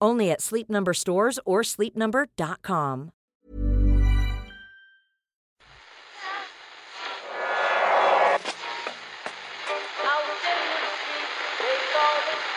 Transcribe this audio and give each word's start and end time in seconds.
Only 0.00 0.30
at 0.30 0.40
Sleep 0.40 0.68
Number 0.68 0.92
stores 0.94 1.38
or 1.44 1.62
sleepnumber.com. 1.62 3.12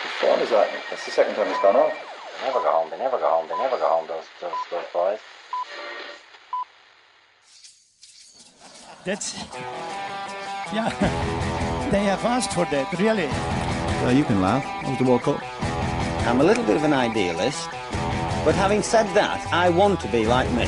Which 0.04 0.28
one 0.28 0.40
is 0.40 0.50
that? 0.50 0.68
That's 0.90 1.04
the 1.04 1.10
second 1.10 1.34
time 1.34 1.48
it's 1.48 1.60
gone 1.62 1.76
off. 1.76 1.92
They 2.40 2.46
never 2.46 2.60
go 2.60 2.70
home. 2.70 2.90
They 2.90 2.98
never 2.98 3.18
go 3.18 3.28
home. 3.28 3.48
They 3.48 3.56
never 3.56 3.78
go 3.78 3.88
home. 3.88 4.06
Those 4.06 4.24
those 4.40 4.52
those 4.70 4.84
boys. 4.92 5.18
That's 9.04 9.34
yeah. 10.72 11.36
They 11.90 12.04
have 12.04 12.24
asked 12.24 12.52
for 12.52 12.66
that, 12.66 12.92
really. 13.00 13.26
Well, 14.04 14.12
you 14.12 14.22
can 14.22 14.40
laugh. 14.40 14.62
That 14.62 14.90
was 14.90 14.98
the 14.98 15.04
World 15.04 15.22
Cup. 15.22 15.69
I'm 16.26 16.40
a 16.40 16.44
little 16.44 16.64
bit 16.64 16.76
of 16.76 16.84
an 16.84 16.92
idealist, 16.92 17.68
but 18.44 18.54
having 18.54 18.82
said 18.82 19.06
that, 19.14 19.46
I 19.52 19.70
want 19.70 20.00
to 20.00 20.08
be 20.08 20.26
like 20.26 20.50
me. 20.52 20.64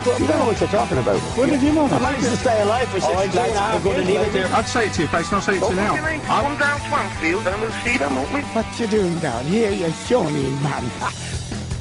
You 0.00 0.26
don't 0.26 0.38
know 0.38 0.46
what 0.46 0.58
you're 0.58 0.68
talking 0.70 0.96
about. 0.96 1.20
What 1.36 1.50
did 1.50 1.62
you 1.62 1.74
want? 1.74 1.92
I'd 1.92 2.00
like 2.00 2.16
to 2.16 2.36
stay 2.36 2.62
alive 2.62 2.88
for 2.88 2.96
oh, 2.96 3.00
six 3.00 3.10
Alright, 3.10 3.34
lads, 3.34 3.56
I'm 3.56 3.82
going 3.82 4.00
to 4.00 4.06
leave 4.06 4.20
it 4.20 4.32
there. 4.32 4.46
I'd 4.46 4.66
say 4.66 4.86
it 4.86 4.94
to 4.94 5.02
your 5.02 5.10
face, 5.10 5.26
and 5.26 5.34
I'll 5.36 5.42
say 5.42 5.56
it 5.58 5.60
to 5.60 5.68
you 5.68 5.76
now. 5.76 6.18
Come 6.24 6.58
down 6.58 6.80
Swansfield 6.88 7.46
and 7.46 7.60
we'll 7.60 7.70
see 7.84 7.98
them, 7.98 8.16
won't 8.16 8.32
we? 8.32 8.40
What 8.40 8.80
you 8.80 8.86
doing 8.86 9.18
down 9.18 9.44
here, 9.44 9.70
you 9.70 9.90
shawny 9.90 10.50
man? 10.62 10.90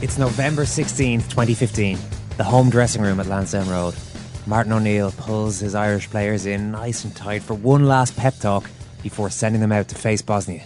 It's 0.01 0.17
November 0.17 0.63
16th, 0.63 1.29
2015. 1.29 1.97
The 2.37 2.43
home 2.45 2.69
dressing 2.69 3.01
room 3.01 3.19
at 3.19 3.25
Lansdowne 3.25 3.67
Road. 3.67 3.95
Martin 4.47 4.71
O'Neill 4.71 5.11
pulls 5.11 5.59
his 5.59 5.75
Irish 5.75 6.09
players 6.09 6.45
in 6.45 6.71
nice 6.71 7.03
and 7.03 7.13
tight 7.13 7.43
for 7.43 7.53
one 7.53 7.83
last 7.85 8.15
pep 8.15 8.37
talk 8.39 8.69
before 9.03 9.29
sending 9.29 9.59
them 9.59 9.73
out 9.73 9.89
to 9.89 9.95
face 9.95 10.21
Bosnia. 10.21 10.63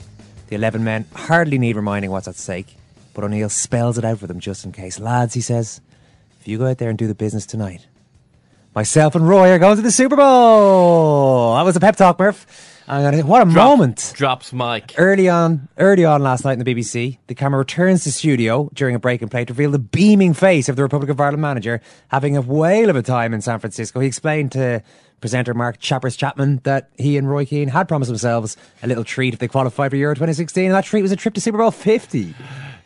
The 0.53 0.57
11 0.57 0.83
men 0.83 1.05
hardly 1.15 1.57
need 1.57 1.75
reminding 1.75 2.11
what's 2.11 2.27
at 2.27 2.35
stake, 2.35 2.75
but 3.15 3.23
O'Neill 3.23 3.49
spells 3.49 3.97
it 3.97 4.05
out 4.05 4.19
for 4.19 4.27
them 4.27 4.39
just 4.39 4.65
in 4.65 4.71
case. 4.71 4.99
Lads, 4.99 5.33
he 5.33 5.41
says, 5.41 5.81
if 6.39 6.47
you 6.47 6.59
go 6.59 6.67
out 6.67 6.77
there 6.77 6.89
and 6.91 6.97
do 6.99 7.07
the 7.07 7.15
business 7.15 7.47
tonight, 7.47 7.87
myself 8.75 9.15
and 9.15 9.27
Roy 9.27 9.49
are 9.49 9.57
going 9.57 9.77
to 9.77 9.81
the 9.81 9.89
Super 9.89 10.15
Bowl. 10.15 11.55
That 11.55 11.63
was 11.63 11.75
a 11.75 11.79
pep 11.79 11.95
talk, 11.95 12.19
Murph. 12.19 12.45
I'm 12.87 13.01
gonna, 13.01 13.25
what 13.25 13.41
a 13.41 13.45
moment. 13.45 14.13
Drops 14.15 14.53
mic. 14.53 14.93
Early 14.95 15.27
on, 15.27 15.69
early 15.79 16.05
on 16.05 16.21
last 16.21 16.45
night 16.45 16.59
in 16.59 16.63
the 16.63 16.71
BBC, 16.71 17.17
the 17.25 17.33
camera 17.33 17.57
returns 17.57 18.03
to 18.03 18.11
studio 18.11 18.69
during 18.75 18.93
a 18.93 18.99
break 18.99 19.23
and 19.23 19.31
play 19.31 19.45
to 19.45 19.53
reveal 19.53 19.71
the 19.71 19.79
beaming 19.79 20.35
face 20.35 20.69
of 20.69 20.75
the 20.75 20.83
Republic 20.83 21.09
of 21.09 21.19
Ireland 21.19 21.41
manager 21.41 21.81
having 22.09 22.37
a 22.37 22.41
whale 22.41 22.91
of 22.91 22.95
a 22.95 23.01
time 23.01 23.33
in 23.33 23.41
San 23.41 23.57
Francisco. 23.57 24.01
He 24.01 24.07
explained 24.07 24.51
to 24.51 24.83
presenter 25.23 25.53
Mark 25.53 25.79
Chappers 25.79 26.17
Chapman 26.17 26.59
that 26.65 26.89
he 26.97 27.17
and 27.17 27.29
Roy 27.29 27.45
Keane 27.45 27.69
had 27.69 27.87
promised 27.87 28.09
themselves 28.09 28.57
a 28.81 28.87
little 28.87 29.05
treat 29.05 29.33
if 29.33 29.39
they 29.39 29.47
qualified 29.47 29.89
for 29.89 29.95
Euro 29.95 30.13
2016, 30.13 30.65
and 30.65 30.73
that 30.73 30.83
treat 30.83 31.01
was 31.01 31.13
a 31.13 31.15
trip 31.15 31.33
to 31.35 31.39
Super 31.39 31.59
Bowl 31.59 31.71
50. 31.71 32.35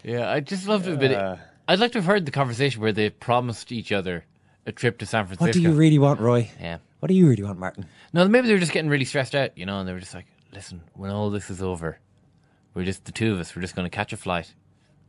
Yeah, 0.04 0.30
I 0.30 0.40
just 0.42 0.68
loved 0.68 0.86
it 0.86 0.94
a 0.94 0.98
bit. 0.98 1.40
I'd 1.68 1.80
like 1.80 1.94
to 1.94 1.98
have 1.98 2.06
heard 2.06 2.28
the 2.28 2.32
conversation 2.32 2.80
where 2.80 2.92
they 2.92 3.10
promised 3.10 3.72
each 3.72 3.92
other 3.92 4.24
a 4.68 4.72
trip 4.72 5.00
to 5.00 5.08
San 5.08 5.26
Francisco. 5.26 5.46
What 5.46 5.54
do 5.54 5.62
you 5.64 5.72
really 5.72 5.98
want, 5.98 6.20
Roy? 6.20 6.52
Yeah. 6.62 6.78
What 7.00 7.08
do 7.08 7.16
you 7.16 7.28
really 7.28 7.42
want, 7.42 7.58
Martin? 7.58 7.88
No, 8.14 8.28
maybe 8.28 8.46
they 8.46 8.54
were 8.54 8.60
just 8.60 8.72
getting 8.72 8.92
really 8.92 9.06
stressed 9.06 9.34
out, 9.34 9.58
you 9.58 9.66
know, 9.66 9.80
and 9.80 9.90
they 9.90 9.94
were 9.94 10.00
just 10.00 10.14
like, 10.14 10.28
listen, 10.54 10.82
when 10.94 11.10
all 11.10 11.32
this 11.32 11.50
is 11.50 11.64
over, 11.64 11.98
we're 12.76 12.86
just 12.86 13.06
the 13.06 13.12
two 13.12 13.34
of 13.34 13.40
us. 13.40 13.56
We're 13.56 13.64
just 13.64 13.76
going 13.76 13.90
to 13.90 13.96
catch 13.96 14.14
a 14.14 14.18
flight, 14.18 14.54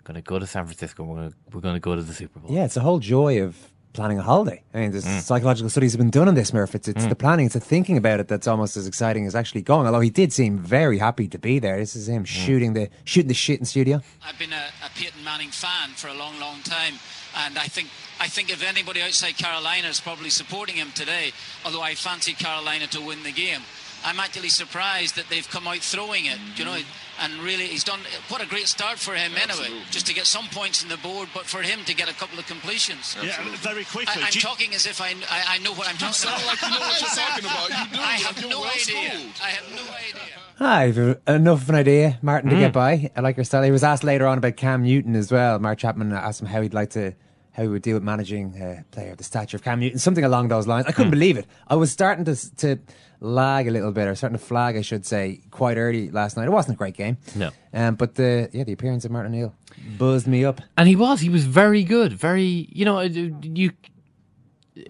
going 0.04 0.14
to 0.14 0.22
go 0.22 0.38
to 0.38 0.46
San 0.46 0.64
Francisco. 0.64 1.04
We're 1.04 1.16
going 1.16 1.30
to 1.30 1.36
we're 1.52 1.60
going 1.60 1.76
to 1.76 1.80
go 1.80 1.94
to 1.94 2.02
the 2.02 2.14
Super 2.14 2.40
Bowl. 2.40 2.50
Yeah, 2.50 2.64
it's 2.64 2.74
the 2.74 2.80
whole 2.80 3.00
joy 3.00 3.42
of 3.42 3.70
planning 3.92 4.18
a 4.18 4.22
holiday. 4.22 4.62
I 4.74 4.80
mean, 4.80 4.90
there's 4.92 5.04
mm. 5.04 5.20
psychological 5.20 5.70
studies 5.70 5.92
have 5.92 5.98
been 5.98 6.10
done 6.10 6.28
on 6.28 6.34
this, 6.34 6.52
Murph. 6.52 6.74
It's, 6.74 6.88
it's 6.88 7.04
mm. 7.04 7.08
the 7.08 7.16
planning, 7.16 7.46
it's 7.46 7.54
the 7.54 7.60
thinking 7.60 7.96
about 7.96 8.20
it 8.20 8.28
that's 8.28 8.46
almost 8.46 8.76
as 8.76 8.86
exciting 8.86 9.26
as 9.26 9.34
actually 9.34 9.62
going. 9.62 9.86
Although 9.86 10.00
he 10.00 10.10
did 10.10 10.32
seem 10.32 10.58
very 10.58 10.98
happy 10.98 11.28
to 11.28 11.38
be 11.38 11.58
there. 11.58 11.78
This 11.78 11.96
is 11.96 12.08
him 12.08 12.24
mm. 12.24 12.26
shooting 12.26 12.74
the 12.74 12.88
shooting 13.04 13.28
the 13.28 13.34
shit 13.34 13.58
in 13.58 13.64
studio. 13.64 14.00
I've 14.24 14.38
been 14.38 14.52
a, 14.52 14.66
a 14.84 14.90
Peyton 14.94 15.24
Manning 15.24 15.50
fan 15.50 15.90
for 15.90 16.08
a 16.08 16.14
long, 16.14 16.38
long 16.40 16.60
time, 16.62 16.94
and 17.36 17.58
I 17.58 17.66
think 17.66 17.88
I 18.20 18.28
think 18.28 18.50
if 18.50 18.62
anybody 18.66 19.02
outside 19.02 19.36
Carolina 19.36 19.88
is 19.88 20.00
probably 20.00 20.30
supporting 20.30 20.76
him 20.76 20.92
today, 20.94 21.32
although 21.64 21.82
I 21.82 21.94
fancy 21.94 22.32
Carolina 22.32 22.86
to 22.88 23.00
win 23.00 23.22
the 23.22 23.32
game. 23.32 23.60
I'm 24.04 24.20
actually 24.20 24.48
surprised 24.48 25.16
that 25.16 25.28
they've 25.28 25.48
come 25.48 25.66
out 25.66 25.78
throwing 25.78 26.26
it, 26.26 26.38
you 26.56 26.64
know, 26.64 26.76
and 27.20 27.32
really 27.40 27.66
he's 27.66 27.84
done 27.84 28.00
what 28.28 28.42
a 28.42 28.46
great 28.46 28.68
start 28.68 28.98
for 28.98 29.14
him 29.14 29.32
anyway, 29.36 29.70
just 29.90 30.06
to 30.06 30.14
get 30.14 30.26
some 30.26 30.46
points 30.48 30.82
in 30.82 30.88
the 30.88 30.96
board, 30.98 31.28
but 31.34 31.44
for 31.44 31.62
him 31.62 31.84
to 31.84 31.94
get 31.94 32.08
a 32.08 32.14
couple 32.14 32.38
of 32.38 32.46
completions. 32.46 33.16
Yeah, 33.22 33.36
very 33.56 33.84
quickly. 33.84 34.22
I, 34.22 34.26
I'm 34.26 34.32
you- 34.32 34.40
talking 34.40 34.74
as 34.74 34.86
if 34.86 35.00
I, 35.00 35.10
I, 35.30 35.56
I 35.56 35.58
know 35.58 35.72
what 35.74 35.88
I'm 35.88 35.96
talking 35.96 36.28
about. 36.28 36.46
like 36.46 36.62
you 36.62 36.70
know 36.70 36.80
what 36.80 37.00
you're 37.00 37.10
talking 37.10 37.44
about. 37.44 37.68
You 37.68 37.96
do, 37.96 38.02
I 38.02 38.12
have 38.12 38.40
you're 38.40 38.50
no 38.50 38.60
well 38.60 38.70
idea. 38.70 39.10
schooled. 39.10 39.34
I 39.42 39.50
have 39.50 39.70
no 39.70 39.82
idea. 39.92 40.38
I've 40.60 40.98
enough 41.28 41.62
of 41.62 41.68
an 41.68 41.76
idea, 41.76 42.18
Martin, 42.20 42.50
to 42.50 42.56
get 42.56 42.70
hmm. 42.70 42.74
by. 42.74 43.10
I 43.14 43.20
like 43.20 43.36
your 43.36 43.44
style. 43.44 43.62
He 43.62 43.70
was 43.70 43.84
asked 43.84 44.02
later 44.04 44.26
on 44.26 44.38
about 44.38 44.56
Cam 44.56 44.82
Newton 44.82 45.14
as 45.14 45.30
well. 45.30 45.58
Mark 45.58 45.78
Chapman 45.78 46.12
asked 46.12 46.40
him 46.40 46.48
how 46.48 46.62
he'd 46.62 46.74
like 46.74 46.90
to, 46.90 47.14
how 47.58 47.64
he 47.64 47.68
would 47.68 47.82
deal 47.82 47.94
with 47.94 48.04
managing 48.04 48.54
a 48.62 48.84
player 48.92 49.10
of 49.10 49.18
the 49.18 49.24
stature 49.24 49.56
of 49.56 49.64
Cam 49.64 49.80
Newton, 49.80 49.98
something 49.98 50.24
along 50.24 50.46
those 50.46 50.68
lines. 50.68 50.86
I 50.86 50.92
couldn't 50.92 51.10
believe 51.10 51.36
it. 51.36 51.46
I 51.66 51.74
was 51.74 51.90
starting 51.90 52.24
to 52.26 52.56
to 52.58 52.78
lag 53.20 53.66
a 53.66 53.72
little 53.72 53.90
bit, 53.90 54.06
or 54.06 54.14
starting 54.14 54.38
to 54.38 54.44
flag, 54.44 54.76
I 54.76 54.82
should 54.82 55.04
say, 55.04 55.40
quite 55.50 55.76
early 55.76 56.08
last 56.08 56.36
night. 56.36 56.46
It 56.46 56.52
wasn't 56.52 56.76
a 56.76 56.78
great 56.78 56.94
game. 56.94 57.18
No. 57.34 57.50
Um, 57.74 57.96
but 57.96 58.14
the 58.14 58.48
yeah, 58.52 58.62
the 58.62 58.72
appearance 58.72 59.04
of 59.04 59.10
Martin 59.10 59.32
O'Neill 59.32 59.54
buzzed 59.98 60.28
me 60.28 60.44
up. 60.44 60.60
And 60.76 60.88
he 60.88 60.94
was. 60.94 61.20
He 61.20 61.30
was 61.30 61.46
very 61.46 61.82
good. 61.82 62.12
Very, 62.12 62.68
you 62.70 62.84
know, 62.84 62.98
uh, 62.98 63.08
you. 63.42 63.72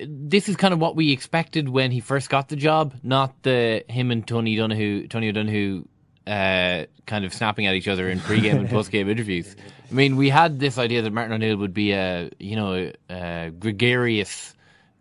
This 0.06 0.50
is 0.50 0.56
kind 0.56 0.74
of 0.74 0.80
what 0.80 0.94
we 0.94 1.10
expected 1.12 1.70
when 1.70 1.90
he 1.90 2.00
first 2.00 2.28
got 2.28 2.50
the 2.50 2.56
job, 2.56 2.94
not 3.02 3.42
the 3.44 3.82
him 3.88 4.10
and 4.10 4.26
Tony 4.28 4.54
Donahue, 4.54 5.08
Tony 5.08 5.30
O'Donoghue, 5.30 5.88
uh, 6.28 6.84
kind 7.06 7.24
of 7.24 7.32
snapping 7.32 7.66
at 7.66 7.74
each 7.74 7.88
other 7.88 8.08
in 8.08 8.20
pre-game 8.20 8.58
and 8.58 8.68
post-game 8.68 9.08
interviews. 9.08 9.56
I 9.90 9.94
mean, 9.94 10.16
we 10.16 10.28
had 10.28 10.60
this 10.60 10.76
idea 10.78 11.00
that 11.02 11.12
Martin 11.12 11.32
O'Neill 11.32 11.56
would 11.56 11.72
be 11.74 11.92
a, 11.92 12.30
you 12.38 12.54
know, 12.56 12.92
a 13.10 13.50
gregarious 13.58 14.54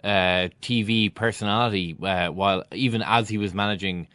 uh, 0.03 0.47
TV 0.61 1.13
personality, 1.13 1.95
uh, 2.01 2.29
while 2.29 2.63
even 2.73 3.01
as 3.01 3.27
he 3.29 3.37
was 3.37 3.53
managing. 3.53 4.07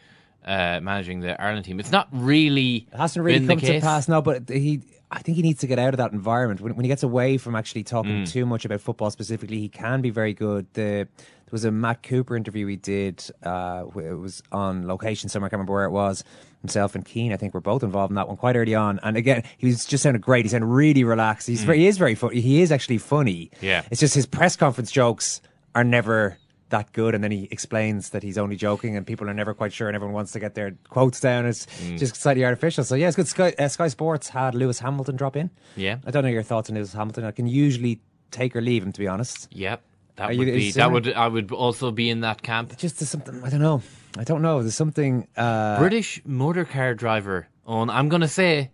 Uh, 0.45 0.81
managing 0.83 1.21
the 1.21 1.41
Ireland 1.41 1.63
team, 1.63 1.79
it's 1.79 1.89
not 1.93 2.09
really 2.11 2.85
It 2.91 2.97
hasn't 2.97 3.23
really 3.23 3.39
been 3.39 3.47
come 3.47 3.59
the 3.65 3.75
to 3.75 3.79
pass. 3.79 4.09
now, 4.09 4.19
but 4.19 4.49
he. 4.49 4.81
I 5.09 5.19
think 5.19 5.37
he 5.37 5.41
needs 5.41 5.61
to 5.61 5.67
get 5.67 5.79
out 5.79 5.93
of 5.93 5.99
that 5.99 6.11
environment. 6.11 6.59
When, 6.59 6.75
when 6.75 6.83
he 6.83 6.89
gets 6.89 7.01
away 7.01 7.37
from 7.37 7.55
actually 7.55 7.83
talking 7.85 8.23
Mm. 8.25 8.29
too 8.29 8.45
much 8.45 8.65
about 8.65 8.81
football 8.81 9.09
specifically, 9.09 9.59
he 9.59 9.69
can 9.69 10.01
be 10.01 10.09
very 10.09 10.33
good. 10.33 10.65
The, 10.73 10.81
there 10.81 11.07
was 11.49 11.63
a 11.63 11.71
Matt 11.71 12.03
Cooper 12.03 12.35
interview 12.35 12.67
he 12.67 12.75
did. 12.75 13.23
Uh, 13.41 13.85
it 13.95 14.15
was 14.19 14.43
on 14.51 14.85
location 14.85 15.29
somewhere. 15.29 15.45
I 15.47 15.49
can't 15.51 15.59
remember 15.59 15.71
where 15.75 15.85
it 15.85 15.91
was. 15.91 16.25
Himself 16.63 16.95
and 16.95 17.03
Keane, 17.03 17.33
I 17.33 17.37
think, 17.37 17.53
were 17.53 17.59
both 17.61 17.83
involved 17.83 18.09
in 18.11 18.15
that 18.15 18.27
one 18.29 18.37
quite 18.37 18.55
early 18.55 18.73
on. 18.73 18.97
And 19.03 19.17
again, 19.17 19.43
he 19.57 19.67
was 19.67 19.85
just 19.85 20.01
sounded 20.01 20.21
great. 20.21 20.45
He 20.45 20.49
sounded 20.49 20.65
really 20.67 21.03
relaxed. 21.03 21.45
He's 21.47 21.63
very, 21.65 21.79
he 21.79 21.87
is 21.87 21.97
very 21.97 22.15
funny. 22.15 22.39
He 22.39 22.61
is 22.61 22.71
actually 22.71 22.99
funny. 22.99 23.51
Mm. 23.57 23.61
Yeah. 23.61 23.81
It's 23.91 23.99
just 23.99 24.15
his 24.15 24.25
press 24.25 24.55
conference 24.55 24.89
jokes 24.89 25.41
are 25.75 25.83
never 25.83 26.37
that 26.69 26.91
good 26.93 27.13
and 27.13 27.23
then 27.23 27.29
he 27.31 27.47
explains 27.51 28.09
that 28.11 28.23
he's 28.23 28.37
only 28.37 28.55
joking 28.55 28.95
and 28.97 29.05
people 29.05 29.29
are 29.29 29.33
never 29.33 29.53
quite 29.53 29.71
sure 29.71 29.87
and 29.89 29.95
everyone 29.95 30.15
wants 30.15 30.31
to 30.31 30.39
get 30.39 30.55
their 30.55 30.71
quotes 30.89 31.19
down 31.19 31.45
it's 31.45 31.67
Mm. 31.83 31.99
just 31.99 32.15
slightly 32.15 32.43
artificial 32.43 32.83
so 32.83 32.95
yeah 32.95 33.07
it's 33.07 33.15
good 33.15 33.27
Sky, 33.27 33.53
uh, 33.59 33.67
Sky 33.67 33.89
Sports 33.89 34.29
had 34.29 34.55
Lewis 34.55 34.79
Hamilton 34.79 35.15
drop 35.15 35.35
in 35.35 35.51
Yeah. 35.75 35.97
I 36.03 36.09
don't 36.09 36.23
know 36.23 36.31
your 36.31 36.41
thoughts 36.41 36.71
on 36.71 36.75
Lewis 36.75 36.91
Hamilton 36.93 37.25
I 37.25 37.31
can 37.31 37.45
usually 37.45 38.01
take 38.31 38.55
or 38.55 38.61
leave 38.61 38.81
him 38.81 38.91
to 38.91 38.99
be 38.99 39.07
honest 39.07 39.49
Yep. 39.51 39.83
That 40.15 40.29
Are 40.31 40.35
would 40.37 40.47
you- 40.47 40.53
be 40.53 40.71
that 40.73 40.91
would 40.91 41.11
I 41.13 41.27
would 41.27 41.51
also 41.51 41.91
be 41.91 42.09
in 42.09 42.21
that 42.21 42.41
camp. 42.43 42.77
just 42.77 42.99
there's 42.99 43.09
something 43.09 43.41
I 43.43 43.49
don't 43.49 43.61
know. 43.61 43.81
I 44.17 44.23
don't 44.23 44.41
know. 44.43 44.61
There's 44.61 44.75
something 44.75 45.27
uh, 45.35 45.79
British 45.79 46.21
motor 46.25 46.65
car 46.65 46.93
driver 46.93 47.47
on 47.65 47.89
I'm 47.89 48.09
going 48.09 48.21
to 48.21 48.27
say 48.27 48.69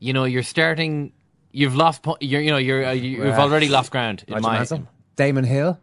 you 0.00 0.12
know 0.12 0.24
you're 0.24 0.42
starting 0.42 1.12
you've 1.52 1.76
lost 1.76 2.02
po- 2.02 2.16
you're 2.20 2.40
you 2.40 2.50
know 2.50 2.56
you're 2.58 2.84
uh, 2.84 2.90
you've 2.92 3.38
already 3.38 3.68
lost 3.68 3.90
ground 3.92 4.24
in 4.26 4.34
Roger 4.34 4.42
my 4.42 4.56
Mansell, 4.58 4.88
Damon 5.16 5.44
Hill 5.44 5.78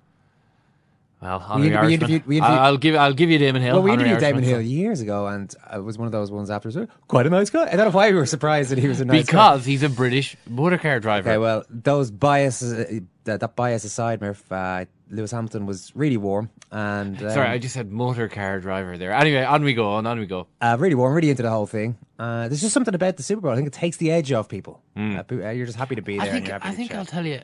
Well, 1.22 1.44
We- 1.56 1.70
we 1.70 1.94
interviewed- 1.94 2.28
we 2.28 2.40
I'll, 2.42 2.46
interviewed- 2.48 2.62
I'll 2.66 2.78
give 2.78 2.96
I'll 2.96 3.14
give 3.14 3.30
you 3.32 3.38
Damon 3.40 3.62
Hill. 3.62 3.74
Well, 3.76 3.84
we 3.84 3.92
interviewed 3.94 4.20
Damon 4.20 4.44
Irishman. 4.44 4.50
Hill 4.50 4.62
years 4.62 5.02
ago, 5.02 5.28
and 5.28 5.54
it 5.74 5.84
was 5.84 5.98
one 5.98 6.06
of 6.06 6.12
those 6.12 6.30
ones 6.32 6.50
afterwards. 6.52 6.92
Quite 7.08 7.26
a 7.26 7.30
nice 7.30 7.50
guy. 7.50 7.64
I 7.72 7.76
don't 7.76 7.86
know 7.86 7.98
why 7.98 8.10
we 8.12 8.16
were 8.18 8.26
surprised 8.26 8.70
that 8.72 8.78
he 8.78 8.88
was 8.88 9.00
a 9.02 9.06
nice 9.06 9.26
guy. 9.26 9.32
because 9.32 9.66
he's 9.66 9.82
a 9.84 9.90
British 9.90 10.36
motor 10.48 10.78
car 10.78 11.00
driver. 11.00 11.30
Okay, 11.30 11.38
well, 11.38 11.64
those 11.70 12.12
biases, 12.12 12.74
uh, 12.74 13.00
that, 13.24 13.40
that 13.40 13.56
bias 13.56 13.84
aside, 13.86 14.22
Murph, 14.22 14.52
uh, 14.52 14.86
Lewis 15.10 15.32
Hamilton 15.32 15.66
was 15.66 15.92
really 15.96 16.18
warm 16.18 16.50
and 16.72 17.22
um, 17.22 17.30
Sorry, 17.30 17.48
I 17.48 17.60
just 17.60 17.74
said 17.76 17.92
motor 17.92 18.28
car 18.28 18.60
driver 18.60 18.98
there. 18.98 19.14
Anyway, 19.14 19.44
on 19.44 19.64
we 19.64 19.74
go, 19.74 19.94
on, 19.94 20.06
on 20.06 20.20
we 20.20 20.26
go. 20.26 20.48
uh, 20.62 20.76
really 20.80 20.96
warm, 20.96 21.14
really 21.14 21.30
into 21.30 21.44
the 21.44 21.50
whole 21.50 21.68
thing. 21.68 21.96
Uh, 22.20 22.48
there's 22.48 22.62
just 22.62 22.74
something 22.74 22.94
about 22.96 23.18
the 23.18 23.24
Super 23.24 23.42
Bowl. 23.42 23.52
I 23.52 23.56
think 23.56 23.68
it 23.68 23.74
takes 23.74 23.98
the 23.98 24.12
edge 24.12 24.32
off 24.32 24.50
people. 24.50 24.82
Pe- 24.96 25.44
uh, 25.46 25.52
you're 25.52 25.66
just 25.66 25.78
happy 25.78 25.96
to 25.96 26.02
be 26.02 26.18
there. 26.18 26.24
I 26.24 26.36
and 26.36 26.46
think 26.46 26.66
I 26.66 26.72
think 26.72 26.94
I'll 26.96 27.06
tell 27.06 27.26
you. 27.26 27.40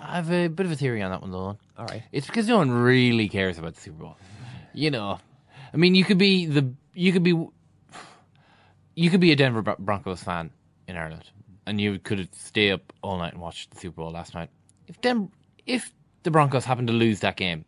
I 0.00 0.16
have 0.16 0.30
a 0.30 0.48
bit 0.48 0.64
of 0.64 0.70
a 0.72 0.76
theory 0.76 1.02
on 1.02 1.10
that 1.10 1.22
one, 1.22 1.32
though. 1.32 1.58
All 1.78 1.86
right. 1.86 2.02
It's 2.10 2.26
because 2.26 2.48
no 2.48 2.58
one 2.58 2.70
really 2.70 3.28
cares 3.28 3.56
about 3.56 3.76
the 3.76 3.80
Super 3.80 4.02
Bowl. 4.02 4.16
You 4.74 4.90
know, 4.90 5.18
I 5.72 5.76
mean, 5.76 5.94
you 5.94 6.04
could 6.04 6.18
be 6.18 6.46
the 6.46 6.72
you 6.92 7.12
could 7.12 7.22
be 7.22 7.46
you 8.94 9.10
could 9.10 9.20
be 9.20 9.30
a 9.32 9.36
Denver 9.36 9.62
Broncos 9.78 10.22
fan 10.22 10.50
in 10.88 10.96
Ireland, 10.96 11.30
and 11.66 11.80
you 11.80 11.98
could 12.00 12.34
stay 12.34 12.72
up 12.72 12.92
all 13.02 13.18
night 13.18 13.32
and 13.32 13.40
watch 13.40 13.70
the 13.70 13.78
Super 13.78 14.02
Bowl 14.02 14.10
last 14.10 14.34
night. 14.34 14.50
If 14.88 15.00
Dem- 15.00 15.30
if 15.66 15.92
the 16.24 16.32
Broncos 16.32 16.64
happen 16.64 16.88
to 16.88 16.92
lose 16.92 17.20
that 17.20 17.36
game, 17.36 17.64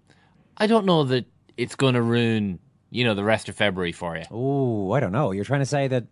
I 0.56 0.66
don't 0.66 0.86
know 0.86 1.04
that 1.04 1.26
it's 1.56 1.76
going 1.76 1.94
to 1.94 2.02
ruin 2.02 2.58
you 2.90 3.04
know 3.04 3.14
the 3.14 3.24
rest 3.24 3.48
of 3.48 3.54
February 3.54 3.92
for 3.92 4.16
you. 4.16 4.24
Oh, 4.30 4.92
I 4.92 5.00
don't 5.00 5.12
know. 5.12 5.30
You're 5.30 5.44
trying 5.44 5.60
to 5.60 5.66
say 5.66 5.86
that 5.86 6.04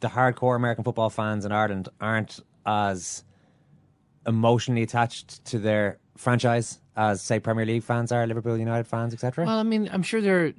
the 0.00 0.08
hardcore 0.08 0.56
American 0.56 0.84
football 0.84 1.10
fans 1.10 1.44
in 1.44 1.52
Ireland 1.52 1.90
aren't 2.00 2.40
as 2.64 3.24
emotionally 4.26 4.82
attached 4.82 5.44
to 5.46 5.58
their 5.58 5.98
franchise 6.16 6.78
as, 6.96 7.20
say, 7.20 7.40
Premier 7.40 7.66
League 7.66 7.82
fans 7.82 8.12
are, 8.12 8.26
Liverpool 8.26 8.56
United 8.56 8.86
fans, 8.86 9.12
etc. 9.12 9.44
Well, 9.44 9.58
I 9.58 9.62
mean, 9.64 9.88
I'm 9.92 10.02
sure 10.02 10.20
there 10.20 10.46
are 10.46 10.52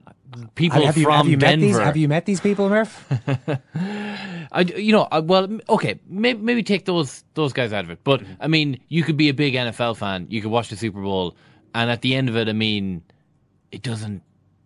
people 0.55 0.77
have, 0.77 0.87
have 0.87 0.97
you, 0.97 1.03
from 1.03 1.13
have 1.13 1.27
you 1.27 1.37
met 1.37 1.49
Denver. 1.51 1.65
these? 1.65 1.77
Have 1.77 1.97
you 1.97 2.07
met 2.07 2.25
these 2.25 2.41
people, 2.41 2.69
Murph? 2.69 3.07
I, 4.51 4.61
you 4.61 4.91
know, 4.91 5.07
I, 5.11 5.19
well, 5.19 5.59
okay, 5.69 5.99
maybe, 6.07 6.41
maybe 6.41 6.63
take 6.63 6.85
those 6.85 7.23
those 7.33 7.53
guys 7.53 7.73
out 7.73 7.85
of 7.85 7.89
it. 7.89 7.99
But 8.03 8.23
I 8.39 8.47
mean, 8.47 8.79
you 8.89 9.03
could 9.03 9.17
be 9.17 9.29
a 9.29 9.33
big 9.33 9.53
NFL 9.53 9.97
fan. 9.97 10.27
You 10.29 10.41
could 10.41 10.51
watch 10.51 10.69
the 10.69 10.75
Super 10.75 11.01
Bowl, 11.01 11.35
and 11.73 11.89
at 11.89 12.01
the 12.01 12.15
end 12.15 12.29
of 12.29 12.35
it, 12.35 12.49
I 12.49 12.53
mean, 12.53 13.03
it 13.71 13.81
doesn't. 13.81 14.21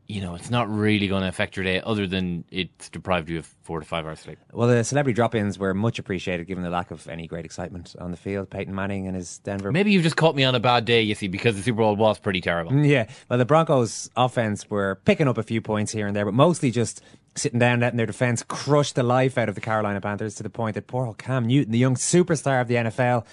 You 0.09 0.21
know, 0.21 0.33
it's 0.33 0.49
not 0.49 0.67
really 0.67 1.07
going 1.07 1.21
to 1.21 1.27
affect 1.27 1.55
your 1.55 1.63
day, 1.63 1.81
other 1.81 2.07
than 2.07 2.43
it's 2.49 2.89
deprived 2.89 3.29
you 3.29 3.37
of 3.37 3.45
four 3.61 3.79
to 3.79 3.85
five 3.85 4.07
hours 4.07 4.19
sleep. 4.19 4.39
Well, 4.51 4.67
the 4.67 4.83
celebrity 4.83 5.13
drop-ins 5.13 5.59
were 5.59 5.75
much 5.75 5.99
appreciated, 5.99 6.47
given 6.47 6.63
the 6.63 6.71
lack 6.71 6.89
of 6.89 7.07
any 7.07 7.27
great 7.27 7.45
excitement 7.45 7.95
on 7.99 8.09
the 8.09 8.17
field. 8.17 8.49
Peyton 8.49 8.73
Manning 8.73 9.05
and 9.05 9.15
his 9.15 9.37
Denver. 9.37 9.71
Maybe 9.71 9.91
you've 9.91 10.01
just 10.01 10.15
caught 10.15 10.35
me 10.35 10.43
on 10.43 10.55
a 10.55 10.59
bad 10.59 10.85
day, 10.85 11.03
you 11.03 11.13
see, 11.13 11.27
because 11.27 11.55
the 11.55 11.61
Super 11.61 11.83
Bowl 11.83 11.95
was 11.95 12.17
pretty 12.17 12.41
terrible. 12.41 12.71
Mm, 12.71 12.89
yeah, 12.89 13.07
well, 13.29 13.37
the 13.37 13.45
Broncos' 13.45 14.09
offense 14.15 14.67
were 14.67 14.99
picking 15.05 15.27
up 15.27 15.37
a 15.37 15.43
few 15.43 15.61
points 15.61 15.91
here 15.91 16.07
and 16.07 16.15
there, 16.15 16.25
but 16.25 16.33
mostly 16.33 16.71
just 16.71 17.03
sitting 17.35 17.59
down, 17.59 17.79
letting 17.79 17.97
their 17.97 18.07
defense 18.07 18.41
crush 18.41 18.93
the 18.93 19.03
life 19.03 19.37
out 19.37 19.47
of 19.47 19.53
the 19.53 19.61
Carolina 19.61 20.01
Panthers 20.01 20.33
to 20.35 20.43
the 20.43 20.49
point 20.49 20.73
that 20.73 20.87
poor 20.87 21.05
old 21.05 21.19
Cam 21.19 21.45
Newton, 21.45 21.71
the 21.71 21.77
young 21.77 21.93
superstar 21.93 22.61
of 22.61 22.67
the 22.67 22.73
NFL, 22.73 23.27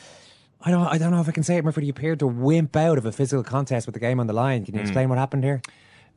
I 0.61 0.71
don't, 0.71 0.87
I 0.87 0.99
don't 0.99 1.11
know 1.11 1.23
if 1.23 1.29
I 1.29 1.33
can 1.33 1.43
say 1.43 1.57
it, 1.57 1.65
Murphy, 1.65 1.85
he 1.85 1.89
appeared 1.89 2.19
to 2.19 2.27
wimp 2.27 2.77
out 2.77 2.99
of 2.99 3.07
a 3.07 3.13
physical 3.13 3.43
contest 3.43 3.87
with 3.87 3.95
the 3.95 4.01
game 4.01 4.21
on 4.21 4.27
the 4.27 4.35
line. 4.35 4.67
Can 4.67 4.75
you 4.75 4.81
hmm. 4.81 4.87
explain 4.87 5.09
what 5.09 5.17
happened 5.17 5.43
here? 5.43 5.63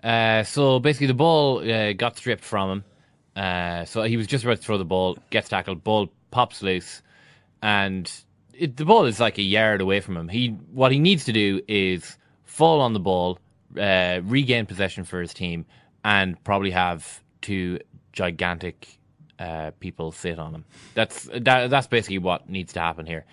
Uh, 0.03 0.43
so 0.43 0.79
basically, 0.79 1.07
the 1.07 1.13
ball 1.13 1.59
uh, 1.59 1.93
got 1.93 2.17
stripped 2.17 2.43
from 2.43 2.69
him. 2.71 2.83
Uh, 3.35 3.85
so 3.85 4.03
he 4.03 4.17
was 4.17 4.27
just 4.27 4.43
about 4.43 4.57
to 4.57 4.63
throw 4.63 4.77
the 4.77 4.85
ball, 4.85 5.17
gets 5.29 5.49
tackled, 5.49 5.83
ball 5.83 6.09
pops 6.31 6.61
loose, 6.61 7.01
and 7.61 8.11
it, 8.53 8.75
the 8.75 8.85
ball 8.85 9.05
is 9.05 9.19
like 9.19 9.37
a 9.37 9.41
yard 9.41 9.81
away 9.81 10.01
from 10.01 10.17
him. 10.17 10.27
He 10.27 10.49
what 10.49 10.91
he 10.91 10.99
needs 10.99 11.25
to 11.25 11.31
do 11.31 11.61
is 11.67 12.17
fall 12.43 12.81
on 12.81 12.93
the 12.93 12.99
ball, 12.99 13.39
uh, 13.79 14.19
regain 14.23 14.65
possession 14.65 15.05
for 15.05 15.21
his 15.21 15.33
team, 15.33 15.65
and 16.03 16.41
probably 16.43 16.71
have 16.71 17.23
two 17.41 17.79
gigantic 18.11 18.97
uh, 19.37 19.71
people 19.79 20.11
sit 20.11 20.37
on 20.37 20.53
him. 20.53 20.65
That's 20.93 21.29
that, 21.33 21.69
that's 21.69 21.87
basically 21.87 22.17
what 22.17 22.49
needs 22.49 22.73
to 22.73 22.81
happen 22.81 23.05
here. 23.05 23.25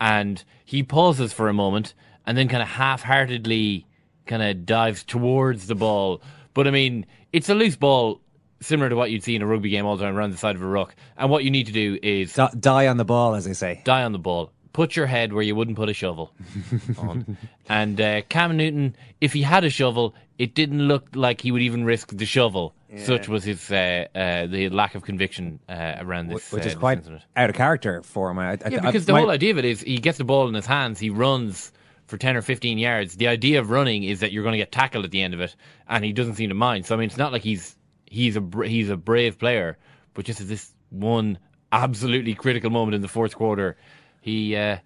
And 0.00 0.42
he 0.64 0.82
pauses 0.82 1.32
for 1.32 1.48
a 1.48 1.54
moment, 1.54 1.94
and 2.26 2.36
then 2.36 2.48
kind 2.48 2.62
of 2.62 2.68
half-heartedly 2.68 3.86
kind 4.26 4.42
of 4.42 4.66
dives 4.66 5.02
towards 5.04 5.66
the 5.66 5.74
ball. 5.74 6.22
But 6.54 6.66
I 6.66 6.70
mean, 6.70 7.06
it's 7.32 7.48
a 7.48 7.54
loose 7.54 7.76
ball, 7.76 8.20
similar 8.60 8.88
to 8.88 8.96
what 8.96 9.10
you'd 9.10 9.22
see 9.24 9.34
in 9.36 9.42
a 9.42 9.46
rugby 9.46 9.70
game 9.70 9.84
all 9.86 9.96
the 9.96 10.04
time 10.04 10.16
around 10.16 10.30
the 10.30 10.36
side 10.38 10.56
of 10.56 10.62
a 10.62 10.66
ruck. 10.66 10.94
And 11.16 11.30
what 11.30 11.44
you 11.44 11.50
need 11.50 11.66
to 11.66 11.72
do 11.72 11.98
is 12.02 12.34
D- 12.34 12.46
die 12.58 12.86
on 12.86 12.96
the 12.96 13.04
ball, 13.04 13.34
as 13.34 13.44
they 13.44 13.54
say. 13.54 13.82
die 13.84 14.02
on 14.04 14.12
the 14.12 14.18
ball. 14.18 14.50
Put 14.72 14.96
your 14.96 15.06
head 15.06 15.32
where 15.32 15.42
you 15.42 15.54
wouldn't 15.54 15.76
put 15.76 15.88
a 15.88 15.94
shovel 15.94 16.32
on. 16.98 17.36
And 17.68 18.00
uh, 18.00 18.22
Cam 18.28 18.56
Newton, 18.56 18.96
if 19.20 19.32
he 19.32 19.42
had 19.42 19.62
a 19.64 19.70
shovel, 19.70 20.14
it 20.38 20.54
didn't 20.54 20.88
look 20.88 21.06
like 21.14 21.40
he 21.40 21.52
would 21.52 21.62
even 21.62 21.84
risk 21.84 22.08
the 22.16 22.26
shovel. 22.26 22.74
Such 22.96 23.28
was 23.28 23.42
his 23.42 23.72
uh, 23.72 24.06
uh, 24.14 24.46
the 24.46 24.68
lack 24.68 24.94
of 24.94 25.02
conviction 25.02 25.58
uh, 25.68 25.94
around 25.98 26.28
this, 26.28 26.52
Which 26.52 26.62
uh, 26.62 26.66
is 26.66 26.72
this 26.74 26.78
quite 26.78 26.98
incident. 26.98 27.22
out 27.34 27.50
of 27.50 27.56
character 27.56 28.02
for 28.04 28.30
him. 28.30 28.38
I, 28.38 28.52
I, 28.52 28.58
Yeah, 28.70 28.78
I- 28.82 28.86
because 28.86 29.06
the 29.06 29.12
my- 29.14 29.18
whole 29.20 29.30
idea 29.30 29.50
of 29.50 29.58
it 29.58 29.64
is 29.64 29.80
he 29.80 29.98
gets 29.98 30.18
the 30.18 30.22
ball 30.24 30.46
in 30.46 30.54
his 30.54 30.64
hands, 30.66 31.00
he 31.00 31.10
runs 31.10 31.72
for 32.06 32.16
10 32.18 32.36
or 32.36 32.42
15 32.42 32.78
yards. 32.78 33.16
The 33.16 33.28
idea 33.28 33.60
of 33.60 33.70
running 33.70 34.04
is 34.04 34.20
that 34.20 34.32
you're 34.32 34.42
going 34.42 34.52
to 34.52 34.58
get 34.58 34.72
tackled 34.72 35.04
at 35.04 35.10
the 35.10 35.22
end 35.22 35.34
of 35.34 35.40
it, 35.40 35.56
and 35.88 36.04
he 36.04 36.12
doesn't 36.12 36.34
seem 36.34 36.48
to 36.50 36.54
mind. 36.54 36.86
So, 36.86 36.94
I 36.94 36.98
mean, 36.98 37.08
it's 37.08 37.16
not 37.16 37.32
like 37.32 37.42
he's 37.42 37.76
he's 38.06 38.36
a 38.36 38.42
he's 38.64 38.90
a 38.90 38.96
brave 38.96 39.38
player, 39.38 39.78
but 40.14 40.24
just 40.24 40.40
at 40.40 40.48
this 40.48 40.72
one 40.90 41.38
absolutely 41.72 42.34
critical 42.34 42.70
moment 42.70 42.94
in 42.94 43.00
the 43.00 43.08
fourth 43.08 43.34
quarter, 43.34 43.76
he 44.20 44.56
uh, 44.56 44.78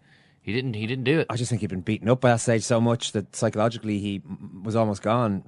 he 0.49 0.53
didn't 0.53 0.75
he 0.75 0.87
didn't 0.87 1.05
do 1.05 1.21
it. 1.21 1.27
I 1.29 1.37
just 1.37 1.51
think 1.51 1.61
he'd 1.61 1.71
been 1.71 1.83
beaten 1.83 2.09
up 2.09 2.23
by 2.23 2.31
that 2.31 2.41
stage 2.41 2.63
so 2.63 2.81
much 2.81 3.13
that 3.13 3.37
psychologically 3.37 3.99
he 3.99 4.23
was 4.63 4.77
almost 4.77 5.03
gone, 5.03 5.43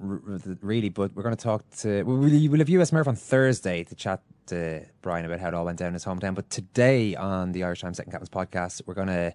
really. 0.61 0.89
But 0.89 1.15
we're 1.15 1.23
going 1.23 1.35
to 1.35 1.43
talk 1.43 1.67
to. 1.77 2.03
We'll, 2.03 2.17
we'll 2.17 2.59
have 2.59 2.69
US 2.69 2.91
Murph 2.91 3.07
on 3.07 3.15
Thursday 3.15 3.83
to 3.85 3.95
chat 3.95 4.21
to 4.47 4.85
Brian 5.01 5.25
about 5.25 5.39
how 5.39 5.47
it 5.47 5.53
all 5.53 5.65
went 5.65 5.79
down 5.79 5.89
in 5.89 5.93
his 5.93 6.05
hometown. 6.05 6.35
But 6.35 6.49
today 6.49 7.15
on 7.15 7.51
the 7.51 7.63
Irish 7.63 7.81
Times 7.81 7.97
Second 7.97 8.11
Captain's 8.11 8.29
podcast, 8.29 8.83
we're 8.85 8.93
going 8.93 9.07
to 9.07 9.33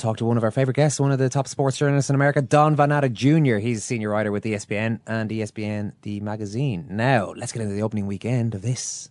talk 0.00 0.16
to 0.16 0.24
one 0.24 0.36
of 0.36 0.44
our 0.44 0.50
favourite 0.50 0.76
guests, 0.76 0.98
one 0.98 1.12
of 1.12 1.18
the 1.18 1.28
top 1.28 1.46
sports 1.46 1.76
journalists 1.76 2.08
in 2.08 2.14
America, 2.14 2.40
Don 2.40 2.74
Van 2.74 2.88
Natta 2.88 3.08
Jr. 3.08 3.56
He's 3.58 3.78
a 3.78 3.82
senior 3.82 4.08
writer 4.10 4.32
with 4.32 4.44
ESPN 4.44 5.00
and 5.06 5.30
ESPN, 5.30 5.92
the 6.02 6.20
magazine. 6.20 6.86
Now, 6.90 7.34
let's 7.36 7.52
get 7.52 7.62
into 7.62 7.74
the 7.74 7.82
opening 7.82 8.06
weekend 8.06 8.54
of 8.54 8.62
this. 8.62 9.10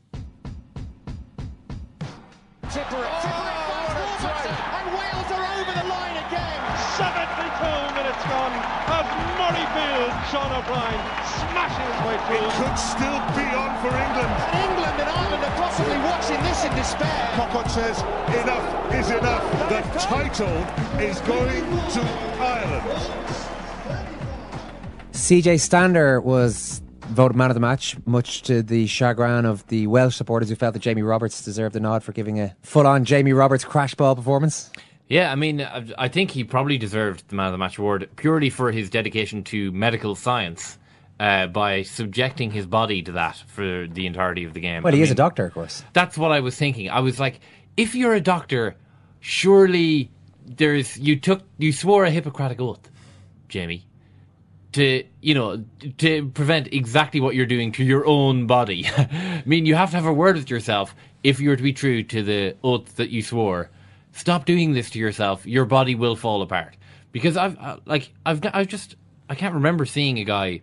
Tipper 2.70 3.02
it, 3.02 3.10
Tipuric 3.22 3.60
finds 3.70 3.94
Robertson, 4.22 4.54
and 4.54 4.88
Wales 4.94 5.32
are 5.32 5.46
over 5.62 5.74
the 5.74 5.86
line 5.90 6.18
again. 6.26 6.60
72 6.98 7.96
minutes 7.96 8.24
gone 8.26 8.54
as 8.90 9.06
Murrayfield, 9.38 10.12
Sean 10.32 10.52
O'Brien 10.52 11.29
It 11.90 12.52
could 12.54 12.78
still 12.78 13.20
be 13.34 13.48
on 13.58 13.74
for 13.82 13.90
England. 13.90 14.30
And 14.30 14.70
England 14.70 15.02
and 15.02 15.10
Ireland 15.10 15.44
are 15.44 15.56
possibly 15.58 15.98
watching 15.98 16.42
this 16.44 16.64
in 16.64 16.76
despair. 16.76 17.30
Cockott 17.34 17.70
says 17.70 18.00
enough 18.44 18.94
is 18.94 19.10
enough. 19.10 19.70
The 19.70 19.82
title 20.00 20.48
is 21.00 21.20
going 21.22 21.64
to 21.92 22.02
Ireland. 22.40 23.40
CJ 25.14 25.60
Stander 25.60 26.22
was 26.22 26.82
voted 27.08 27.36
man 27.36 27.50
of 27.50 27.56
the 27.56 27.60
match, 27.60 27.98
much 28.06 28.44
to 28.44 28.62
the 28.62 28.86
chagrin 28.86 29.46
of 29.46 29.66
the 29.68 29.88
Welsh 29.88 30.16
supporters 30.16 30.50
who 30.50 30.56
felt 30.56 30.74
that 30.74 30.80
Jamie 30.80 31.02
Roberts 31.02 31.44
deserved 31.44 31.76
a 31.76 31.80
nod 31.80 32.04
for 32.04 32.12
giving 32.12 32.40
a 32.40 32.56
full 32.62 32.86
on 32.86 33.06
Jamie 33.06 33.34
Roberts 33.34 33.64
crash 33.64 33.96
ball 33.96 34.16
performance. 34.16 34.70
Yeah, 35.08 35.32
I 35.32 35.36
mean, 35.36 35.62
I 35.62 35.86
I 35.98 36.08
think 36.08 36.30
he 36.30 36.44
probably 36.44 36.78
deserved 36.78 37.28
the 37.30 37.36
Man 37.36 37.48
of 37.48 37.52
the 37.54 37.58
Match 37.58 37.80
award 37.80 38.08
purely 38.16 38.52
for 38.52 38.72
his 38.72 38.92
dedication 38.92 39.44
to 39.46 39.72
medical 39.72 40.14
science 40.14 40.78
uh, 41.20 41.48
by 41.48 41.82
subjecting 41.82 42.52
his 42.52 42.66
body 42.66 43.02
to 43.04 43.12
that 43.14 43.36
for 43.48 43.88
the 43.88 44.06
entirety 44.06 44.46
of 44.46 44.54
the 44.54 44.60
game. 44.60 44.84
Well, 44.84 44.94
I 44.94 44.98
he 44.98 45.04
is 45.04 45.12
a 45.12 45.16
doctor, 45.16 45.46
of 45.46 45.54
course. 45.54 45.84
That's 45.94 46.18
what 46.18 46.32
I 46.32 46.40
was 46.40 46.56
thinking. 46.56 46.90
I 46.90 47.02
was 47.02 47.20
like, 47.20 47.40
if 47.76 47.94
you're 47.94 48.14
a 48.14 48.22
doctor, 48.22 48.76
surely 49.20 50.12
there's 50.46 50.98
you 50.98 51.20
took 51.20 51.44
you 51.58 51.72
swore 51.74 52.06
a 52.06 52.10
Hippocratic 52.10 52.60
oath, 52.62 52.90
Jamie, 53.50 53.86
to 54.72 55.04
you 55.22 55.34
know 55.34 55.64
to 55.98 56.30
prevent 56.30 56.74
exactly 56.74 57.20
what 57.20 57.36
you're 57.36 57.46
doing 57.46 57.72
to 57.74 57.84
your 57.84 58.06
own 58.06 58.48
body. 58.48 58.88
I 58.98 59.44
mean, 59.46 59.66
you 59.66 59.76
have 59.76 59.92
to 59.92 59.98
have 59.98 60.06
a 60.06 60.14
word 60.14 60.38
with 60.38 60.50
yourself 60.50 60.96
if 61.24 61.40
you're 61.40 61.58
to 61.58 61.64
be 61.64 61.74
true 61.74 62.02
to 62.04 62.24
the 62.24 62.56
oath 62.64 62.96
that 62.96 63.10
you 63.10 63.22
swore. 63.22 63.70
Stop 64.14 64.46
doing 64.46 64.74
this 64.74 64.90
to 64.92 65.00
yourself. 65.00 65.46
Your 65.46 65.66
body 65.66 65.96
will 65.96 66.16
fall 66.16 66.42
apart. 66.42 66.76
Because 67.12 67.36
I've 67.36 67.58
uh, 67.58 67.78
like 67.86 68.12
I've 68.26 68.42
I've 68.54 68.68
just 68.68 68.96
I 69.30 69.36
can't 69.36 69.54
remember 69.54 69.86
seeing 69.86 70.18
a 70.20 70.24
guy 70.24 70.62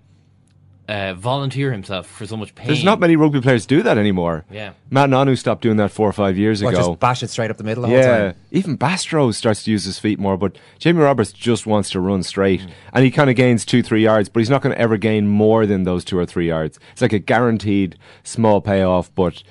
uh, 0.89 1.15
volunteer 1.15 1.73
himself 1.73 2.07
for 2.07 2.27
so 2.27 2.37
much 2.37 2.55
pain. 2.55 2.67
There's 2.69 2.85
not 2.85 3.01
many 3.01 3.17
rugby 3.17 3.41
players 3.41 3.67
do 3.67 3.83
that 3.83 3.99
anymore. 3.99 4.45
Yeah. 4.51 4.73
Ma'a 4.91 5.09
Nonu 5.09 5.37
stopped 5.37 5.63
doing 5.63 5.79
that 5.79 5.91
four 5.91 6.09
or 6.09 6.13
five 6.13 6.39
years 6.39 6.63
Well, 6.63 6.73
ago. 6.73 6.87
just 6.89 7.01
bash 7.01 7.23
it 7.25 7.31
straight 7.31 7.51
up 7.51 7.57
the 7.57 7.65
middle 7.65 7.83
the 7.83 7.89
whole 7.89 7.97
yeah, 7.97 8.19
time. 8.33 8.35
even 8.53 8.79
Bastareaud 8.79 9.35
starts 9.35 9.65
to 9.65 9.71
use 9.73 9.85
his 9.85 9.99
feet 9.99 10.19
more, 10.21 10.37
but 10.37 10.57
Jamie 10.79 11.01
Roberts 11.03 11.33
just 11.33 11.67
wants 11.67 11.91
to 11.91 11.99
run 12.01 12.23
straight, 12.23 12.61
Mm. 12.61 12.71
and 12.93 13.05
he 13.05 13.11
kind 13.11 13.29
of 13.31 13.35
gains 13.37 13.65
two, 13.65 13.83
three 13.83 14.03
yards, 14.05 14.29
but 14.29 14.39
he's 14.41 14.51
not 14.51 14.63
going 14.63 14.75
to 14.75 14.81
ever 14.81 14.97
gain 14.97 15.27
more 15.27 15.67
than 15.67 15.83
those 15.83 16.05
two 16.05 16.17
or 16.19 16.25
three 16.27 16.47
yards. 16.47 16.79
It's 16.93 17.03
like 17.03 17.13
a 17.13 17.19
guaranteed 17.19 17.97
small 18.23 18.61
payoff, 18.61 19.13
but 19.15 19.43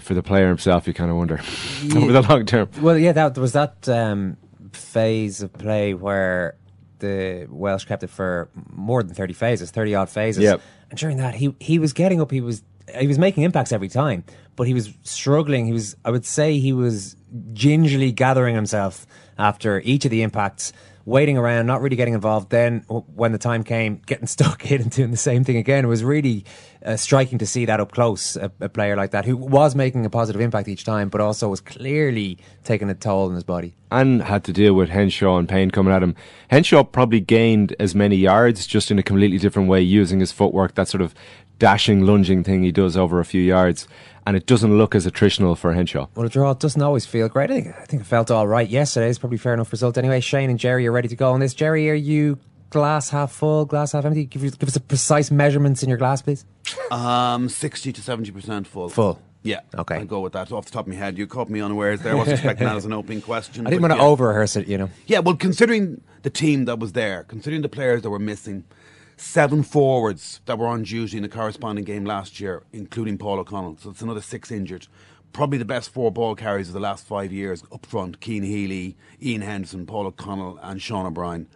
for 0.00 0.14
the 0.14 0.22
player 0.22 0.48
himself, 0.48 0.86
you 0.86 0.94
kind 0.94 1.10
of 1.10 1.16
wonder 1.18 1.34
over 1.96 2.12
the 2.12 2.22
long 2.22 2.46
term. 2.46 2.68
Well, 2.80 2.96
yeah, 2.98 3.12
that 3.12 3.36
was 3.36 3.52
that 3.52 3.88
um, 3.88 4.36
phase 4.72 5.42
of 5.42 5.52
play 5.52 5.92
where 5.94 6.54
the 6.98 7.46
Welsh 7.50 7.84
kept 7.84 8.02
it 8.02 8.10
for 8.10 8.48
more 8.70 9.02
than 9.02 9.14
thirty 9.14 9.34
phases, 9.34 9.70
thirty 9.70 9.94
odd 9.94 10.08
phases. 10.08 10.42
Yep. 10.42 10.60
And 10.90 10.98
during 10.98 11.16
that, 11.18 11.34
he 11.34 11.54
he 11.60 11.78
was 11.78 11.92
getting 11.92 12.20
up. 12.20 12.30
He 12.30 12.40
was 12.40 12.62
he 12.98 13.06
was 13.06 13.18
making 13.18 13.42
impacts 13.42 13.72
every 13.72 13.88
time, 13.88 14.24
but 14.54 14.66
he 14.66 14.74
was 14.74 14.92
struggling. 15.02 15.66
He 15.66 15.72
was, 15.72 15.96
I 16.04 16.10
would 16.10 16.24
say, 16.24 16.58
he 16.58 16.72
was 16.72 17.16
gingerly 17.52 18.12
gathering 18.12 18.54
himself 18.54 19.06
after 19.38 19.80
each 19.80 20.04
of 20.04 20.10
the 20.10 20.22
impacts, 20.22 20.72
waiting 21.06 21.38
around, 21.38 21.66
not 21.66 21.80
really 21.80 21.96
getting 21.96 22.12
involved. 22.12 22.50
Then, 22.50 22.80
when 22.88 23.32
the 23.32 23.38
time 23.38 23.64
came, 23.64 24.02
getting 24.04 24.26
stuck 24.36 24.70
in 24.70 24.82
and 24.82 24.90
doing 24.90 25.12
the 25.12 25.16
same 25.16 25.44
thing 25.44 25.56
again. 25.56 25.84
It 25.84 25.88
was 25.88 26.04
really 26.04 26.44
uh, 26.84 26.96
striking 26.96 27.38
to 27.38 27.46
see 27.46 27.64
that 27.64 27.80
up 27.80 27.92
close. 27.92 28.36
A, 28.36 28.52
a 28.60 28.68
player 28.68 28.96
like 28.96 29.12
that 29.12 29.24
who 29.24 29.36
was 29.36 29.74
making 29.74 30.04
a 30.04 30.10
positive 30.10 30.42
impact 30.42 30.68
each 30.68 30.84
time, 30.84 31.08
but 31.08 31.22
also 31.22 31.48
was 31.48 31.60
clearly 31.60 32.38
taking 32.64 32.90
a 32.90 32.94
toll 32.94 33.28
on 33.28 33.34
his 33.34 33.44
body. 33.44 33.74
and 33.90 34.20
had 34.22 34.44
to 34.44 34.52
deal 34.52 34.74
with 34.74 34.90
Henshaw 34.90 35.38
and 35.38 35.48
Payne 35.48 35.70
coming 35.70 35.94
at 35.94 36.02
him. 36.02 36.14
Henshaw 36.50 36.82
probably 36.82 37.20
gained 37.20 37.74
as 37.78 37.94
many 37.94 38.16
yards 38.16 38.66
just 38.66 38.90
in 38.90 38.98
a 38.98 39.02
completely 39.02 39.38
different 39.38 39.68
way, 39.68 39.80
using 39.80 40.20
his 40.20 40.32
footwork, 40.32 40.74
that 40.74 40.88
sort 40.88 41.02
of 41.02 41.14
dashing, 41.58 42.04
lunging 42.04 42.42
thing 42.44 42.62
he 42.62 42.72
does 42.72 42.96
over 42.96 43.20
a 43.20 43.24
few 43.24 43.40
yards. 43.40 43.86
And 44.26 44.36
it 44.36 44.46
doesn't 44.46 44.76
look 44.76 44.96
as 44.96 45.06
attritional 45.06 45.56
for 45.56 45.72
Henshaw. 45.72 46.08
Well, 46.16 46.26
a 46.26 46.28
draw 46.28 46.52
doesn't 46.52 46.82
always 46.82 47.06
feel 47.06 47.28
great. 47.28 47.50
I 47.50 47.62
think, 47.62 47.76
I 47.76 47.84
think 47.84 48.02
it 48.02 48.06
felt 48.06 48.30
all 48.30 48.48
right 48.48 48.68
yesterday. 48.68 49.08
It's 49.08 49.20
probably 49.20 49.38
fair 49.38 49.54
enough 49.54 49.70
result 49.70 49.96
anyway. 49.96 50.20
Shane 50.20 50.50
and 50.50 50.58
Jerry 50.58 50.86
are 50.88 50.92
ready 50.92 51.06
to 51.08 51.16
go 51.16 51.32
on 51.32 51.38
this. 51.38 51.54
Jerry, 51.54 51.88
are 51.88 51.94
you 51.94 52.38
glass 52.70 53.10
half 53.10 53.30
full, 53.30 53.64
glass 53.64 53.92
half 53.92 54.04
empty? 54.04 54.24
Give, 54.24 54.42
you, 54.42 54.50
give 54.50 54.68
us 54.68 54.74
a 54.74 54.80
precise 54.80 55.30
measurements 55.30 55.84
in 55.84 55.88
your 55.88 55.98
glass, 55.98 56.22
please. 56.22 56.44
Um, 56.90 57.48
60 57.48 57.92
to 57.92 58.00
70% 58.00 58.66
full. 58.66 58.88
Full. 58.88 59.20
Yeah. 59.46 59.60
Okay. 59.76 59.96
I'll 59.96 60.04
go 60.04 60.20
with 60.20 60.32
that 60.32 60.50
off 60.50 60.64
the 60.64 60.72
top 60.72 60.86
of 60.86 60.92
my 60.92 60.98
head. 60.98 61.16
You 61.16 61.28
caught 61.28 61.48
me 61.48 61.60
unawares 61.60 62.00
there. 62.02 62.12
I 62.12 62.16
wasn't 62.16 62.34
expecting 62.34 62.66
that 62.66 62.76
as 62.76 62.84
an 62.84 62.92
opening 62.92 63.22
question. 63.22 63.64
I 63.64 63.70
didn't 63.70 63.82
want 63.82 63.92
to 63.92 63.98
yeah. 63.98 64.04
over 64.04 64.26
rehearse 64.26 64.56
it, 64.56 64.66
you 64.66 64.76
know. 64.76 64.90
Yeah, 65.06 65.20
well, 65.20 65.36
considering 65.36 66.02
the 66.22 66.30
team 66.30 66.64
that 66.64 66.80
was 66.80 66.92
there, 66.92 67.22
considering 67.22 67.62
the 67.62 67.68
players 67.68 68.02
that 68.02 68.10
were 68.10 68.18
missing, 68.18 68.64
seven 69.16 69.62
forwards 69.62 70.40
that 70.44 70.58
were 70.58 70.66
on 70.66 70.82
duty 70.82 71.16
in 71.16 71.22
the 71.22 71.28
corresponding 71.28 71.84
game 71.84 72.04
last 72.04 72.38
year, 72.40 72.62
including 72.72 73.18
Paul 73.18 73.38
O'Connell, 73.38 73.78
so 73.80 73.90
it's 73.90 74.02
another 74.02 74.20
six 74.20 74.50
injured. 74.50 74.86
Probably 75.32 75.58
the 75.58 75.64
best 75.64 75.90
four 75.90 76.10
ball 76.10 76.34
carriers 76.34 76.68
of 76.68 76.74
the 76.74 76.80
last 76.80 77.06
five 77.06 77.32
years 77.32 77.62
up 77.72 77.84
front 77.86 78.18
Cian 78.22 78.42
Healy, 78.42 78.96
Ian 79.22 79.42
Henderson, 79.42 79.86
Paul 79.86 80.06
O'Connell, 80.06 80.58
and 80.62 80.80
Sean 80.80 81.06
O'Brien. 81.06 81.46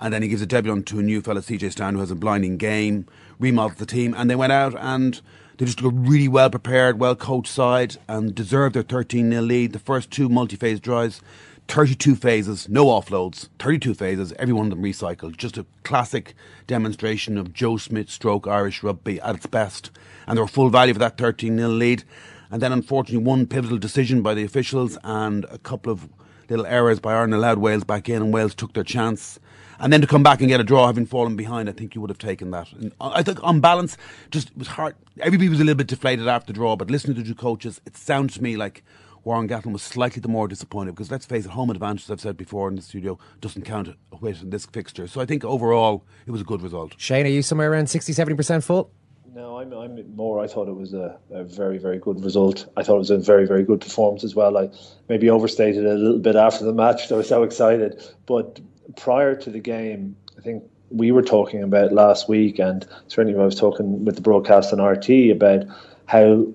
And 0.00 0.14
then 0.14 0.22
he 0.22 0.28
gives 0.28 0.42
a 0.42 0.46
debut 0.46 0.80
to 0.80 0.98
a 1.00 1.02
new 1.02 1.20
fellow, 1.20 1.40
CJ 1.40 1.72
Stan, 1.72 1.94
who 1.94 2.00
has 2.00 2.10
a 2.10 2.16
blinding 2.16 2.56
game, 2.56 3.06
remodels 3.38 3.78
the 3.78 3.86
team, 3.86 4.14
and 4.16 4.30
they 4.30 4.36
went 4.36 4.52
out 4.52 4.76
and 4.78 5.20
they 5.58 5.64
just 5.66 5.82
looked 5.82 5.98
really 5.98 6.28
well 6.28 6.50
prepared, 6.50 7.00
well 7.00 7.16
coached 7.16 7.52
side, 7.52 7.96
and 8.06 8.32
deserved 8.32 8.76
their 8.76 8.84
13 8.84 9.30
0 9.30 9.42
lead. 9.42 9.72
The 9.72 9.80
first 9.80 10.10
two 10.10 10.28
multi 10.28 10.54
phase 10.54 10.78
drives, 10.78 11.20
32 11.68 12.16
phases, 12.16 12.68
no 12.68 12.86
offloads, 12.86 13.48
32 13.58 13.92
phases, 13.94 14.32
every 14.38 14.54
one 14.54 14.66
of 14.66 14.70
them 14.70 14.82
recycled. 14.82 15.36
Just 15.36 15.58
a 15.58 15.66
classic 15.84 16.34
demonstration 16.66 17.36
of 17.36 17.52
Joe 17.52 17.76
Schmidt 17.76 18.08
stroke 18.08 18.46
Irish 18.46 18.82
rugby 18.82 19.20
at 19.20 19.36
its 19.36 19.46
best. 19.46 19.90
And 20.26 20.36
they 20.36 20.40
were 20.40 20.48
full 20.48 20.70
value 20.70 20.94
for 20.94 20.98
that 21.00 21.18
13 21.18 21.56
0 21.56 21.68
lead. 21.68 22.04
And 22.50 22.62
then, 22.62 22.72
unfortunately, 22.72 23.24
one 23.24 23.46
pivotal 23.46 23.76
decision 23.76 24.22
by 24.22 24.32
the 24.32 24.44
officials 24.44 24.96
and 25.04 25.44
a 25.50 25.58
couple 25.58 25.92
of 25.92 26.08
little 26.48 26.64
errors 26.64 27.00
by 27.00 27.12
Ireland 27.12 27.34
allowed 27.34 27.58
Wales 27.58 27.84
back 27.84 28.08
in, 28.08 28.22
and 28.22 28.32
Wales 28.32 28.54
took 28.54 28.72
their 28.72 28.84
chance. 28.84 29.38
And 29.78 29.92
then 29.92 30.00
to 30.00 30.06
come 30.06 30.22
back 30.22 30.40
and 30.40 30.48
get 30.48 30.60
a 30.60 30.64
draw, 30.64 30.86
having 30.86 31.06
fallen 31.06 31.36
behind, 31.36 31.68
I 31.68 31.72
think 31.72 31.94
you 31.94 32.00
would 32.00 32.10
have 32.10 32.18
taken 32.18 32.50
that. 32.50 32.72
And 32.72 32.92
I 33.00 33.22
think 33.22 33.42
on 33.44 33.60
balance, 33.60 33.96
just 34.30 34.48
it 34.48 34.56
was 34.56 34.68
hard. 34.68 34.96
Everybody 35.20 35.50
was 35.50 35.60
a 35.60 35.64
little 35.64 35.76
bit 35.76 35.86
deflated 35.86 36.26
after 36.26 36.48
the 36.48 36.52
draw, 36.54 36.76
but 36.76 36.90
listening 36.90 37.16
to 37.16 37.22
the 37.22 37.28
two 37.28 37.34
coaches, 37.34 37.80
it 37.84 37.96
sounds 37.96 38.34
to 38.34 38.42
me 38.42 38.56
like 38.56 38.82
Warren 39.24 39.48
Gatland 39.48 39.72
was 39.72 39.82
slightly 39.82 40.20
the 40.20 40.28
more 40.28 40.48
disappointed 40.48 40.92
because 40.92 41.10
let's 41.10 41.26
face 41.26 41.44
it, 41.44 41.50
home 41.50 41.70
advantage, 41.70 42.04
as 42.04 42.10
I've 42.10 42.20
said 42.20 42.36
before 42.36 42.68
in 42.68 42.76
the 42.76 42.82
studio, 42.82 43.18
doesn't 43.40 43.62
count 43.62 43.88
a 43.88 44.16
whit 44.16 44.42
in 44.42 44.50
this 44.50 44.66
fixture. 44.66 45.06
So 45.06 45.20
I 45.20 45.26
think 45.26 45.44
overall, 45.44 46.04
it 46.26 46.30
was 46.30 46.40
a 46.40 46.44
good 46.44 46.62
result. 46.62 46.94
Shane, 46.96 47.26
are 47.26 47.30
you 47.30 47.42
somewhere 47.42 47.70
around 47.70 47.88
60 47.88 48.12
70% 48.12 48.62
full? 48.62 48.90
No, 49.34 49.58
I'm, 49.58 49.72
I'm 49.72 50.16
more. 50.16 50.40
I 50.40 50.46
thought 50.46 50.68
it 50.68 50.74
was 50.74 50.94
a, 50.94 51.18
a 51.30 51.44
very, 51.44 51.78
very 51.78 51.98
good 51.98 52.24
result. 52.24 52.66
I 52.76 52.82
thought 52.82 52.96
it 52.96 52.98
was 52.98 53.10
a 53.10 53.18
very, 53.18 53.46
very 53.46 53.62
good 53.62 53.80
performance 53.80 54.24
as 54.24 54.34
well. 54.34 54.56
I 54.56 54.70
maybe 55.08 55.30
overstated 55.30 55.84
it 55.84 55.90
a 55.90 55.94
little 55.94 56.18
bit 56.18 56.34
after 56.34 56.64
the 56.64 56.72
match. 56.72 57.12
I 57.12 57.16
was 57.16 57.28
so 57.28 57.42
excited. 57.42 58.02
But 58.26 58.60
prior 58.96 59.36
to 59.36 59.50
the 59.50 59.60
game, 59.60 60.16
I 60.36 60.40
think 60.40 60.64
we 60.90 61.12
were 61.12 61.22
talking 61.22 61.62
about 61.62 61.92
last 61.92 62.28
week, 62.28 62.58
and 62.58 62.86
certainly 63.08 63.38
I 63.38 63.44
was 63.44 63.58
talking 63.58 64.04
with 64.04 64.16
the 64.16 64.22
broadcast 64.22 64.72
on 64.72 64.78
RTÉ 64.78 65.30
about 65.30 65.64
how 66.06 66.46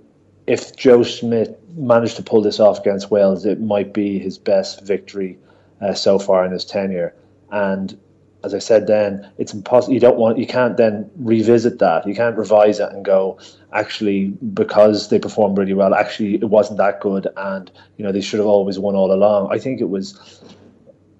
if 0.47 0.75
Joe 0.75 1.03
Schmidt 1.03 1.59
managed 1.77 2.15
to 2.17 2.23
pull 2.23 2.41
this 2.41 2.59
off 2.59 2.79
against 2.79 3.11
Wales, 3.11 3.45
it 3.45 3.61
might 3.61 3.93
be 3.93 4.19
his 4.19 4.37
best 4.37 4.81
victory 4.81 5.37
uh, 5.81 5.93
so 5.93 6.19
far 6.19 6.45
in 6.45 6.51
his 6.51 6.65
tenure. 6.65 7.13
And 7.51 7.97
as 8.43 8.53
I 8.53 8.59
said 8.59 8.87
then, 8.87 9.29
it's 9.37 9.53
impossible. 9.53 9.93
You 9.93 10.01
don't 10.01 10.17
want, 10.17 10.37
you 10.37 10.45
can't 10.45 10.75
then 10.75 11.09
revisit 11.15 11.79
that. 11.79 12.05
You 12.05 12.13
can't 12.13 12.37
revise 12.37 12.79
it 12.79 12.91
and 12.91 13.05
go, 13.05 13.39
actually, 13.71 14.27
because 14.53 15.09
they 15.09 15.17
performed 15.17 15.57
really 15.57 15.73
well, 15.73 15.93
actually 15.93 16.35
it 16.35 16.49
wasn't 16.49 16.77
that 16.79 16.99
good, 16.99 17.27
and 17.37 17.71
you 17.97 18.03
know 18.03 18.11
they 18.11 18.21
should 18.21 18.39
have 18.39 18.47
always 18.47 18.77
won 18.77 18.95
all 18.95 19.13
along. 19.13 19.49
I 19.51 19.59
think 19.59 19.79
it 19.79 19.89
was, 19.89 20.41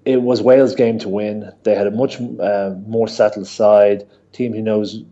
it 0.04 0.20
was 0.20 0.42
Wales' 0.42 0.74
game 0.74 0.98
to 0.98 1.08
win. 1.08 1.50
They 1.62 1.74
had 1.74 1.86
a 1.86 1.90
much 1.90 2.20
uh, 2.20 2.74
more 2.86 3.08
settled 3.08 3.46
side, 3.46 4.06
team 4.32 4.52
who 4.52 4.60
knows 4.60 5.02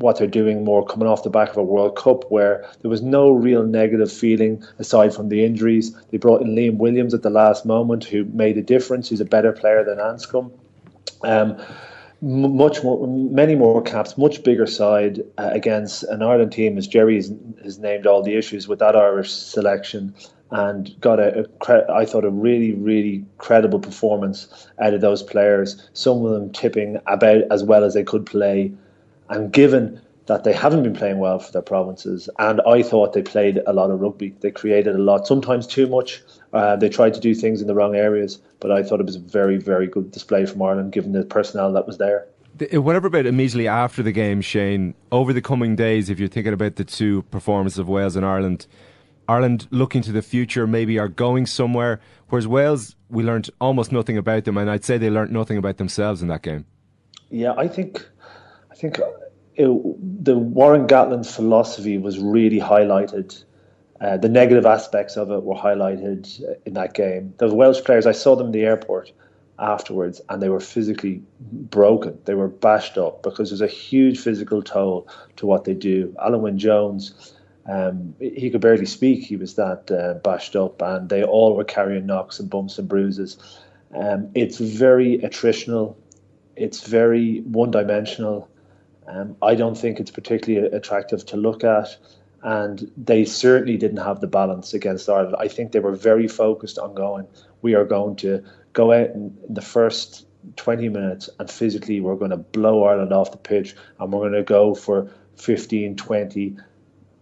what 0.00 0.18
they're 0.18 0.26
doing 0.26 0.64
more 0.64 0.84
coming 0.84 1.06
off 1.06 1.22
the 1.22 1.30
back 1.30 1.50
of 1.50 1.56
a 1.58 1.62
World 1.62 1.96
Cup 1.96 2.30
where 2.30 2.68
there 2.80 2.90
was 2.90 3.02
no 3.02 3.30
real 3.30 3.62
negative 3.62 4.10
feeling 4.10 4.62
aside 4.78 5.14
from 5.14 5.28
the 5.28 5.44
injuries. 5.44 5.94
They 6.10 6.16
brought 6.16 6.42
in 6.42 6.56
Liam 6.56 6.78
Williams 6.78 7.14
at 7.14 7.22
the 7.22 7.30
last 7.30 7.64
moment 7.64 8.04
who 8.04 8.24
made 8.24 8.56
a 8.56 8.62
difference. 8.62 9.10
He's 9.10 9.20
a 9.20 9.26
better 9.26 9.52
player 9.52 9.84
than 9.84 9.98
Anscombe. 9.98 10.50
Um, 11.22 11.60
much 12.22 12.82
more, 12.82 13.06
many 13.06 13.54
more 13.54 13.82
caps, 13.82 14.18
much 14.18 14.42
bigger 14.42 14.66
side 14.66 15.20
uh, 15.38 15.50
against 15.52 16.02
an 16.04 16.22
Ireland 16.22 16.52
team, 16.52 16.76
as 16.76 16.86
Jerry 16.86 17.16
has, 17.16 17.32
has 17.62 17.78
named 17.78 18.06
all 18.06 18.22
the 18.22 18.36
issues 18.36 18.68
with 18.68 18.78
that 18.80 18.94
Irish 18.94 19.32
selection, 19.32 20.14
and 20.50 20.94
got 21.00 21.18
a, 21.18 21.40
a 21.40 21.48
cre- 21.60 21.90
I 21.90 22.04
thought 22.04 22.24
a 22.24 22.30
really, 22.30 22.72
really 22.72 23.24
credible 23.38 23.78
performance 23.78 24.68
out 24.78 24.92
of 24.92 25.00
those 25.00 25.22
players. 25.22 25.88
Some 25.94 26.24
of 26.24 26.32
them 26.32 26.52
tipping 26.52 26.98
about 27.06 27.42
as 27.50 27.64
well 27.64 27.84
as 27.84 27.94
they 27.94 28.04
could 28.04 28.26
play, 28.26 28.72
and 29.30 29.52
given 29.52 30.00
that 30.26 30.44
they 30.44 30.52
haven't 30.52 30.82
been 30.82 30.94
playing 30.94 31.18
well 31.18 31.38
for 31.38 31.50
their 31.50 31.62
provinces, 31.62 32.28
and 32.38 32.60
I 32.60 32.82
thought 32.82 33.14
they 33.14 33.22
played 33.22 33.60
a 33.66 33.72
lot 33.72 33.90
of 33.90 34.00
rugby. 34.00 34.34
They 34.40 34.50
created 34.50 34.94
a 34.94 34.98
lot, 34.98 35.26
sometimes 35.26 35.66
too 35.66 35.88
much. 35.88 36.22
Uh, 36.52 36.76
they 36.76 36.88
tried 36.88 37.14
to 37.14 37.20
do 37.20 37.34
things 37.34 37.60
in 37.60 37.66
the 37.66 37.74
wrong 37.74 37.96
areas, 37.96 38.40
but 38.60 38.70
I 38.70 38.82
thought 38.82 39.00
it 39.00 39.06
was 39.06 39.16
a 39.16 39.20
very, 39.20 39.56
very 39.56 39.86
good 39.88 40.10
display 40.12 40.46
from 40.46 40.62
Ireland, 40.62 40.92
given 40.92 41.12
the 41.12 41.24
personnel 41.24 41.72
that 41.72 41.86
was 41.86 41.98
there. 41.98 42.26
The- 42.56 42.78
Whatever 42.78 43.08
about 43.08 43.26
immediately 43.26 43.66
after 43.66 44.02
the 44.02 44.12
game, 44.12 44.40
Shane, 44.40 44.94
over 45.10 45.32
the 45.32 45.42
coming 45.42 45.74
days, 45.74 46.10
if 46.10 46.20
you're 46.20 46.28
thinking 46.28 46.52
about 46.52 46.76
the 46.76 46.84
two 46.84 47.22
performances 47.22 47.78
of 47.78 47.88
Wales 47.88 48.14
and 48.14 48.24
Ireland, 48.24 48.66
Ireland 49.28 49.66
looking 49.70 50.02
to 50.02 50.12
the 50.12 50.22
future, 50.22 50.66
maybe 50.66 50.98
are 50.98 51.08
going 51.08 51.46
somewhere, 51.46 52.00
whereas 52.28 52.46
Wales, 52.46 52.94
we 53.08 53.22
learned 53.24 53.48
almost 53.60 53.90
nothing 53.90 54.16
about 54.16 54.44
them, 54.44 54.56
and 54.58 54.70
I'd 54.70 54.84
say 54.84 54.98
they 54.98 55.10
learned 55.10 55.32
nothing 55.32 55.56
about 55.56 55.78
themselves 55.78 56.22
in 56.22 56.28
that 56.28 56.42
game. 56.42 56.66
Yeah, 57.30 57.54
I 57.56 57.68
think, 57.68 58.06
I 58.70 58.74
think 58.74 58.98
it, 59.56 60.24
the 60.24 60.38
Warren 60.38 60.86
Gatland 60.86 61.26
philosophy 61.26 61.98
was 61.98 62.18
really 62.18 62.60
highlighted. 62.60 63.44
Uh, 64.00 64.16
the 64.16 64.28
negative 64.28 64.64
aspects 64.64 65.16
of 65.16 65.30
it 65.30 65.42
were 65.42 65.54
highlighted 65.54 66.40
in 66.64 66.74
that 66.74 66.94
game. 66.94 67.34
The 67.38 67.54
Welsh 67.54 67.82
players, 67.84 68.06
I 68.06 68.12
saw 68.12 68.34
them 68.36 68.46
in 68.46 68.52
the 68.52 68.64
airport 68.64 69.12
afterwards, 69.58 70.22
and 70.30 70.40
they 70.40 70.48
were 70.48 70.60
physically 70.60 71.22
broken. 71.40 72.18
They 72.24 72.34
were 72.34 72.48
bashed 72.48 72.96
up 72.96 73.22
because 73.22 73.50
there's 73.50 73.60
a 73.60 73.66
huge 73.66 74.18
physical 74.18 74.62
toll 74.62 75.06
to 75.36 75.46
what 75.46 75.64
they 75.64 75.74
do. 75.74 76.14
Alun 76.18 76.40
Wyn 76.40 76.58
Jones, 76.58 77.34
um, 77.66 78.14
he 78.18 78.48
could 78.50 78.62
barely 78.62 78.86
speak. 78.86 79.22
He 79.22 79.36
was 79.36 79.54
that 79.56 79.90
uh, 79.90 80.14
bashed 80.14 80.56
up, 80.56 80.80
and 80.80 81.10
they 81.10 81.22
all 81.22 81.54
were 81.54 81.64
carrying 81.64 82.06
knocks 82.06 82.40
and 82.40 82.48
bumps 82.48 82.78
and 82.78 82.88
bruises. 82.88 83.36
Um, 83.94 84.30
it's 84.34 84.58
very 84.58 85.18
attritional. 85.18 85.96
It's 86.56 86.86
very 86.86 87.40
one-dimensional. 87.40 88.48
Um, 89.12 89.36
I 89.42 89.54
don't 89.54 89.76
think 89.76 89.98
it's 89.98 90.10
particularly 90.10 90.68
attractive 90.68 91.26
to 91.26 91.36
look 91.36 91.64
at, 91.64 91.96
and 92.42 92.90
they 92.96 93.24
certainly 93.24 93.76
didn't 93.76 93.98
have 93.98 94.20
the 94.20 94.26
balance 94.26 94.72
against 94.72 95.08
Ireland. 95.08 95.36
I 95.38 95.48
think 95.48 95.72
they 95.72 95.80
were 95.80 95.94
very 95.94 96.28
focused 96.28 96.78
on 96.78 96.94
going. 96.94 97.26
We 97.62 97.74
are 97.74 97.84
going 97.84 98.16
to 98.16 98.44
go 98.72 98.92
out 98.92 99.10
in, 99.10 99.36
the 99.48 99.62
first 99.62 100.26
20 100.56 100.88
minutes, 100.88 101.28
and 101.38 101.50
physically 101.50 102.00
we're 102.00 102.16
going 102.16 102.30
to 102.30 102.36
blow 102.36 102.84
Ireland 102.84 103.12
off 103.12 103.32
the 103.32 103.38
pitch, 103.38 103.74
and 103.98 104.12
we're 104.12 104.20
going 104.20 104.32
to 104.32 104.42
go 104.42 104.74
for 104.74 105.10
15, 105.36 105.96
20, 105.96 106.56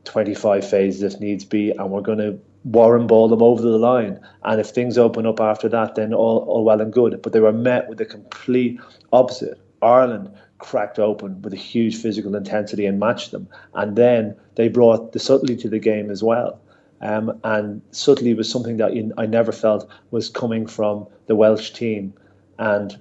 25 0.04 0.70
phases 0.70 1.14
if 1.14 1.20
needs 1.20 1.44
be, 1.44 1.70
and 1.70 1.90
we're 1.90 2.02
going 2.02 2.18
to 2.18 2.38
Warren 2.64 3.06
ball 3.06 3.28
them 3.28 3.42
over 3.42 3.62
the 3.62 3.78
line. 3.78 4.20
And 4.42 4.60
if 4.60 4.68
things 4.68 4.98
open 4.98 5.26
up 5.26 5.40
after 5.40 5.68
that, 5.70 5.94
then 5.94 6.12
all, 6.12 6.38
all 6.38 6.64
well 6.64 6.80
and 6.80 6.92
good. 6.92 7.22
But 7.22 7.32
they 7.32 7.40
were 7.40 7.52
met 7.52 7.88
with 7.88 7.98
the 7.98 8.04
complete 8.04 8.80
opposite. 9.12 9.58
Ireland 9.80 10.30
cracked 10.58 10.98
open 10.98 11.40
with 11.42 11.52
a 11.52 11.56
huge 11.56 11.96
physical 11.96 12.34
intensity 12.34 12.86
and 12.86 12.98
matched 12.98 13.30
them. 13.30 13.48
And 13.74 13.96
then 13.96 14.36
they 14.56 14.68
brought 14.68 15.12
the 15.12 15.18
subtlety 15.18 15.56
to 15.56 15.68
the 15.68 15.78
game 15.78 16.10
as 16.10 16.22
well. 16.22 16.60
Um, 17.00 17.38
and 17.44 17.80
subtlety 17.92 18.34
was 18.34 18.50
something 18.50 18.76
that 18.78 18.94
you, 18.94 19.12
I 19.16 19.26
never 19.26 19.52
felt 19.52 19.88
was 20.10 20.28
coming 20.28 20.66
from 20.66 21.06
the 21.26 21.36
Welsh 21.36 21.70
team. 21.70 22.12
And 22.58 22.96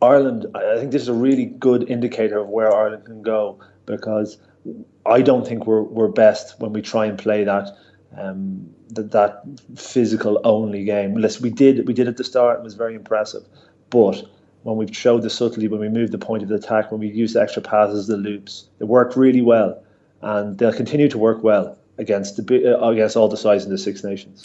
Ireland, 0.00 0.46
I 0.54 0.78
think 0.78 0.92
this 0.92 1.02
is 1.02 1.08
a 1.08 1.14
really 1.14 1.46
good 1.46 1.90
indicator 1.90 2.38
of 2.38 2.48
where 2.48 2.72
Ireland 2.72 3.04
can 3.04 3.22
go 3.22 3.58
because 3.84 4.38
I 5.06 5.22
don't 5.22 5.46
think 5.46 5.66
we're 5.66 5.82
we're 5.82 6.08
best 6.08 6.60
when 6.60 6.72
we 6.72 6.82
try 6.82 7.06
and 7.06 7.18
play 7.18 7.44
that 7.44 7.70
um, 8.16 8.70
that, 8.90 9.10
that 9.12 9.42
physical 9.76 10.40
only 10.44 10.84
game. 10.84 11.14
Listen, 11.14 11.42
we 11.42 11.50
did 11.50 11.86
we 11.86 11.94
did 11.94 12.08
at 12.08 12.16
the 12.16 12.24
start 12.24 12.56
and 12.56 12.64
was 12.64 12.74
very 12.74 12.94
impressive, 12.94 13.42
but 13.90 14.24
when 14.62 14.76
we've 14.76 14.94
showed 14.94 15.22
the 15.22 15.30
subtlety, 15.30 15.68
when 15.68 15.80
we 15.80 15.88
moved 15.88 16.12
the 16.12 16.18
point 16.18 16.42
of 16.42 16.48
the 16.48 16.56
attack, 16.56 16.90
when 16.90 17.00
we 17.00 17.08
used 17.08 17.34
the 17.34 17.40
extra 17.40 17.62
passes, 17.62 18.06
the 18.06 18.16
loops, 18.16 18.68
it 18.78 18.84
worked 18.84 19.16
really 19.16 19.40
well, 19.40 19.82
and 20.20 20.58
they'll 20.58 20.72
continue 20.72 21.08
to 21.08 21.18
work 21.18 21.42
well 21.42 21.78
against 21.98 22.36
the 22.36 22.78
uh, 22.78 22.88
against 22.88 23.16
all 23.16 23.28
the 23.28 23.36
sides 23.36 23.64
in 23.64 23.70
the 23.70 23.78
Six 23.78 24.04
Nations. 24.04 24.44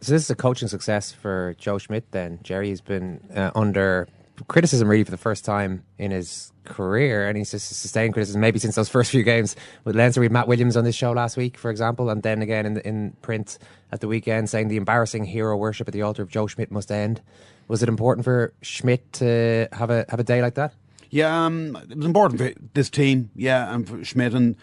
So 0.00 0.12
this 0.12 0.22
is 0.22 0.30
a 0.30 0.36
coaching 0.36 0.68
success 0.68 1.12
for 1.12 1.54
Joe 1.58 1.78
Schmidt. 1.78 2.10
Then 2.12 2.38
Jerry 2.42 2.70
has 2.70 2.80
been 2.80 3.20
uh, 3.34 3.50
under 3.54 4.08
criticism 4.48 4.88
really 4.88 5.04
for 5.04 5.10
the 5.10 5.16
first 5.16 5.44
time 5.44 5.84
in 5.98 6.10
his 6.10 6.52
career, 6.64 7.28
and 7.28 7.38
he's 7.38 7.50
just 7.50 7.68
sustained 7.68 8.12
criticism 8.12 8.40
maybe 8.40 8.58
since 8.58 8.74
those 8.74 8.88
first 8.88 9.10
few 9.10 9.22
games 9.22 9.56
with 9.84 9.96
Leinster. 9.96 10.20
We 10.20 10.26
had 10.26 10.32
Matt 10.32 10.48
Williams 10.48 10.76
on 10.76 10.84
this 10.84 10.94
show 10.94 11.12
last 11.12 11.36
week, 11.36 11.56
for 11.56 11.70
example, 11.70 12.10
and 12.10 12.22
then 12.22 12.42
again 12.42 12.66
in 12.66 12.78
in 12.78 13.16
print 13.22 13.58
at 13.92 14.00
the 14.00 14.08
weekend 14.08 14.50
saying 14.50 14.68
the 14.68 14.76
embarrassing 14.76 15.24
hero 15.24 15.56
worship 15.56 15.88
at 15.88 15.94
the 15.94 16.02
altar 16.02 16.22
of 16.22 16.28
Joe 16.28 16.46
Schmidt 16.46 16.70
must 16.70 16.90
end. 16.90 17.22
Was 17.68 17.82
it 17.82 17.88
important 17.88 18.24
for 18.24 18.52
Schmidt 18.62 19.12
to 19.14 19.68
have 19.72 19.90
a 19.90 20.04
have 20.08 20.20
a 20.20 20.24
day 20.24 20.42
like 20.42 20.54
that? 20.54 20.74
Yeah, 21.10 21.46
um, 21.46 21.76
it 21.88 21.96
was 21.96 22.06
important 22.06 22.40
for 22.40 22.52
this 22.74 22.90
team. 22.90 23.30
Yeah, 23.34 23.72
and 23.72 23.88
for 23.88 24.04
Schmidt 24.04 24.34
and 24.34 24.56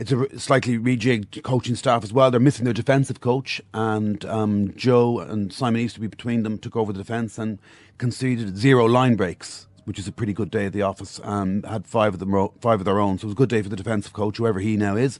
it's 0.00 0.12
a 0.12 0.38
slightly 0.38 0.78
rejigged 0.78 1.42
coaching 1.42 1.74
staff 1.74 2.02
as 2.02 2.12
well. 2.12 2.30
They're 2.30 2.40
missing 2.40 2.64
their 2.64 2.72
defensive 2.72 3.20
coach, 3.20 3.60
and 3.74 4.24
um, 4.24 4.72
Joe 4.74 5.20
and 5.20 5.52
Simon 5.52 5.82
Easterby 5.82 6.06
between 6.06 6.42
them 6.42 6.58
took 6.58 6.74
over 6.74 6.90
the 6.90 6.98
defence 6.98 7.38
and 7.38 7.58
conceded 7.98 8.56
zero 8.56 8.86
line 8.86 9.14
breaks, 9.14 9.66
which 9.90 9.98
is 9.98 10.08
a 10.08 10.12
pretty 10.12 10.32
good 10.32 10.50
day 10.50 10.66
at 10.66 10.72
the 10.72 10.82
office. 10.82 11.20
Um, 11.24 11.64
had 11.64 11.86
five 11.86 12.14
of 12.14 12.20
them, 12.20 12.48
five 12.60 12.80
of 12.80 12.84
their 12.84 13.00
own, 13.00 13.18
so 13.18 13.24
it 13.24 13.26
was 13.26 13.32
a 13.32 13.36
good 13.36 13.48
day 13.48 13.60
for 13.60 13.68
the 13.68 13.76
defensive 13.76 14.12
coach, 14.12 14.36
whoever 14.36 14.60
he 14.60 14.76
now 14.76 14.96
is. 14.96 15.18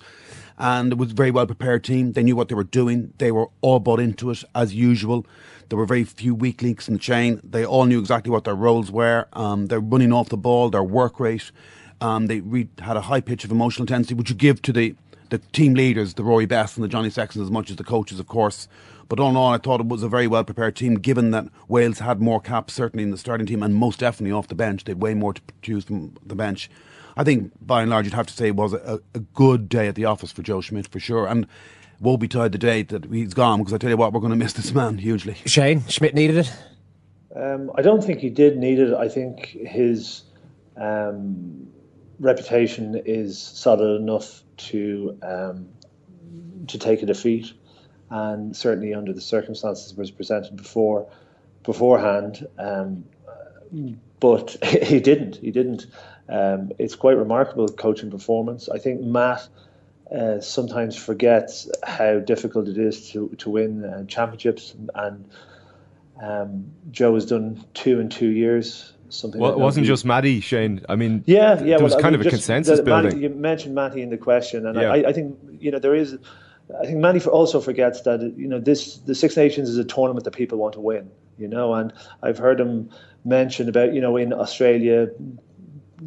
And 0.58 0.92
it 0.92 0.98
was 0.98 1.10
a 1.10 1.14
very 1.14 1.30
well 1.30 1.46
prepared 1.46 1.84
team. 1.84 2.12
They 2.12 2.22
knew 2.22 2.36
what 2.36 2.48
they 2.48 2.54
were 2.54 2.64
doing. 2.64 3.12
They 3.18 3.32
were 3.32 3.48
all 3.60 3.80
bought 3.80 4.00
into 4.00 4.30
it 4.30 4.44
as 4.54 4.74
usual. 4.74 5.26
There 5.68 5.76
were 5.76 5.86
very 5.86 6.04
few 6.04 6.34
weak 6.34 6.62
links 6.62 6.88
in 6.88 6.94
the 6.94 7.00
chain. 7.00 7.40
They 7.44 7.64
all 7.64 7.84
knew 7.84 7.98
exactly 7.98 8.30
what 8.30 8.44
their 8.44 8.54
roles 8.54 8.90
were. 8.90 9.26
Um, 9.32 9.66
they're 9.66 9.80
running 9.80 10.12
off 10.12 10.28
the 10.28 10.36
ball, 10.36 10.70
their 10.70 10.82
work 10.82 11.20
rate 11.20 11.50
um, 12.00 12.26
they 12.26 12.40
re- 12.40 12.68
had 12.80 12.96
a 12.96 13.02
high 13.02 13.20
pitch 13.20 13.44
of 13.44 13.50
emotional 13.50 13.84
intensity, 13.84 14.14
which 14.14 14.30
you 14.30 14.36
give 14.36 14.62
to 14.62 14.72
the, 14.72 14.94
the 15.28 15.38
team 15.38 15.74
leaders, 15.74 16.14
the 16.14 16.24
Rory 16.24 16.46
Best 16.46 16.76
and 16.76 16.84
the 16.84 16.88
Johnny 16.88 17.10
Sextons, 17.10 17.44
as 17.44 17.50
much 17.50 17.70
as 17.70 17.76
the 17.76 17.84
coaches, 17.84 18.18
of 18.18 18.26
course. 18.26 18.68
But 19.10 19.20
all 19.20 19.28
in 19.28 19.36
all, 19.36 19.52
I 19.52 19.58
thought 19.58 19.80
it 19.80 19.88
was 19.88 20.02
a 20.02 20.08
very 20.08 20.26
well 20.26 20.44
prepared 20.44 20.76
team, 20.76 20.94
given 20.94 21.32
that 21.32 21.48
Wales 21.68 21.98
had 21.98 22.22
more 22.22 22.40
caps, 22.40 22.72
certainly 22.72 23.02
in 23.02 23.10
the 23.10 23.18
starting 23.18 23.46
team, 23.46 23.62
and 23.62 23.74
most 23.74 23.98
definitely 23.98 24.32
off 24.32 24.48
the 24.48 24.54
bench. 24.54 24.84
They 24.84 24.92
had 24.92 25.02
way 25.02 25.12
more 25.12 25.34
to 25.34 25.42
choose 25.60 25.84
from 25.84 26.16
the 26.24 26.34
bench. 26.34 26.70
I 27.16 27.24
think, 27.24 27.52
by 27.60 27.82
and 27.82 27.90
large, 27.90 28.06
you'd 28.06 28.14
have 28.14 28.28
to 28.28 28.32
say 28.32 28.46
it 28.46 28.56
was 28.56 28.72
a, 28.72 29.00
a 29.14 29.18
good 29.18 29.68
day 29.68 29.88
at 29.88 29.96
the 29.96 30.06
office 30.06 30.32
for 30.32 30.40
Joe 30.40 30.62
Schmidt, 30.62 30.88
for 30.88 31.00
sure. 31.00 31.26
And 31.26 31.46
woe 32.00 32.16
betide 32.16 32.52
the 32.52 32.58
day 32.58 32.84
that 32.84 33.04
he's 33.04 33.34
gone, 33.34 33.58
because 33.58 33.74
I 33.74 33.78
tell 33.78 33.90
you 33.90 33.98
what, 33.98 34.14
we're 34.14 34.20
going 34.20 34.30
to 34.30 34.38
miss 34.38 34.54
this 34.54 34.72
man 34.72 34.96
hugely. 34.96 35.34
Shane, 35.44 35.84
Schmidt 35.88 36.14
needed 36.14 36.38
it? 36.38 36.52
Um, 37.36 37.70
I 37.74 37.82
don't 37.82 38.02
think 38.02 38.20
he 38.20 38.30
did 38.30 38.56
need 38.56 38.78
it. 38.78 38.94
I 38.94 39.08
think 39.08 39.46
his. 39.46 40.22
Um, 40.76 41.66
reputation 42.20 43.00
is 43.06 43.38
solid 43.38 44.00
enough 44.00 44.42
to 44.56 45.18
um, 45.22 45.68
to 46.68 46.78
take 46.78 47.02
a 47.02 47.06
defeat, 47.06 47.52
and 48.10 48.56
certainly 48.56 48.94
under 48.94 49.12
the 49.12 49.20
circumstances 49.20 49.94
was 49.94 50.10
presented 50.10 50.56
before 50.56 51.08
beforehand. 51.62 52.46
Um, 52.58 53.04
but 54.18 54.56
he 54.64 55.00
didn't. 55.00 55.36
He 55.36 55.50
didn't. 55.50 55.86
Um, 56.28 56.72
it's 56.78 56.94
quite 56.94 57.16
remarkable 57.16 57.68
coaching 57.68 58.10
performance. 58.10 58.68
I 58.68 58.78
think 58.78 59.00
Matt 59.00 59.48
uh, 60.14 60.40
sometimes 60.40 60.96
forgets 60.96 61.70
how 61.84 62.18
difficult 62.18 62.68
it 62.68 62.78
is 62.78 63.10
to 63.10 63.28
to 63.38 63.50
win 63.50 63.84
uh, 63.84 64.04
championships, 64.04 64.74
and 64.94 65.28
um, 66.22 66.72
Joe 66.90 67.14
has 67.14 67.26
done 67.26 67.64
two 67.74 68.00
in 68.00 68.08
two 68.08 68.28
years 68.28 68.92
something. 69.08 69.40
Well, 69.40 69.52
it 69.52 69.58
wasn't 69.58 69.86
just 69.86 70.04
Matty, 70.04 70.40
Shane. 70.40 70.84
I 70.88 70.96
mean, 70.96 71.24
yeah, 71.26 71.60
yeah. 71.62 71.76
There 71.76 71.84
was 71.84 71.94
well, 71.94 72.02
kind 72.02 72.14
I 72.14 72.18
mean, 72.18 72.26
of 72.26 72.26
a 72.26 72.30
consensus 72.30 72.80
building. 72.80 73.04
Matty, 73.04 73.20
you 73.20 73.28
mentioned 73.28 73.74
Matty 73.74 74.02
in 74.02 74.10
the 74.10 74.18
question, 74.18 74.66
and 74.66 74.80
Yeah. 74.80 74.92
I, 74.92 75.08
I 75.08 75.12
think 75.12 75.38
you 75.58 75.70
know 75.70 75.78
there 75.78 75.94
is. 75.94 76.16
I 76.80 76.86
think 76.86 76.98
Matty 76.98 77.20
also 77.24 77.60
forgets 77.60 78.02
that 78.02 78.20
you 78.36 78.48
know 78.48 78.60
this 78.60 78.98
the 78.98 79.14
Six 79.14 79.36
Nations 79.36 79.68
is 79.68 79.78
a 79.78 79.84
tournament 79.84 80.24
that 80.24 80.32
people 80.32 80.58
want 80.58 80.74
to 80.74 80.80
win. 80.80 81.10
You 81.38 81.48
know, 81.48 81.74
and 81.74 81.92
I've 82.22 82.38
heard 82.38 82.60
him 82.60 82.90
mention 83.24 83.68
about 83.68 83.94
you 83.94 84.00
know 84.00 84.16
in 84.16 84.32
Australia, 84.32 85.08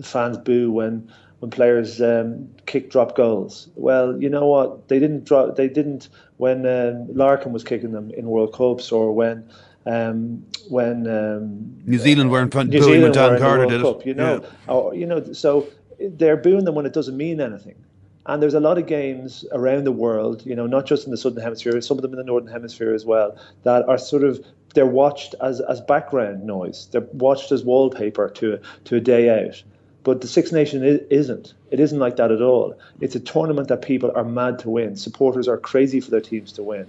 fans 0.03 0.37
boo 0.37 0.71
when 0.71 1.11
when 1.39 1.49
players 1.49 2.01
um, 2.01 2.47
kick 2.65 2.89
drop 2.89 3.15
goals. 3.15 3.67
Well, 3.75 4.21
you 4.21 4.29
know 4.29 4.47
what? 4.47 4.87
They 4.87 4.99
didn't 4.99 5.25
drop. 5.25 5.55
They 5.55 5.67
didn't 5.67 6.09
when 6.37 6.59
um, 6.65 7.07
Larkham 7.07 7.51
was 7.51 7.63
kicking 7.63 7.91
them 7.91 8.11
in 8.11 8.27
World 8.27 8.53
Cups 8.53 8.91
or 8.91 9.13
when. 9.13 9.49
Um, 9.85 10.45
when 10.69 11.05
um, 11.07 11.81
New 11.85 11.97
Zealand 11.97 12.29
were 12.31 12.41
in 12.41 12.49
front 12.49 12.69
New 12.69 12.79
booing 12.79 13.01
when 13.01 13.13
Zealand 13.13 13.13
Dan 13.15 13.27
in 13.27 13.33
the 13.33 13.39
Carter 13.41 13.67
World 13.67 13.71
did 13.71 13.81
Cup, 13.81 13.99
it. 14.01 14.07
You 14.07 14.13
know, 14.13 14.45
or, 14.67 14.95
you 14.95 15.05
know, 15.05 15.33
so 15.33 15.67
they're 15.99 16.37
booing 16.37 16.63
them 16.63 16.75
when 16.75 16.85
it 16.85 16.93
doesn't 16.93 17.17
mean 17.17 17.41
anything. 17.41 17.75
And 18.25 18.41
there's 18.41 18.53
a 18.53 18.59
lot 18.59 18.77
of 18.77 18.87
games 18.87 19.43
around 19.51 19.83
the 19.83 19.91
world, 19.91 20.45
you 20.45 20.55
know, 20.55 20.65
not 20.65 20.85
just 20.85 21.05
in 21.05 21.11
the 21.11 21.17
southern 21.17 21.43
hemisphere, 21.43 21.79
some 21.81 21.97
of 21.97 22.01
them 22.01 22.13
in 22.13 22.17
the 22.17 22.23
northern 22.23 22.51
hemisphere 22.51 22.93
as 22.93 23.05
well, 23.05 23.37
that 23.63 23.87
are 23.87 23.97
sort 23.97 24.23
of 24.23 24.43
they're 24.73 24.85
watched 24.85 25.35
as 25.41 25.59
as 25.59 25.81
background 25.81 26.45
noise. 26.45 26.87
They're 26.91 27.07
watched 27.13 27.51
as 27.51 27.63
wallpaper 27.63 28.29
to 28.29 28.59
to 28.85 28.95
a 28.95 28.99
day 28.99 29.45
out. 29.45 29.61
But 30.03 30.21
the 30.21 30.27
Six 30.27 30.51
Nations 30.51 30.83
is, 30.83 30.99
isn't. 31.09 31.53
It 31.71 31.79
isn't 31.79 31.99
like 31.99 32.17
that 32.17 32.31
at 32.31 32.41
all. 32.41 32.77
It's 32.99 33.15
a 33.15 33.19
tournament 33.19 33.69
that 33.69 33.81
people 33.81 34.11
are 34.15 34.25
mad 34.25 34.59
to 34.59 34.69
win. 34.69 34.95
Supporters 34.97 35.47
are 35.47 35.57
crazy 35.57 36.01
for 36.01 36.11
their 36.11 36.21
teams 36.21 36.51
to 36.53 36.63
win, 36.63 36.87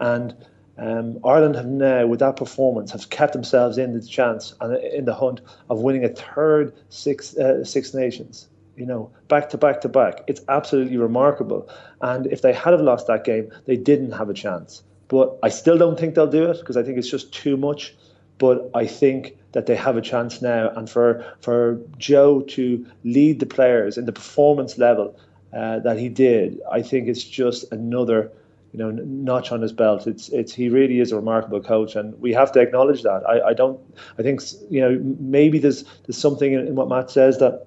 and 0.00 0.34
um, 0.78 1.18
Ireland 1.24 1.56
have 1.56 1.66
now, 1.66 2.06
with 2.06 2.20
that 2.20 2.36
performance, 2.36 2.92
have 2.92 3.10
kept 3.10 3.32
themselves 3.32 3.78
in 3.78 3.94
the 3.94 4.00
chance 4.00 4.54
and 4.60 4.76
in 4.76 5.04
the 5.06 5.14
hunt 5.14 5.40
of 5.70 5.80
winning 5.80 6.04
a 6.04 6.08
third 6.08 6.72
Six 6.88 7.36
uh, 7.36 7.64
Six 7.64 7.94
Nations. 7.94 8.48
You 8.78 8.86
know, 8.86 9.10
back 9.26 9.50
to 9.50 9.58
back 9.58 9.80
to 9.82 9.88
back. 9.88 10.22
It's 10.28 10.40
absolutely 10.48 10.96
remarkable. 10.96 11.68
And 12.00 12.26
if 12.26 12.42
they 12.42 12.52
had 12.52 12.72
have 12.72 12.80
lost 12.80 13.08
that 13.08 13.24
game, 13.24 13.50
they 13.66 13.76
didn't 13.76 14.12
have 14.12 14.30
a 14.30 14.34
chance. 14.34 14.82
But 15.08 15.36
I 15.42 15.48
still 15.48 15.76
don't 15.76 15.98
think 15.98 16.14
they'll 16.14 16.30
do 16.30 16.50
it 16.50 16.58
because 16.60 16.76
I 16.76 16.82
think 16.82 16.98
it's 16.98 17.10
just 17.10 17.32
too 17.32 17.56
much. 17.56 17.94
But 18.38 18.70
I 18.74 18.86
think 18.86 19.36
that 19.52 19.66
they 19.66 19.74
have 19.74 19.96
a 19.96 20.00
chance 20.00 20.40
now, 20.40 20.70
and 20.70 20.88
for 20.88 21.24
for 21.40 21.80
Joe 21.98 22.42
to 22.42 22.86
lead 23.02 23.40
the 23.40 23.46
players 23.46 23.98
in 23.98 24.04
the 24.04 24.12
performance 24.12 24.78
level 24.78 25.18
uh, 25.52 25.80
that 25.80 25.98
he 25.98 26.08
did, 26.08 26.60
I 26.70 26.82
think 26.82 27.08
it's 27.08 27.24
just 27.24 27.72
another 27.72 28.30
you 28.72 28.78
know, 28.78 28.90
notch 28.90 29.50
on 29.50 29.62
his 29.62 29.72
belt. 29.72 30.06
It's 30.06 30.28
it's 30.28 30.52
he 30.52 30.68
really 30.68 31.00
is 31.00 31.12
a 31.12 31.16
remarkable 31.16 31.62
coach, 31.62 31.96
and 31.96 32.20
we 32.20 32.32
have 32.34 32.52
to 32.52 32.60
acknowledge 32.60 33.02
that. 33.02 33.22
I, 33.28 33.48
I 33.48 33.54
don't. 33.54 33.80
I 34.18 34.22
think 34.22 34.42
you 34.68 34.80
know 34.80 35.00
maybe 35.18 35.58
there's 35.58 35.84
there's 36.06 36.18
something 36.18 36.52
in, 36.52 36.68
in 36.68 36.74
what 36.74 36.88
Matt 36.88 37.10
says 37.10 37.38
that 37.38 37.66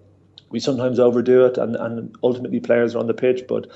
we 0.52 0.60
sometimes 0.60 1.00
overdo 1.00 1.46
it, 1.46 1.58
and, 1.58 1.76
and 1.76 2.16
ultimately 2.24 2.60
players 2.60 2.96
are 2.96 3.00
on 3.00 3.08
the 3.08 3.14
pitch. 3.14 3.46
But 3.48 3.68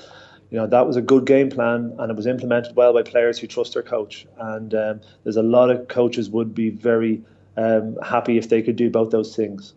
you 0.50 0.58
know 0.58 0.66
that 0.66 0.86
was 0.86 0.96
a 0.96 1.02
good 1.02 1.26
game 1.26 1.50
plan, 1.50 1.94
and 1.98 2.10
it 2.10 2.16
was 2.16 2.26
implemented 2.26 2.76
well 2.76 2.92
by 2.92 3.02
players 3.02 3.38
who 3.38 3.46
trust 3.46 3.74
their 3.74 3.82
coach. 3.82 4.26
And 4.38 4.74
um, 4.74 5.00
there's 5.24 5.36
a 5.36 5.42
lot 5.42 5.70
of 5.70 5.88
coaches 5.88 6.30
would 6.30 6.54
be 6.54 6.70
very 6.70 7.22
um, 7.56 7.96
happy 8.02 8.38
if 8.38 8.48
they 8.48 8.62
could 8.62 8.76
do 8.76 8.90
both 8.90 9.10
those 9.10 9.34
things. 9.34 9.74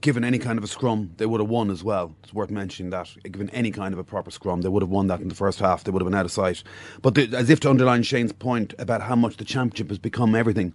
Given 0.00 0.22
any 0.22 0.38
kind 0.38 0.58
of 0.58 0.64
a 0.64 0.68
scrum, 0.68 1.10
they 1.16 1.26
would 1.26 1.40
have 1.40 1.50
won 1.50 1.70
as 1.70 1.82
well. 1.82 2.14
It's 2.22 2.32
worth 2.32 2.50
mentioning 2.50 2.90
that. 2.90 3.10
Given 3.24 3.50
any 3.50 3.72
kind 3.72 3.92
of 3.92 3.98
a 3.98 4.04
proper 4.04 4.30
scrum, 4.30 4.60
they 4.60 4.68
would 4.68 4.82
have 4.82 4.90
won 4.90 5.08
that 5.08 5.20
in 5.20 5.28
the 5.28 5.34
first 5.34 5.58
half. 5.58 5.82
They 5.82 5.90
would 5.90 6.00
have 6.00 6.06
been 6.06 6.18
out 6.18 6.24
of 6.24 6.30
sight. 6.30 6.62
But 7.02 7.16
the, 7.16 7.36
as 7.36 7.50
if 7.50 7.58
to 7.60 7.70
underline 7.70 8.04
Shane's 8.04 8.32
point 8.32 8.74
about 8.78 9.02
how 9.02 9.16
much 9.16 9.38
the 9.38 9.44
championship 9.44 9.88
has 9.88 9.98
become 9.98 10.36
everything, 10.36 10.72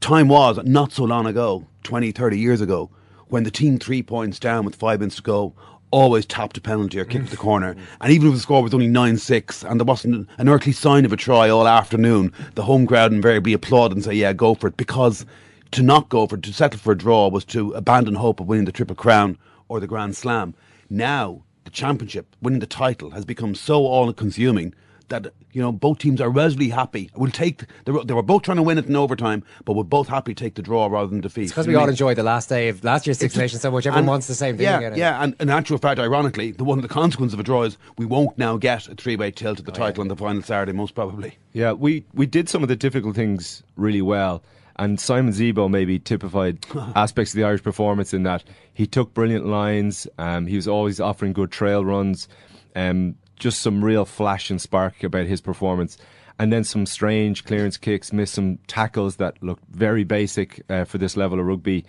time 0.00 0.26
was 0.26 0.58
not 0.64 0.90
so 0.90 1.04
long 1.04 1.26
ago, 1.26 1.64
20, 1.84 2.10
30 2.10 2.38
years 2.38 2.60
ago, 2.60 2.90
when 3.34 3.42
the 3.42 3.50
team 3.50 3.80
three 3.80 4.00
points 4.00 4.38
down 4.38 4.64
with 4.64 4.76
five 4.76 5.00
minutes 5.00 5.16
to 5.16 5.22
go 5.22 5.52
always 5.90 6.24
tapped 6.24 6.56
a 6.56 6.60
penalty 6.60 7.00
or 7.00 7.04
kicked 7.04 7.30
the 7.30 7.36
corner. 7.36 7.74
Mm. 7.74 7.80
And 8.00 8.12
even 8.12 8.28
if 8.28 8.34
the 8.34 8.40
score 8.40 8.62
was 8.62 8.72
only 8.72 8.86
9 8.86 9.16
6 9.16 9.64
and 9.64 9.80
there 9.80 9.84
wasn't 9.84 10.28
an 10.38 10.48
earthly 10.48 10.70
sign 10.70 11.04
of 11.04 11.12
a 11.12 11.16
try 11.16 11.48
all 11.48 11.66
afternoon, 11.66 12.32
the 12.54 12.62
home 12.62 12.86
crowd 12.86 13.12
invariably 13.12 13.52
applaud 13.52 13.90
and 13.90 14.04
say, 14.04 14.14
yeah, 14.14 14.32
go 14.32 14.54
for 14.54 14.68
it. 14.68 14.76
Because 14.76 15.26
to 15.72 15.82
not 15.82 16.10
go 16.10 16.28
for 16.28 16.36
it, 16.36 16.44
to 16.44 16.52
settle 16.52 16.78
for 16.78 16.92
a 16.92 16.96
draw, 16.96 17.28
was 17.28 17.44
to 17.46 17.72
abandon 17.72 18.14
hope 18.14 18.38
of 18.38 18.46
winning 18.46 18.66
the 18.66 18.72
Triple 18.72 18.94
Crown 18.94 19.36
or 19.66 19.80
the 19.80 19.88
Grand 19.88 20.14
Slam. 20.14 20.54
Now, 20.88 21.42
the 21.64 21.72
championship, 21.72 22.36
winning 22.40 22.60
the 22.60 22.66
title, 22.66 23.10
has 23.10 23.24
become 23.24 23.56
so 23.56 23.84
all 23.84 24.12
consuming 24.12 24.74
that 25.08 25.32
you 25.52 25.60
know 25.62 25.72
both 25.72 25.98
teams 25.98 26.20
are 26.20 26.30
relatively 26.30 26.68
happy. 26.68 27.10
We'll 27.14 27.30
take 27.30 27.64
they 27.84 27.92
were, 27.92 28.04
they 28.04 28.14
were 28.14 28.22
both 28.22 28.42
trying 28.42 28.56
to 28.56 28.62
win 28.62 28.78
it 28.78 28.86
in 28.86 28.96
overtime, 28.96 29.44
but 29.64 29.74
we're 29.74 29.84
both 29.84 30.08
happy 30.08 30.34
to 30.34 30.44
take 30.44 30.54
the 30.54 30.62
draw 30.62 30.86
rather 30.86 31.08
than 31.08 31.20
defeat. 31.20 31.44
It's 31.44 31.52
because 31.52 31.66
we 31.66 31.74
know 31.74 31.80
all 31.80 31.84
I 31.84 31.86
mean? 31.86 31.92
enjoyed 31.92 32.16
the 32.16 32.22
last 32.22 32.48
day 32.48 32.68
of 32.68 32.82
last 32.84 33.06
year's 33.06 33.18
Six 33.18 33.36
Nations 33.36 33.62
so 33.62 33.70
much. 33.70 33.86
Everyone 33.86 34.00
and- 34.00 34.08
wants 34.08 34.26
the 34.26 34.34
same 34.34 34.56
thing 34.56 34.64
yeah, 34.64 34.78
again. 34.78 34.94
Yeah, 34.96 35.22
and 35.22 35.34
in 35.40 35.50
actual 35.50 35.78
fact, 35.78 35.98
ironically, 36.00 36.52
the 36.52 36.64
one 36.64 36.78
of 36.78 36.82
the 36.82 36.88
consequences 36.88 37.34
of 37.34 37.40
a 37.40 37.44
draw 37.44 37.62
is 37.62 37.76
we 37.98 38.06
won't 38.06 38.36
now 38.38 38.56
get 38.56 38.88
a 38.88 38.94
three-way 38.94 39.30
tilt 39.30 39.58
Oh, 39.58 39.60
at 39.60 39.66
the 39.66 39.72
title 39.72 40.00
on 40.00 40.08
the 40.08 40.16
final 40.16 40.42
Saturday, 40.42 40.72
most 40.72 40.94
probably. 40.94 41.36
Yeah, 41.52 41.72
we, 41.72 42.04
we 42.14 42.26
did 42.26 42.48
some 42.48 42.62
of 42.62 42.68
the 42.68 42.76
difficult 42.76 43.14
things 43.14 43.62
really 43.76 44.02
well. 44.02 44.42
And 44.76 44.98
Simon 44.98 45.32
Zebo 45.32 45.70
maybe 45.70 46.00
typified 46.00 46.66
aspects 46.96 47.32
of 47.32 47.36
the 47.36 47.44
Irish 47.44 47.62
performance 47.62 48.12
in 48.12 48.24
that 48.24 48.42
he 48.72 48.86
took 48.88 49.14
brilliant 49.14 49.46
lines. 49.46 50.08
Um, 50.18 50.48
he 50.48 50.56
was 50.56 50.66
always 50.66 50.98
offering 51.00 51.32
good 51.32 51.52
trail 51.52 51.84
runs. 51.84 52.26
Um, 52.74 53.14
just 53.36 53.60
some 53.60 53.84
real 53.84 54.04
flash 54.04 54.50
and 54.50 54.60
spark 54.60 55.02
about 55.02 55.26
his 55.26 55.40
performance. 55.40 55.98
And 56.38 56.52
then 56.52 56.64
some 56.64 56.86
strange 56.86 57.44
clearance 57.44 57.76
kicks, 57.76 58.12
missed 58.12 58.34
some 58.34 58.58
tackles 58.66 59.16
that 59.16 59.40
looked 59.42 59.64
very 59.70 60.04
basic 60.04 60.62
uh, 60.68 60.84
for 60.84 60.98
this 60.98 61.16
level 61.16 61.38
of 61.38 61.46
rugby. 61.46 61.84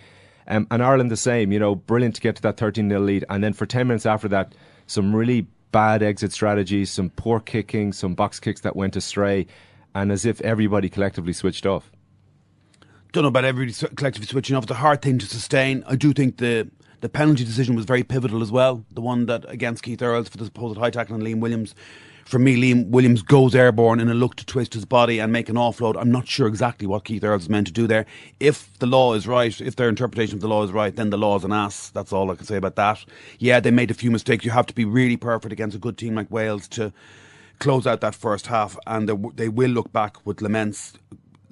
Um, 0.48 0.66
and 0.70 0.82
Ireland 0.82 1.10
the 1.10 1.16
same, 1.16 1.50
you 1.50 1.58
know, 1.58 1.74
brilliant 1.74 2.14
to 2.16 2.20
get 2.20 2.36
to 2.36 2.42
that 2.42 2.56
13 2.56 2.88
0 2.88 3.00
lead. 3.00 3.24
And 3.28 3.42
then 3.42 3.52
for 3.52 3.66
10 3.66 3.88
minutes 3.88 4.06
after 4.06 4.28
that, 4.28 4.54
some 4.86 5.14
really 5.14 5.48
bad 5.72 6.02
exit 6.02 6.32
strategies, 6.32 6.90
some 6.90 7.10
poor 7.10 7.40
kicking, 7.40 7.92
some 7.92 8.14
box 8.14 8.38
kicks 8.38 8.60
that 8.60 8.76
went 8.76 8.94
astray, 8.96 9.46
and 9.94 10.12
as 10.12 10.24
if 10.24 10.40
everybody 10.42 10.88
collectively 10.88 11.32
switched 11.32 11.66
off. 11.66 11.90
Don't 13.12 13.22
know 13.22 13.28
about 13.28 13.44
everybody 13.44 13.72
collectively 13.96 14.26
switching 14.26 14.56
off. 14.56 14.64
It's 14.64 14.72
a 14.72 14.74
hard 14.74 15.02
thing 15.02 15.18
to 15.18 15.26
sustain. 15.26 15.82
I 15.86 15.96
do 15.96 16.12
think 16.12 16.36
the 16.36 16.70
the 17.00 17.08
penalty 17.08 17.44
decision 17.44 17.76
was 17.76 17.84
very 17.84 18.02
pivotal 18.02 18.42
as 18.42 18.50
well. 18.50 18.84
The 18.90 19.00
one 19.00 19.26
that 19.26 19.44
against 19.48 19.82
Keith 19.82 20.02
Earls 20.02 20.28
for 20.28 20.36
the 20.36 20.44
supposed 20.44 20.78
high 20.78 20.90
tackle 20.90 21.14
on 21.14 21.22
Liam 21.22 21.40
Williams 21.40 21.74
for 22.26 22.40
me, 22.40 22.56
Liam 22.56 22.88
Williams 22.88 23.22
goes 23.22 23.54
airborne 23.54 24.00
in 24.00 24.08
a 24.08 24.14
look 24.14 24.34
to 24.34 24.44
twist 24.44 24.74
his 24.74 24.84
body 24.84 25.20
and 25.20 25.32
make 25.32 25.48
an 25.48 25.54
offload. 25.54 25.96
I'm 25.96 26.10
not 26.10 26.26
sure 26.26 26.48
exactly 26.48 26.86
what 26.86 27.04
Keith 27.04 27.22
Earls 27.22 27.42
is 27.42 27.48
meant 27.48 27.68
to 27.68 27.72
do 27.72 27.86
there. 27.86 28.04
If 28.40 28.76
the 28.80 28.86
law 28.86 29.14
is 29.14 29.28
right, 29.28 29.58
if 29.60 29.76
their 29.76 29.88
interpretation 29.88 30.34
of 30.34 30.40
the 30.40 30.48
law 30.48 30.64
is 30.64 30.72
right, 30.72 30.94
then 30.94 31.10
the 31.10 31.16
law 31.16 31.36
is 31.36 31.44
an 31.44 31.52
ass. 31.52 31.90
That's 31.90 32.12
all 32.12 32.30
I 32.32 32.34
can 32.34 32.44
say 32.44 32.56
about 32.56 32.74
that. 32.74 33.04
Yeah, 33.38 33.60
they 33.60 33.70
made 33.70 33.92
a 33.92 33.94
few 33.94 34.10
mistakes. 34.10 34.44
You 34.44 34.50
have 34.50 34.66
to 34.66 34.74
be 34.74 34.84
really 34.84 35.16
perfect 35.16 35.52
against 35.52 35.76
a 35.76 35.78
good 35.78 35.96
team 35.96 36.16
like 36.16 36.28
Wales 36.28 36.66
to 36.68 36.92
close 37.60 37.86
out 37.86 38.00
that 38.00 38.16
first 38.16 38.48
half, 38.48 38.76
and 38.88 39.08
they 39.36 39.48
will 39.48 39.70
look 39.70 39.92
back 39.92 40.26
with 40.26 40.42
laments. 40.42 40.94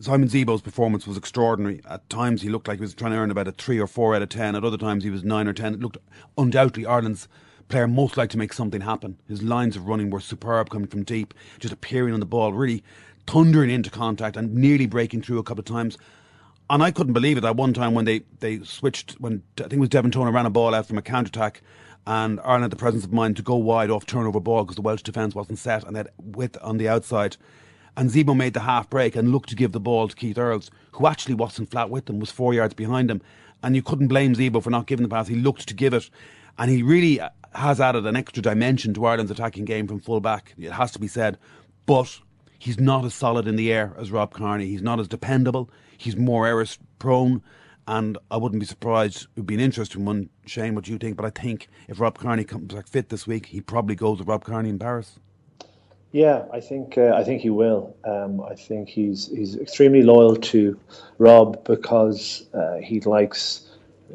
Simon 0.00 0.28
Zebo's 0.28 0.60
performance 0.60 1.06
was 1.06 1.16
extraordinary. 1.16 1.80
At 1.88 2.08
times 2.10 2.42
he 2.42 2.48
looked 2.48 2.66
like 2.66 2.78
he 2.78 2.82
was 2.82 2.94
trying 2.94 3.12
to 3.12 3.18
earn 3.18 3.30
about 3.30 3.48
a 3.48 3.52
three 3.52 3.78
or 3.78 3.86
four 3.86 4.14
out 4.14 4.22
of 4.22 4.28
ten. 4.28 4.56
At 4.56 4.64
other 4.64 4.76
times 4.76 5.04
he 5.04 5.10
was 5.10 5.22
nine 5.22 5.46
or 5.46 5.52
ten. 5.52 5.74
It 5.74 5.80
looked 5.80 5.98
undoubtedly 6.36 6.84
Ireland's 6.84 7.28
player 7.68 7.86
most 7.86 8.16
like 8.16 8.30
to 8.30 8.38
make 8.38 8.52
something 8.52 8.80
happen. 8.80 9.18
His 9.28 9.42
lines 9.42 9.76
of 9.76 9.86
running 9.86 10.10
were 10.10 10.20
superb 10.20 10.70
coming 10.70 10.88
from 10.88 11.04
deep, 11.04 11.32
just 11.60 11.72
appearing 11.72 12.12
on 12.12 12.20
the 12.20 12.26
ball, 12.26 12.52
really 12.52 12.82
thundering 13.26 13.70
into 13.70 13.88
contact 13.88 14.36
and 14.36 14.54
nearly 14.54 14.86
breaking 14.86 15.22
through 15.22 15.38
a 15.38 15.44
couple 15.44 15.60
of 15.60 15.66
times. 15.66 15.96
And 16.68 16.82
I 16.82 16.90
couldn't 16.90 17.12
believe 17.12 17.38
it 17.38 17.42
that 17.42 17.56
one 17.56 17.72
time 17.72 17.94
when 17.94 18.04
they, 18.04 18.22
they 18.40 18.60
switched, 18.60 19.12
when 19.20 19.42
I 19.58 19.62
think 19.62 19.74
it 19.74 19.80
was 19.80 19.88
Devin 19.90 20.10
Toner 20.10 20.32
ran 20.32 20.46
a 20.46 20.50
ball 20.50 20.74
out 20.74 20.86
from 20.86 20.98
a 20.98 21.02
counter 21.02 21.28
attack 21.28 21.62
and 22.06 22.40
Ireland 22.40 22.64
had 22.64 22.70
the 22.72 22.76
presence 22.76 23.04
of 23.04 23.12
mind 23.12 23.36
to 23.36 23.42
go 23.42 23.56
wide 23.56 23.90
off 23.90 24.06
turnover 24.06 24.40
ball 24.40 24.64
because 24.64 24.76
the 24.76 24.82
Welsh 24.82 25.02
defence 25.02 25.34
wasn't 25.34 25.58
set 25.58 25.84
and 25.84 25.94
they 25.94 26.00
had 26.00 26.10
width 26.18 26.58
on 26.62 26.78
the 26.78 26.88
outside. 26.88 27.36
And 27.96 28.10
Zebo 28.10 28.36
made 28.36 28.54
the 28.54 28.60
half 28.60 28.90
break 28.90 29.14
and 29.14 29.30
looked 29.30 29.50
to 29.50 29.56
give 29.56 29.72
the 29.72 29.80
ball 29.80 30.08
to 30.08 30.16
Keith 30.16 30.38
Earls, 30.38 30.70
who 30.92 31.06
actually 31.06 31.34
wasn't 31.34 31.70
flat 31.70 31.90
with 31.90 32.10
him, 32.10 32.18
was 32.18 32.30
four 32.30 32.52
yards 32.52 32.74
behind 32.74 33.10
him. 33.10 33.22
And 33.62 33.76
you 33.76 33.82
couldn't 33.82 34.08
blame 34.08 34.34
Zebo 34.34 34.62
for 34.62 34.70
not 34.70 34.86
giving 34.86 35.04
the 35.04 35.08
pass. 35.08 35.28
He 35.28 35.36
looked 35.36 35.68
to 35.68 35.74
give 35.74 35.94
it. 35.94 36.10
And 36.58 36.70
he 36.70 36.82
really 36.82 37.20
has 37.54 37.80
added 37.80 38.06
an 38.06 38.16
extra 38.16 38.42
dimension 38.42 38.94
to 38.94 39.06
Ireland's 39.06 39.30
attacking 39.30 39.64
game 39.64 39.86
from 39.86 40.00
full 40.00 40.20
back. 40.20 40.54
It 40.58 40.72
has 40.72 40.90
to 40.92 40.98
be 40.98 41.08
said, 41.08 41.38
but 41.86 42.20
he's 42.58 42.80
not 42.80 43.04
as 43.04 43.14
solid 43.14 43.46
in 43.46 43.56
the 43.56 43.72
air 43.72 43.94
as 43.98 44.10
Rob 44.10 44.34
Kearney. 44.34 44.66
He's 44.66 44.82
not 44.82 45.00
as 45.00 45.08
dependable. 45.08 45.70
He's 45.96 46.16
more 46.16 46.46
error 46.46 46.66
prone. 46.98 47.42
And 47.86 48.18
I 48.30 48.38
wouldn't 48.38 48.60
be 48.60 48.66
surprised. 48.66 49.22
It 49.22 49.40
would 49.40 49.46
be 49.46 49.54
an 49.54 49.60
interesting 49.60 50.04
one, 50.04 50.30
Shane, 50.46 50.74
what 50.74 50.84
do 50.84 50.92
you 50.92 50.98
think. 50.98 51.16
But 51.16 51.26
I 51.26 51.30
think 51.30 51.68
if 51.86 52.00
Rob 52.00 52.18
Kearney 52.18 52.44
comes 52.44 52.74
back 52.74 52.88
fit 52.88 53.10
this 53.10 53.26
week, 53.26 53.46
he 53.46 53.60
probably 53.60 53.94
goes 53.94 54.18
with 54.18 54.28
Rob 54.28 54.44
Kearney 54.44 54.70
in 54.70 54.78
Paris. 54.78 55.20
Yeah, 56.14 56.44
I 56.52 56.60
think 56.60 56.96
uh, 56.96 57.12
I 57.16 57.24
think 57.24 57.42
he 57.42 57.50
will. 57.50 57.96
Um, 58.04 58.40
I 58.40 58.54
think 58.54 58.88
he's 58.88 59.26
he's 59.26 59.56
extremely 59.56 60.04
loyal 60.04 60.36
to 60.36 60.78
Rob 61.18 61.64
because 61.64 62.46
uh, 62.54 62.76
he 62.76 63.00
likes 63.00 63.68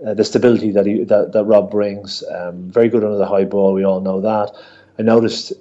uh, 0.07 0.13
the 0.13 0.23
stability 0.23 0.71
that 0.71 0.85
he 0.85 1.03
that, 1.03 1.33
that 1.33 1.43
Rob 1.43 1.69
brings. 1.69 2.23
Um, 2.23 2.71
very 2.71 2.87
good 2.87 3.03
under 3.03 3.17
the 3.17 3.25
high 3.25 3.43
ball. 3.43 3.73
We 3.73 3.83
all 3.83 3.99
know 3.99 4.21
that. 4.21 4.49
I 4.97 5.01
noticed 5.01 5.51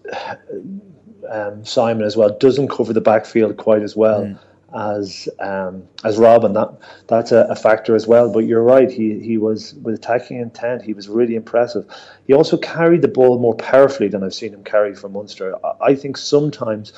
um, 1.29 1.65
Simon 1.65 2.05
as 2.05 2.17
well 2.17 2.31
doesn't 2.39 2.69
cover 2.69 2.93
the 2.93 3.01
backfield 3.01 3.57
quite 3.57 3.83
as 3.83 3.97
well. 3.97 4.23
Mm. 4.23 4.39
As 4.75 5.31
um, 5.39 5.89
as 6.05 6.19
Rob, 6.19 6.45
and 6.45 6.55
that 6.55 6.71
that's 7.07 7.33
a, 7.33 7.47
a, 7.49 7.57
factor 7.57 7.97
as 7.97 8.07
well. 8.07 8.31
But 8.31 8.41
you're 8.41 8.63
right; 8.63 8.91
he 8.91 9.19
he 9.19 9.39
was 9.39 9.73
with 9.75 9.95
attacking 9.95 10.41
intent. 10.41 10.83
He 10.83 10.93
was 10.93 11.09
really 11.09 11.37
impressive. 11.37 11.87
He 12.27 12.35
also 12.35 12.59
carried 12.59 13.01
the 13.01 13.09
ball 13.09 13.39
more 13.39 13.55
powerfully 13.55 14.09
than 14.09 14.23
I've 14.23 14.35
seen 14.35 14.53
him 14.53 14.63
carry 14.65 14.95
for 14.95 15.09
Munster. 15.09 15.55
I, 15.65 15.73
I 15.81 15.95
think 15.95 16.19
sometimes 16.19 16.93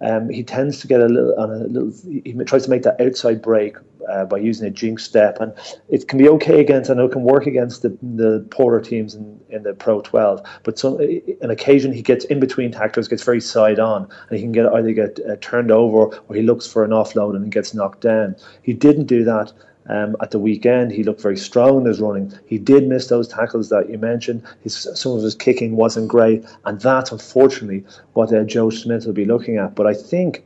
um, 0.00 0.28
he 0.28 0.42
tends 0.42 0.80
to 0.80 0.86
get 0.86 1.00
a 1.00 1.06
little 1.06 1.34
on 1.38 1.50
a 1.50 1.64
little. 1.64 1.92
He 2.24 2.32
tries 2.44 2.64
to 2.64 2.70
make 2.70 2.82
that 2.82 3.00
outside 3.00 3.40
break 3.40 3.76
uh, 4.10 4.24
by 4.26 4.38
using 4.38 4.66
a 4.66 4.70
jinx 4.70 5.04
step, 5.04 5.40
and 5.40 5.52
it 5.88 6.06
can 6.08 6.18
be 6.18 6.28
okay 6.28 6.60
against. 6.60 6.90
I 6.90 6.94
know 6.94 7.06
it 7.06 7.12
can 7.12 7.22
work 7.22 7.46
against 7.46 7.82
the 7.82 7.96
the 8.02 8.46
poorer 8.50 8.80
teams 8.80 9.14
in, 9.14 9.40
in 9.48 9.62
the 9.62 9.72
Pro 9.72 10.02
12. 10.02 10.42
But 10.64 10.78
some 10.78 10.98
an 11.00 11.50
occasion 11.50 11.92
he 11.92 12.02
gets 12.02 12.24
in 12.26 12.40
between 12.40 12.72
tacklers, 12.72 13.08
gets 13.08 13.22
very 13.22 13.40
side 13.40 13.78
on, 13.78 14.08
and 14.28 14.38
he 14.38 14.42
can 14.42 14.52
get 14.52 14.66
either 14.66 14.92
get 14.92 15.18
uh, 15.28 15.36
turned 15.40 15.70
over 15.70 16.14
or 16.28 16.34
he 16.34 16.42
looks 16.42 16.66
for 16.66 16.84
an 16.84 16.90
offload 16.90 17.34
and 17.34 17.50
gets 17.50 17.72
knocked 17.72 18.02
down. 18.02 18.36
He 18.62 18.74
didn't 18.74 19.06
do 19.06 19.24
that 19.24 19.52
um, 19.88 20.16
at 20.20 20.30
the 20.30 20.38
weekend, 20.38 20.92
he 20.92 21.02
looked 21.04 21.20
very 21.20 21.36
strong 21.36 21.80
in 21.80 21.86
his 21.86 22.00
running. 22.00 22.32
He 22.46 22.58
did 22.58 22.88
miss 22.88 23.06
those 23.06 23.28
tackles 23.28 23.68
that 23.68 23.88
you 23.88 23.98
mentioned. 23.98 24.42
His, 24.62 24.88
some 24.94 25.12
of 25.12 25.22
his 25.22 25.34
kicking 25.34 25.76
wasn't 25.76 26.08
great, 26.08 26.44
and 26.64 26.80
that's 26.80 27.12
unfortunately 27.12 27.84
what 28.14 28.32
uh, 28.32 28.44
Joe 28.44 28.70
Schmidt 28.70 29.06
will 29.06 29.12
be 29.12 29.24
looking 29.24 29.58
at. 29.58 29.74
But 29.74 29.86
I 29.86 29.94
think 29.94 30.44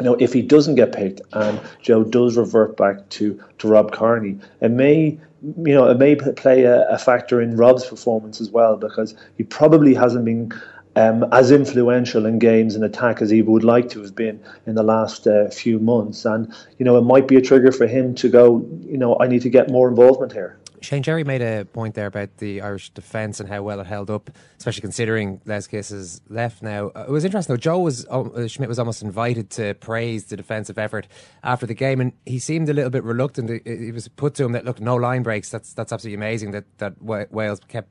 you 0.00 0.04
know, 0.04 0.14
if 0.14 0.32
he 0.32 0.42
doesn't 0.42 0.76
get 0.76 0.92
picked 0.92 1.20
and 1.32 1.60
Joe 1.82 2.04
does 2.04 2.36
revert 2.36 2.76
back 2.76 3.08
to, 3.10 3.42
to 3.58 3.68
Rob 3.68 3.92
Kearney, 3.92 4.38
it 4.60 4.70
may, 4.70 5.18
you 5.42 5.74
know, 5.74 5.88
it 5.88 5.98
may 5.98 6.14
play 6.14 6.64
a, 6.64 6.88
a, 6.88 6.98
factor 6.98 7.40
in 7.40 7.56
Rob's 7.56 7.84
performance 7.84 8.40
as 8.40 8.50
well 8.50 8.76
because 8.76 9.14
he 9.36 9.44
probably 9.44 9.94
hasn't 9.94 10.24
been 10.24 10.52
um, 10.98 11.24
as 11.30 11.52
influential 11.52 12.26
in 12.26 12.40
games 12.40 12.74
and 12.74 12.84
attack 12.84 13.22
as 13.22 13.30
he 13.30 13.40
would 13.40 13.62
like 13.62 13.88
to 13.90 14.02
have 14.02 14.16
been 14.16 14.42
in 14.66 14.74
the 14.74 14.82
last 14.82 15.26
uh, 15.28 15.48
few 15.48 15.78
months. 15.78 16.24
And, 16.24 16.52
you 16.78 16.84
know, 16.84 16.98
it 16.98 17.02
might 17.02 17.28
be 17.28 17.36
a 17.36 17.40
trigger 17.40 17.70
for 17.70 17.86
him 17.86 18.16
to 18.16 18.28
go, 18.28 18.66
you 18.80 18.98
know, 18.98 19.16
I 19.20 19.28
need 19.28 19.42
to 19.42 19.50
get 19.50 19.70
more 19.70 19.88
involvement 19.88 20.32
here. 20.32 20.58
Shane 20.80 21.02
Jerry 21.02 21.24
made 21.24 21.42
a 21.42 21.64
point 21.64 21.94
there 21.94 22.06
about 22.06 22.36
the 22.38 22.60
Irish 22.60 22.90
defence 22.90 23.40
and 23.40 23.48
how 23.48 23.62
well 23.62 23.80
it 23.80 23.86
held 23.86 24.10
up, 24.10 24.30
especially 24.58 24.80
considering 24.80 25.40
Les 25.44 25.66
Kiss 25.66 25.90
is 25.90 26.20
left 26.28 26.62
now. 26.62 26.88
Uh, 26.88 27.04
it 27.08 27.10
was 27.10 27.24
interesting 27.24 27.52
though. 27.52 27.58
Joe 27.58 27.80
was 27.80 28.06
uh, 28.06 28.46
Schmidt 28.46 28.68
was 28.68 28.78
almost 28.78 29.02
invited 29.02 29.50
to 29.50 29.74
praise 29.74 30.26
the 30.26 30.36
defensive 30.36 30.78
effort 30.78 31.08
after 31.42 31.66
the 31.66 31.74
game, 31.74 32.00
and 32.00 32.12
he 32.26 32.38
seemed 32.38 32.68
a 32.68 32.72
little 32.72 32.90
bit 32.90 33.02
reluctant. 33.02 33.50
It 33.50 33.92
was 33.92 34.06
put 34.06 34.34
to 34.36 34.44
him 34.44 34.52
that 34.52 34.64
look, 34.64 34.80
no 34.80 34.94
line 34.94 35.24
breaks. 35.24 35.50
That's 35.50 35.74
that's 35.74 35.92
absolutely 35.92 36.14
amazing 36.14 36.52
that 36.52 36.64
that 36.78 37.02
Wales 37.02 37.58
kept 37.66 37.88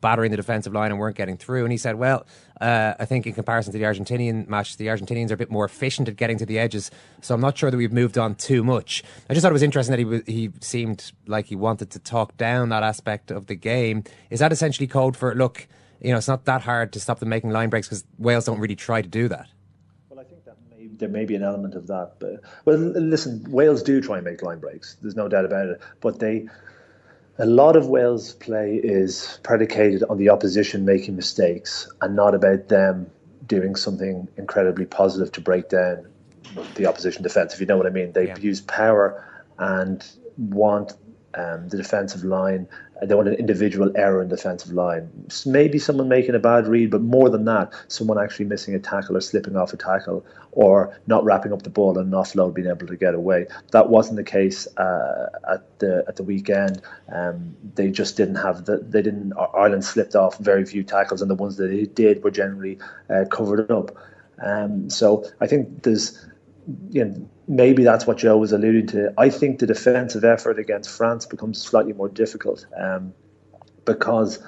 battering 0.00 0.30
the 0.30 0.36
defensive 0.36 0.72
line 0.72 0.90
and 0.90 1.00
weren't 1.00 1.16
getting 1.16 1.36
through. 1.36 1.64
And 1.64 1.72
he 1.72 1.78
said, 1.78 1.96
well, 1.96 2.26
uh, 2.60 2.94
I 2.98 3.04
think 3.04 3.26
in 3.26 3.32
comparison 3.32 3.72
to 3.72 3.78
the 3.78 3.84
Argentinian 3.84 4.48
match, 4.48 4.76
the 4.76 4.86
Argentinians 4.86 5.30
are 5.30 5.34
a 5.34 5.36
bit 5.36 5.50
more 5.50 5.64
efficient 5.64 6.08
at 6.08 6.16
getting 6.16 6.38
to 6.38 6.46
the 6.46 6.58
edges. 6.58 6.90
So 7.20 7.34
I'm 7.34 7.40
not 7.40 7.56
sure 7.56 7.70
that 7.70 7.76
we've 7.76 7.92
moved 7.92 8.18
on 8.18 8.34
too 8.34 8.64
much. 8.64 9.02
I 9.28 9.34
just 9.34 9.42
thought 9.42 9.50
it 9.50 9.54
was 9.54 9.62
interesting 9.62 9.96
that 9.96 10.24
he 10.26 10.32
he 10.32 10.50
seemed 10.60 11.12
like 11.26 11.46
he 11.46 11.56
wanted 11.56 11.90
to 11.90 11.98
talk 11.98 12.36
down 12.36 12.68
that 12.70 12.82
aspect 12.82 13.30
of 13.30 13.46
the 13.46 13.54
game. 13.54 14.04
Is 14.30 14.40
that 14.40 14.52
essentially 14.52 14.86
code 14.86 15.16
for 15.16 15.34
look? 15.34 15.66
You 16.00 16.12
know, 16.12 16.18
it's 16.18 16.28
not 16.28 16.44
that 16.44 16.62
hard 16.62 16.92
to 16.92 17.00
stop 17.00 17.18
them 17.18 17.28
making 17.28 17.50
line 17.50 17.70
breaks 17.70 17.88
because 17.88 18.04
Wales 18.18 18.44
don't 18.44 18.60
really 18.60 18.76
try 18.76 19.02
to 19.02 19.08
do 19.08 19.26
that. 19.28 19.48
Well, 20.08 20.20
I 20.20 20.24
think 20.24 20.44
there 20.98 21.08
may 21.08 21.24
be 21.24 21.34
an 21.34 21.42
element 21.42 21.74
of 21.74 21.86
that. 21.88 22.14
But 22.18 22.42
well, 22.64 22.76
listen, 22.76 23.44
Wales 23.48 23.82
do 23.82 24.00
try 24.00 24.16
and 24.16 24.24
make 24.24 24.42
line 24.42 24.58
breaks. 24.58 24.96
There's 25.00 25.16
no 25.16 25.28
doubt 25.28 25.44
about 25.44 25.66
it. 25.66 25.80
But 26.00 26.18
they 26.18 26.46
a 27.38 27.46
lot 27.46 27.76
of 27.76 27.86
Wales' 27.88 28.34
play 28.34 28.76
is 28.76 29.38
predicated 29.42 30.02
on 30.04 30.18
the 30.18 30.28
opposition 30.28 30.84
making 30.84 31.14
mistakes 31.14 31.88
and 32.00 32.16
not 32.16 32.34
about 32.34 32.68
them 32.68 33.10
doing 33.46 33.76
something 33.76 34.28
incredibly 34.36 34.84
positive 34.84 35.32
to 35.32 35.40
break 35.40 35.68
down 35.68 36.06
the 36.74 36.86
opposition 36.86 37.22
defence, 37.22 37.54
if 37.54 37.60
you 37.60 37.66
know 37.66 37.76
what 37.76 37.86
I 37.86 37.90
mean. 37.90 38.12
They 38.12 38.26
yeah. 38.26 38.38
use 38.38 38.60
power 38.60 39.24
and 39.58 40.04
want 40.36 40.94
um, 41.38 41.68
the 41.68 41.76
defensive 41.76 42.24
line. 42.24 42.68
They 43.00 43.14
want 43.14 43.28
an 43.28 43.34
individual 43.34 43.92
error 43.96 44.20
in 44.20 44.28
defensive 44.28 44.72
line. 44.72 45.08
Maybe 45.46 45.78
someone 45.78 46.08
making 46.08 46.34
a 46.34 46.40
bad 46.40 46.66
read, 46.66 46.90
but 46.90 47.00
more 47.00 47.30
than 47.30 47.44
that, 47.44 47.72
someone 47.86 48.18
actually 48.18 48.46
missing 48.46 48.74
a 48.74 48.80
tackle 48.80 49.16
or 49.16 49.20
slipping 49.20 49.56
off 49.56 49.72
a 49.72 49.76
tackle 49.76 50.26
or 50.50 50.98
not 51.06 51.22
wrapping 51.24 51.52
up 51.52 51.62
the 51.62 51.70
ball 51.70 51.96
and 51.96 52.12
an 52.12 52.18
offload 52.18 52.54
being 52.54 52.66
able 52.66 52.88
to 52.88 52.96
get 52.96 53.14
away. 53.14 53.46
That 53.70 53.88
wasn't 53.88 54.16
the 54.16 54.24
case 54.24 54.66
uh, 54.76 55.26
at 55.48 55.78
the 55.78 56.04
at 56.08 56.16
the 56.16 56.24
weekend. 56.24 56.82
Um, 57.12 57.56
they 57.76 57.90
just 57.90 58.16
didn't 58.16 58.36
have 58.36 58.64
the 58.64 58.78
they 58.78 59.02
didn't 59.02 59.32
Ireland 59.54 59.84
slipped 59.84 60.16
off 60.16 60.38
very 60.38 60.64
few 60.64 60.82
tackles, 60.82 61.22
and 61.22 61.30
the 61.30 61.36
ones 61.36 61.56
that 61.58 61.68
they 61.68 61.84
did 61.84 62.24
were 62.24 62.32
generally 62.32 62.78
uh, 63.08 63.26
covered 63.30 63.70
up. 63.70 63.96
Um, 64.42 64.90
so 64.90 65.24
I 65.40 65.46
think 65.46 65.84
there's 65.84 66.26
you 66.90 67.04
know, 67.04 67.28
maybe 67.48 67.82
that's 67.82 68.06
what 68.06 68.18
Joe 68.18 68.36
was 68.36 68.52
alluding 68.52 68.86
to. 68.88 69.12
I 69.18 69.30
think 69.30 69.58
the 69.58 69.66
defensive 69.66 70.22
effort 70.24 70.58
against 70.58 70.90
France 70.90 71.26
becomes 71.26 71.60
slightly 71.60 71.94
more 71.94 72.08
difficult 72.08 72.66
um, 72.76 73.14
because 73.84 74.38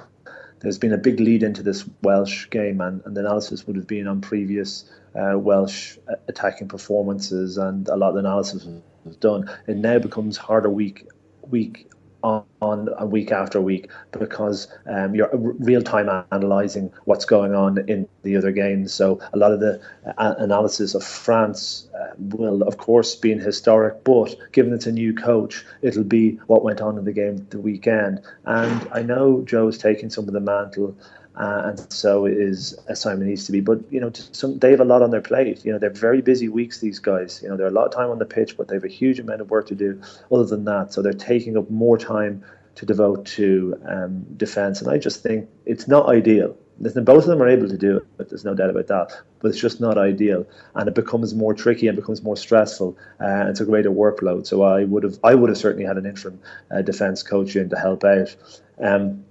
there's 0.60 0.78
been 0.78 0.92
a 0.92 0.98
big 0.98 1.18
lead 1.18 1.42
into 1.42 1.62
this 1.62 1.88
Welsh 2.02 2.48
game, 2.50 2.80
and, 2.82 3.02
and 3.06 3.16
the 3.16 3.20
analysis 3.20 3.66
would 3.66 3.76
have 3.76 3.86
been 3.86 4.06
on 4.06 4.20
previous 4.20 4.90
uh, 5.14 5.38
Welsh 5.38 5.96
attacking 6.28 6.68
performances, 6.68 7.56
and 7.56 7.88
a 7.88 7.96
lot 7.96 8.10
of 8.10 8.16
analysis 8.16 8.66
was 9.04 9.16
done. 9.16 9.50
It 9.66 9.78
now 9.78 9.98
becomes 9.98 10.36
harder 10.36 10.70
week 10.70 11.08
week 11.42 11.89
on, 12.22 12.44
on 12.60 12.88
a 12.98 13.06
week 13.06 13.30
after 13.30 13.60
week 13.60 13.90
because 14.10 14.68
um, 14.86 15.14
you're 15.14 15.30
real 15.32 15.82
time 15.82 16.08
analysing 16.32 16.92
what's 17.04 17.24
going 17.24 17.54
on 17.54 17.88
in 17.88 18.08
the 18.22 18.36
other 18.36 18.50
games. 18.50 18.92
So 18.92 19.20
a 19.32 19.38
lot 19.38 19.52
of 19.52 19.60
the 19.60 19.80
uh, 20.18 20.34
analysis 20.38 20.94
of 20.94 21.04
France 21.04 21.88
uh, 21.94 22.14
will, 22.18 22.62
of 22.62 22.76
course, 22.76 23.14
be 23.14 23.30
in 23.30 23.38
historic, 23.38 24.02
but 24.04 24.34
given 24.52 24.72
it's 24.72 24.86
a 24.86 24.92
new 24.92 25.14
coach, 25.14 25.64
it'll 25.80 26.04
be 26.04 26.40
what 26.48 26.64
went 26.64 26.80
on 26.80 26.98
in 26.98 27.04
the 27.04 27.12
game 27.12 27.46
the 27.50 27.60
weekend. 27.60 28.20
And 28.44 28.88
I 28.92 29.02
know 29.02 29.42
Joe 29.44 29.60
Joe's 29.60 29.76
taking 29.76 30.08
some 30.08 30.26
of 30.26 30.32
the 30.32 30.40
mantle 30.40 30.96
uh, 31.36 31.62
and 31.66 31.92
so 31.92 32.26
is 32.26 32.78
uh, 32.88 32.94
Simon 32.94 33.30
Easterby. 33.30 33.60
But 33.60 33.80
you 33.90 34.00
know, 34.00 34.10
some, 34.14 34.58
they 34.58 34.70
have 34.70 34.80
a 34.80 34.84
lot 34.84 35.02
on 35.02 35.10
their 35.10 35.20
plate. 35.20 35.64
You 35.64 35.72
know, 35.72 35.78
they're 35.78 35.90
very 35.90 36.20
busy 36.20 36.48
weeks. 36.48 36.80
These 36.80 36.98
guys, 36.98 37.40
you 37.42 37.48
know, 37.48 37.56
they're 37.56 37.68
a 37.68 37.72
lot 37.72 37.86
of 37.86 37.92
time 37.92 38.10
on 38.10 38.18
the 38.18 38.24
pitch, 38.26 38.56
but 38.56 38.68
they 38.68 38.74
have 38.74 38.84
a 38.84 38.88
huge 38.88 39.18
amount 39.18 39.40
of 39.40 39.50
work 39.50 39.66
to 39.68 39.74
do. 39.74 40.00
Other 40.30 40.44
than 40.44 40.64
that, 40.64 40.92
so 40.92 41.02
they're 41.02 41.12
taking 41.12 41.56
up 41.56 41.70
more 41.70 41.96
time 41.98 42.44
to 42.76 42.86
devote 42.86 43.26
to 43.26 43.80
um, 43.86 44.24
defence. 44.36 44.80
And 44.80 44.90
I 44.90 44.98
just 44.98 45.22
think 45.22 45.48
it's 45.66 45.86
not 45.86 46.08
ideal. 46.08 46.56
Both 46.78 47.24
of 47.24 47.26
them 47.26 47.42
are 47.42 47.48
able 47.48 47.68
to 47.68 47.76
do 47.76 47.98
it, 47.98 48.06
but 48.16 48.30
there's 48.30 48.44
no 48.44 48.54
doubt 48.54 48.70
about 48.70 48.86
that. 48.86 49.12
But 49.40 49.48
it's 49.48 49.60
just 49.60 49.82
not 49.82 49.98
ideal, 49.98 50.46
and 50.74 50.88
it 50.88 50.94
becomes 50.94 51.34
more 51.34 51.52
tricky 51.52 51.88
and 51.88 51.96
becomes 51.96 52.22
more 52.22 52.38
stressful. 52.38 52.96
Uh, 53.20 53.24
and 53.24 53.48
it's 53.50 53.60
a 53.60 53.66
greater 53.66 53.90
workload. 53.90 54.46
So 54.46 54.62
I 54.62 54.84
would 54.84 55.02
have, 55.02 55.18
I 55.22 55.34
would 55.34 55.50
have 55.50 55.58
certainly 55.58 55.84
had 55.84 55.98
an 55.98 56.06
interim 56.06 56.40
uh, 56.70 56.80
defence 56.80 57.22
coach 57.22 57.54
in 57.54 57.68
to 57.68 57.78
help 57.78 58.02
out. 58.04 58.34
Um, 58.82 59.24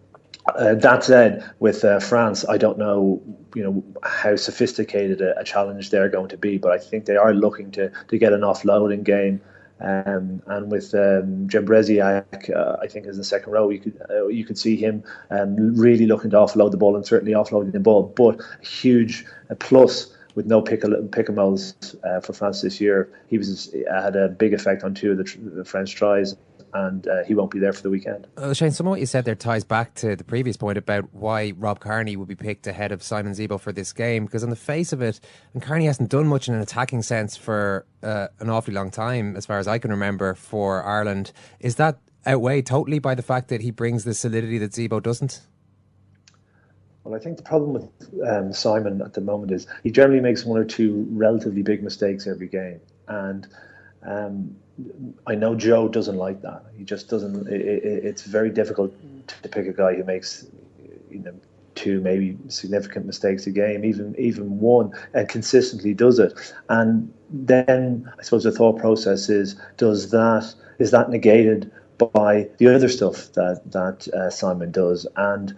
uh, 0.55 0.75
that 0.75 1.03
said, 1.03 1.43
with 1.59 1.83
uh, 1.83 1.99
France, 1.99 2.45
I 2.47 2.57
don't 2.57 2.77
know, 2.77 3.21
you 3.55 3.63
know, 3.63 3.83
how 4.03 4.35
sophisticated 4.35 5.21
a, 5.21 5.37
a, 5.39 5.43
challenge 5.43 5.89
they're 5.89 6.09
going 6.09 6.29
to 6.29 6.37
be, 6.37 6.57
but 6.57 6.71
I 6.71 6.77
think 6.77 7.05
they 7.05 7.15
are 7.15 7.33
looking 7.33 7.71
to 7.71 7.91
to 8.07 8.17
get 8.17 8.33
an 8.33 8.41
offloading 8.41 9.03
game. 9.03 9.41
Um, 9.81 10.41
and 10.47 10.69
with 10.69 10.93
um, 10.93 11.47
uh, 11.53 12.75
I 12.81 12.87
think 12.87 13.07
as 13.07 13.15
the 13.15 13.23
second 13.23 13.53
row, 13.53 13.69
you 13.69 13.79
could 13.79 14.01
uh, 14.09 14.27
you 14.27 14.45
could 14.45 14.57
see 14.57 14.75
him 14.75 15.03
um, 15.29 15.75
really 15.75 16.05
looking 16.05 16.31
to 16.31 16.37
offload 16.37 16.71
the 16.71 16.77
ball 16.77 16.95
and 16.95 17.05
certainly 17.05 17.33
offloading 17.33 17.71
the 17.71 17.79
ball. 17.79 18.03
But 18.03 18.39
a 18.39 18.65
huge 18.65 19.25
plus 19.59 20.15
with 20.35 20.45
no 20.45 20.61
pick 20.61 20.83
pick 21.11 21.29
uh, 21.29 22.19
for 22.19 22.33
France 22.33 22.61
this 22.61 22.81
year, 22.81 23.09
he 23.27 23.37
was 23.37 23.73
had 23.89 24.15
a 24.15 24.27
big 24.27 24.53
effect 24.53 24.83
on 24.83 24.93
two 24.93 25.11
of 25.11 25.17
the, 25.17 25.37
the 25.55 25.65
French 25.65 25.95
tries 25.95 26.35
and 26.73 27.07
uh, 27.07 27.23
he 27.23 27.33
won't 27.33 27.51
be 27.51 27.59
there 27.59 27.73
for 27.73 27.81
the 27.81 27.89
weekend. 27.89 28.27
Uh, 28.37 28.53
Shane, 28.53 28.71
some 28.71 28.87
of 28.87 28.91
what 28.91 28.99
you 28.99 29.05
said 29.05 29.25
there 29.25 29.35
ties 29.35 29.63
back 29.63 29.95
to 29.95 30.15
the 30.15 30.23
previous 30.23 30.57
point 30.57 30.77
about 30.77 31.13
why 31.13 31.53
Rob 31.57 31.79
Kearney 31.79 32.15
would 32.15 32.27
be 32.27 32.35
picked 32.35 32.67
ahead 32.67 32.91
of 32.91 33.01
Simon 33.01 33.33
Zebo 33.33 33.59
for 33.59 33.71
this 33.71 33.93
game, 33.93 34.25
because 34.25 34.43
on 34.43 34.49
the 34.49 34.55
face 34.55 34.93
of 34.93 35.01
it, 35.01 35.19
and 35.53 35.61
Kearney 35.61 35.85
hasn't 35.85 36.09
done 36.09 36.27
much 36.27 36.47
in 36.47 36.53
an 36.53 36.61
attacking 36.61 37.01
sense 37.01 37.35
for 37.35 37.85
uh, 38.03 38.27
an 38.39 38.49
awfully 38.49 38.73
long 38.73 38.91
time, 38.91 39.35
as 39.35 39.45
far 39.45 39.59
as 39.59 39.67
I 39.67 39.79
can 39.79 39.91
remember, 39.91 40.33
for 40.35 40.83
Ireland. 40.83 41.31
Is 41.59 41.75
that 41.75 41.99
outweighed 42.27 42.65
totally 42.65 42.99
by 42.99 43.15
the 43.15 43.21
fact 43.21 43.47
that 43.49 43.61
he 43.61 43.71
brings 43.71 44.03
the 44.03 44.13
solidity 44.13 44.57
that 44.57 44.71
Zebo 44.71 45.01
doesn't? 45.01 45.41
Well, 47.03 47.15
I 47.15 47.23
think 47.23 47.37
the 47.37 47.43
problem 47.43 47.73
with 47.73 47.89
um, 48.27 48.53
Simon 48.53 49.01
at 49.01 49.13
the 49.13 49.21
moment 49.21 49.51
is 49.51 49.67
he 49.83 49.89
generally 49.89 50.21
makes 50.21 50.45
one 50.45 50.59
or 50.59 50.65
two 50.65 51.07
relatively 51.11 51.63
big 51.63 51.81
mistakes 51.81 52.27
every 52.27 52.47
game, 52.47 52.81
and 53.07 53.47
um, 54.03 54.55
I 55.27 55.35
know 55.35 55.55
Joe 55.55 55.87
doesn't 55.87 56.17
like 56.17 56.41
that. 56.41 56.63
He 56.77 56.83
just 56.83 57.09
doesn't. 57.09 57.47
It, 57.47 57.61
it, 57.61 58.05
it's 58.05 58.23
very 58.23 58.49
difficult 58.49 58.93
to 59.27 59.49
pick 59.49 59.67
a 59.67 59.73
guy 59.73 59.95
who 59.95 60.03
makes, 60.03 60.47
you 61.09 61.19
know, 61.19 61.33
two 61.75 62.01
maybe 62.01 62.37
significant 62.47 63.05
mistakes 63.05 63.45
a 63.47 63.51
game, 63.51 63.83
even 63.83 64.15
even 64.17 64.59
one, 64.59 64.91
and 65.13 65.27
consistently 65.27 65.93
does 65.93 66.19
it. 66.19 66.33
And 66.69 67.13
then 67.29 68.11
I 68.17 68.23
suppose 68.23 68.43
the 68.43 68.51
thought 68.51 68.79
process 68.79 69.29
is: 69.29 69.55
does 69.77 70.11
that 70.11 70.53
is 70.79 70.91
that 70.91 71.09
negated 71.09 71.71
by 71.97 72.47
the 72.57 72.73
other 72.73 72.89
stuff 72.89 73.33
that 73.33 73.61
that 73.71 74.07
uh, 74.13 74.29
Simon 74.29 74.71
does? 74.71 75.05
And 75.17 75.55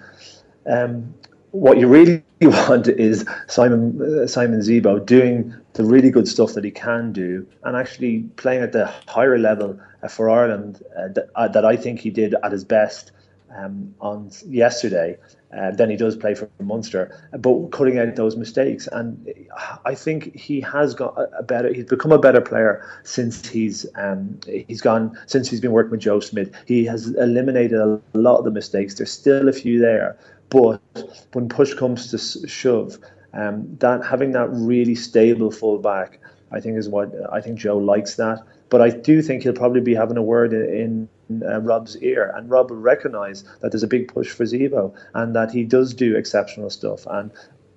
um, 0.65 1.13
what 1.52 1.78
you 1.78 1.88
really 1.88 2.24
want 2.42 2.88
is 2.88 3.26
Simon 3.48 4.02
uh, 4.02 4.28
Simon 4.28 4.60
Zebo 4.62 5.06
doing 5.06 5.54
the 5.74 5.84
really 5.84 6.10
good 6.10 6.28
stuff 6.28 6.54
that 6.54 6.64
he 6.64 6.72
can 6.72 7.12
do, 7.14 7.46
and 7.64 7.76
actually 7.76 8.24
playing 8.38 8.64
at 8.64 8.72
the 8.72 8.88
higher 9.08 9.38
level 9.38 9.80
uh, 10.04 10.08
for 10.08 10.30
Ireland 10.30 10.84
uh, 10.98 11.10
that, 11.10 11.30
uh, 11.36 11.48
that 11.50 11.66
I 11.66 11.76
think 11.76 12.00
he 12.00 12.10
did 12.10 12.36
at 12.44 12.52
his 12.52 12.64
best 12.64 13.12
um, 13.56 13.94
on 14.02 14.32
yesterday. 14.46 15.18
Uh, 15.54 15.70
than 15.70 15.90
he 15.90 15.98
does 15.98 16.16
play 16.16 16.34
for 16.34 16.50
Munster, 16.62 17.14
but 17.38 17.72
cutting 17.72 18.00
out 18.00 18.16
those 18.16 18.38
mistakes. 18.38 18.88
And 18.90 19.30
I 19.84 19.96
think 19.96 20.34
he 20.34 20.62
has 20.62 20.94
got 20.94 21.14
a 21.38 21.44
better. 21.44 21.74
He's 21.74 21.84
become 21.84 22.14
a 22.14 22.18
better 22.18 22.40
player 22.40 22.90
since 23.04 23.46
he's 23.50 23.86
um, 23.96 24.40
he's 24.48 24.80
gone 24.80 25.20
since 25.26 25.50
he's 25.50 25.60
been 25.60 25.74
working 25.74 25.92
with 25.92 26.00
Joe 26.00 26.22
Schmidt. 26.22 26.54
He 26.66 26.86
has 26.86 27.08
eliminated 27.16 27.82
a 27.82 28.00
lot 28.14 28.38
of 28.38 28.46
the 28.46 28.52
mistakes. 28.52 28.94
There's 28.94 29.12
still 29.12 29.50
a 29.50 29.52
few 29.52 29.78
there, 29.78 30.18
but 30.52 30.82
when 31.32 31.48
push 31.48 31.74
comes 31.74 32.12
to 32.12 32.48
shove, 32.48 33.00
um, 33.34 33.78
that 33.80 34.06
having 34.06 34.34
that 34.34 34.50
really 34.52 34.96
stable 34.96 35.50
fullback, 35.50 36.20
I 36.52 36.60
think 36.60 36.78
is 36.78 36.90
what 36.90 37.10
I 37.32 37.40
think 37.40 37.58
Joe 37.58 37.78
likes 37.78 38.16
that. 38.18 38.44
But 38.70 38.82
I 38.82 38.90
do 38.90 39.22
think 39.22 39.44
he'll 39.44 39.54
probably 39.54 39.82
be 39.82 39.96
having 39.96 40.18
a 40.18 40.22
word 40.22 40.54
in, 40.54 41.10
in 41.30 41.44
uh, 41.44 41.60
Rob's 41.60 41.98
ear, 41.98 42.34
and 42.36 42.50
Rob 42.50 42.70
will 42.70 42.78
recognise 42.78 43.44
that 43.62 43.72
there's 43.72 43.84
a 43.84 43.88
big 43.88 44.14
push 44.14 44.30
for 44.30 44.44
Zebo 44.44 44.94
and 45.14 45.36
that 45.36 45.52
he 45.52 45.64
does 45.64 45.94
do 45.94 46.16
exceptional 46.18 46.70
stuff. 46.70 47.08
And 47.08 47.32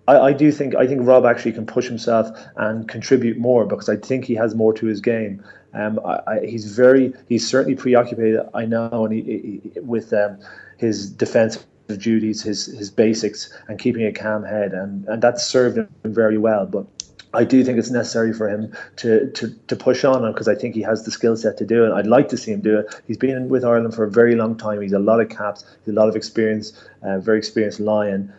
I, 0.09 0.19
I, 0.19 0.33
do 0.33 0.51
think 0.51 0.75
I 0.75 0.89
think 0.89 1.07
Rob 1.07 1.25
actually 1.25 1.53
can 1.53 1.67
push 1.67 1.87
himself 1.87 2.29
and 2.57 2.89
contribute 2.89 3.39
more 3.39 3.67
because 3.67 3.89
I 3.89 3.97
think 3.97 4.25
he 4.25 4.35
has 4.35 4.57
more 4.57 4.73
to 4.75 4.87
his 4.87 5.01
game. 5.01 5.45
Um, 5.73 6.01
I, 6.05 6.21
I, 6.27 6.47
he's 6.47 6.75
very 6.75 7.15
he's 7.29 7.49
certainly 7.49 7.77
preoccupied. 7.77 8.49
I 8.53 8.67
know, 8.67 9.05
and 9.05 9.15
he, 9.15 9.61
he, 9.73 9.81
with 9.81 10.13
um, 10.13 10.39
his 10.77 11.09
defense 11.09 11.65
duties, 11.89 12.43
his 12.43 12.67
his 12.67 12.91
basics, 12.91 13.53
and 13.69 13.79
keeping 13.79 14.07
a 14.07 14.13
calm 14.13 14.45
head, 14.45 14.73
and 14.73 15.07
and 15.07 15.23
that's 15.23 15.47
served 15.47 15.79
him 15.79 15.89
very 16.05 16.39
well. 16.39 16.67
But 16.67 16.87
I 17.35 17.45
do 17.45 17.65
think 17.65 17.79
it's 17.79 17.91
necessary 17.91 18.33
for 18.33 18.49
him 18.49 18.73
to 18.97 19.31
to, 19.31 19.55
to 19.67 19.77
push 19.77 20.05
on 20.05 20.31
because 20.33 20.49
I 20.49 20.55
think 20.55 20.75
he 20.75 20.83
has 20.83 21.05
the 21.05 21.11
skill 21.11 21.37
set 21.37 21.59
to 21.59 21.67
do 21.67 21.85
it. 21.85 21.93
I'd 21.93 22.07
like 22.07 22.29
to 22.31 22.37
see 22.37 22.53
him 22.53 22.61
do 22.61 22.79
it. 22.79 23.03
He's 23.07 23.19
been 23.19 23.49
with 23.49 23.65
Ireland 23.65 23.95
for 23.95 24.05
a 24.05 24.11
very 24.11 24.35
long 24.35 24.57
time. 24.57 24.81
He's 24.81 24.93
a 24.93 24.99
lot 24.99 25.21
of 25.21 25.29
caps. 25.29 25.65
He's 25.85 25.95
a 25.95 25.97
lot 25.97 26.09
of 26.09 26.17
experience. 26.17 26.73
Uh, 27.03 27.19
very 27.19 27.39
experienced 27.39 27.81
lion. 27.81 28.33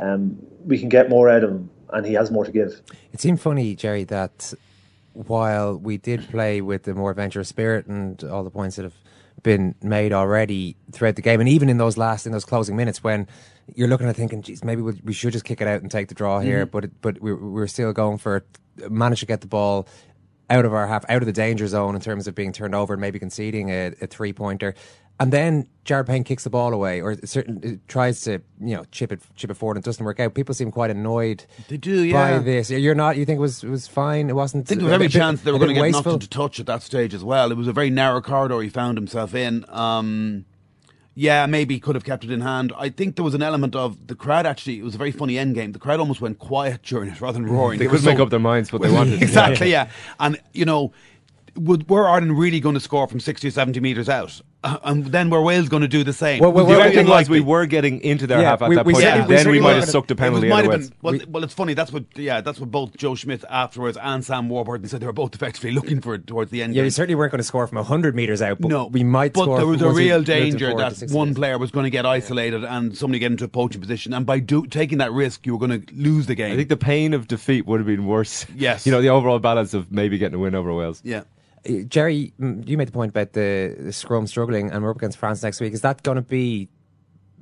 Um, 0.00 0.36
we 0.64 0.78
can 0.78 0.88
get 0.88 1.08
more 1.08 1.30
out 1.30 1.44
of 1.44 1.50
him, 1.50 1.70
and 1.92 2.04
he 2.04 2.14
has 2.14 2.30
more 2.30 2.44
to 2.44 2.52
give. 2.52 2.80
It 3.12 3.20
seemed 3.20 3.40
funny, 3.40 3.74
Jerry, 3.76 4.04
that 4.04 4.52
while 5.12 5.76
we 5.76 5.96
did 5.96 6.28
play 6.28 6.60
with 6.60 6.84
the 6.84 6.94
more 6.94 7.10
adventurous 7.10 7.48
spirit 7.48 7.86
and 7.86 8.22
all 8.24 8.42
the 8.42 8.50
points 8.50 8.76
that 8.76 8.82
have 8.82 8.94
been 9.42 9.74
made 9.82 10.12
already 10.12 10.76
throughout 10.92 11.16
the 11.16 11.22
game, 11.22 11.40
and 11.40 11.48
even 11.48 11.68
in 11.68 11.78
those 11.78 11.96
last 11.96 12.26
in 12.26 12.32
those 12.32 12.44
closing 12.44 12.76
minutes 12.76 13.02
when 13.02 13.26
you're 13.74 13.88
looking 13.88 14.08
at 14.08 14.16
thinking, 14.16 14.42
geez, 14.42 14.64
maybe 14.64 14.82
we 14.82 15.12
should 15.12 15.32
just 15.32 15.44
kick 15.44 15.60
it 15.60 15.68
out 15.68 15.82
and 15.82 15.90
take 15.90 16.08
the 16.08 16.14
draw 16.14 16.40
here, 16.40 16.64
mm-hmm. 16.64 16.70
but 16.70 16.84
it, 16.84 16.92
but 17.00 17.20
we're 17.20 17.36
we're 17.36 17.66
still 17.66 17.92
going 17.92 18.18
for 18.18 18.44
manage 18.88 19.20
to 19.20 19.26
get 19.26 19.40
the 19.40 19.46
ball 19.46 19.86
out 20.50 20.64
of 20.64 20.74
our 20.74 20.86
half, 20.86 21.04
out 21.08 21.22
of 21.22 21.26
the 21.26 21.32
danger 21.32 21.66
zone 21.66 21.94
in 21.94 22.00
terms 22.00 22.26
of 22.26 22.34
being 22.34 22.52
turned 22.52 22.74
over 22.74 22.94
and 22.94 23.00
maybe 23.00 23.18
conceding 23.18 23.70
a, 23.70 23.92
a 24.00 24.06
three 24.06 24.32
pointer. 24.32 24.74
And 25.20 25.32
then 25.32 25.68
Jared 25.84 26.06
Payne 26.06 26.24
kicks 26.24 26.44
the 26.44 26.50
ball 26.50 26.72
away, 26.72 27.00
or 27.00 27.16
certain 27.24 27.80
tries 27.88 28.22
to 28.22 28.40
you 28.60 28.76
know 28.76 28.84
chip 28.90 29.12
it 29.12 29.20
chip 29.36 29.50
it 29.50 29.54
forward, 29.54 29.76
and 29.76 29.84
it 29.84 29.86
doesn't 29.86 30.04
work 30.04 30.20
out. 30.20 30.34
People 30.34 30.54
seem 30.54 30.70
quite 30.70 30.90
annoyed. 30.90 31.44
They 31.68 31.76
do, 31.76 32.02
yeah. 32.02 32.38
By 32.38 32.42
this, 32.42 32.70
you're 32.70 32.94
not. 32.94 33.16
You 33.16 33.24
think 33.24 33.38
it 33.38 33.40
was 33.40 33.62
it 33.62 33.68
was 33.68 33.86
fine? 33.86 34.30
It 34.30 34.34
wasn't. 34.34 34.66
I 34.66 34.68
think 34.68 34.80
there 34.80 34.86
was 34.86 34.94
every 34.94 35.06
bit, 35.08 35.12
chance 35.12 35.42
they 35.42 35.52
were 35.52 35.58
going 35.58 35.68
to 35.68 35.74
get 35.74 35.80
wasteful. 35.80 36.12
knocked 36.12 36.24
into 36.24 36.28
touch 36.28 36.60
at 36.60 36.66
that 36.66 36.82
stage 36.82 37.14
as 37.14 37.22
well. 37.22 37.50
It 37.50 37.56
was 37.56 37.68
a 37.68 37.72
very 37.72 37.90
narrow 37.90 38.20
corridor 38.20 38.60
he 38.62 38.68
found 38.68 38.96
himself 38.96 39.34
in. 39.34 39.64
Um, 39.68 40.44
yeah, 41.14 41.46
maybe 41.46 41.78
could 41.78 41.94
have 41.94 42.04
kept 42.04 42.24
it 42.24 42.30
in 42.30 42.40
hand. 42.40 42.72
I 42.78 42.88
think 42.88 43.16
there 43.16 43.24
was 43.24 43.34
an 43.34 43.42
element 43.42 43.76
of 43.76 44.06
the 44.06 44.14
crowd. 44.14 44.46
Actually, 44.46 44.78
it 44.78 44.84
was 44.84 44.94
a 44.94 44.98
very 44.98 45.12
funny 45.12 45.36
end 45.36 45.54
game. 45.54 45.72
The 45.72 45.78
crowd 45.78 46.00
almost 46.00 46.20
went 46.20 46.38
quiet 46.38 46.82
during 46.82 47.10
it 47.10 47.20
rather 47.20 47.38
than 47.38 47.46
roaring. 47.50 47.78
They, 47.78 47.86
they 47.86 47.90
could 47.90 48.04
make 48.04 48.16
so, 48.16 48.22
up 48.22 48.30
their 48.30 48.40
minds 48.40 48.72
what 48.72 48.82
they 48.82 48.90
wanted. 48.92 49.22
exactly, 49.22 49.70
yeah. 49.70 49.90
And 50.18 50.40
you 50.52 50.64
know, 50.64 50.92
would, 51.54 51.88
were 51.88 52.08
Ireland 52.08 52.38
really 52.38 52.60
going 52.60 52.74
to 52.74 52.80
score 52.80 53.06
from 53.06 53.20
60 53.20 53.48
or 53.48 53.50
70 53.50 53.80
metres 53.80 54.08
out? 54.08 54.40
Uh, 54.64 54.78
and 54.84 55.06
then 55.06 55.28
were 55.28 55.42
Wales 55.42 55.68
going 55.68 55.80
to 55.80 55.88
do 55.88 56.04
the 56.04 56.12
same? 56.12 56.40
Well, 56.40 56.52
well, 56.52 56.66
the 56.66 56.76
only 56.76 56.94
thing 56.94 57.08
was 57.08 57.28
we 57.28 57.40
were 57.40 57.66
getting 57.66 58.00
into 58.00 58.28
their 58.28 58.40
yeah, 58.40 58.50
half 58.50 58.62
at 58.62 58.68
we, 58.68 58.76
that 58.76 58.86
we 58.86 58.92
point, 58.92 59.04
and 59.04 59.28
then 59.28 59.48
we, 59.50 59.60
might 59.60 59.74
have 59.74 59.86
sucked 59.86 60.10
a 60.12 60.14
penalty. 60.14 60.48
It 60.48 60.70
been, 60.70 60.92
well, 61.02 61.18
well, 61.28 61.42
it's 61.42 61.52
funny. 61.52 61.74
That's 61.74 61.92
what, 61.92 62.04
yeah, 62.14 62.40
that's 62.40 62.60
what 62.60 62.70
both 62.70 62.96
Joe 62.96 63.16
Schmidt 63.16 63.44
afterwards 63.50 63.98
and 64.00 64.24
Sam 64.24 64.48
Warburton 64.48 64.86
said. 64.86 65.00
They 65.00 65.06
were 65.06 65.12
both 65.12 65.34
effectively 65.34 65.72
looking 65.72 66.00
for 66.00 66.14
it 66.14 66.28
towards 66.28 66.52
the 66.52 66.62
end. 66.62 66.74
Yeah, 66.74 66.80
game. 66.80 66.86
we 66.86 66.90
certainly 66.90 67.16
weren't 67.16 67.32
going 67.32 67.38
to 67.38 67.44
score 67.44 67.66
from 67.66 67.76
100 67.76 68.14
metres 68.14 68.40
out, 68.40 68.60
but 68.60 68.68
no, 68.68 68.86
we 68.86 69.02
might. 69.02 69.32
But 69.32 69.56
there 69.56 69.66
was 69.66 69.82
a 69.82 69.90
real 69.90 70.22
danger 70.22 70.72
that 70.76 71.10
one 71.10 71.34
player 71.34 71.58
was 71.58 71.72
going 71.72 71.84
to 71.84 71.90
get 71.90 72.06
isolated 72.06 72.62
and 72.62 72.96
somebody 72.96 73.18
get 73.18 73.32
into 73.32 73.44
a 73.44 73.48
poaching 73.48 73.80
position, 73.80 74.14
and 74.14 74.24
by 74.24 74.38
do, 74.38 74.66
taking 74.66 74.98
that 74.98 75.10
risk, 75.10 75.44
you 75.44 75.56
were 75.56 75.66
going 75.66 75.82
to 75.82 75.94
lose 75.94 76.26
the 76.26 76.36
game. 76.36 76.52
I 76.52 76.56
think 76.56 76.68
the 76.68 76.76
pain 76.76 77.14
of 77.14 77.26
defeat 77.26 77.66
would 77.66 77.80
have 77.80 77.86
been 77.86 78.06
worse. 78.06 78.46
Yes, 78.54 78.86
you 78.86 78.92
know 78.92 79.02
the 79.02 79.08
overall 79.08 79.40
balance 79.40 79.74
of 79.74 79.90
maybe 79.90 80.18
getting 80.18 80.36
a 80.36 80.38
win 80.38 80.54
over 80.54 80.72
Wales. 80.72 81.00
Yeah. 81.04 81.24
Jerry, 81.86 82.32
you 82.38 82.76
made 82.76 82.88
the 82.88 82.92
point 82.92 83.10
about 83.10 83.34
the, 83.34 83.76
the 83.78 83.92
scrum 83.92 84.26
struggling, 84.26 84.70
and 84.70 84.82
we're 84.82 84.90
up 84.90 84.96
against 84.96 85.18
France 85.18 85.42
next 85.42 85.60
week. 85.60 85.72
Is 85.72 85.82
that 85.82 86.02
going 86.02 86.16
to 86.16 86.22
be 86.22 86.68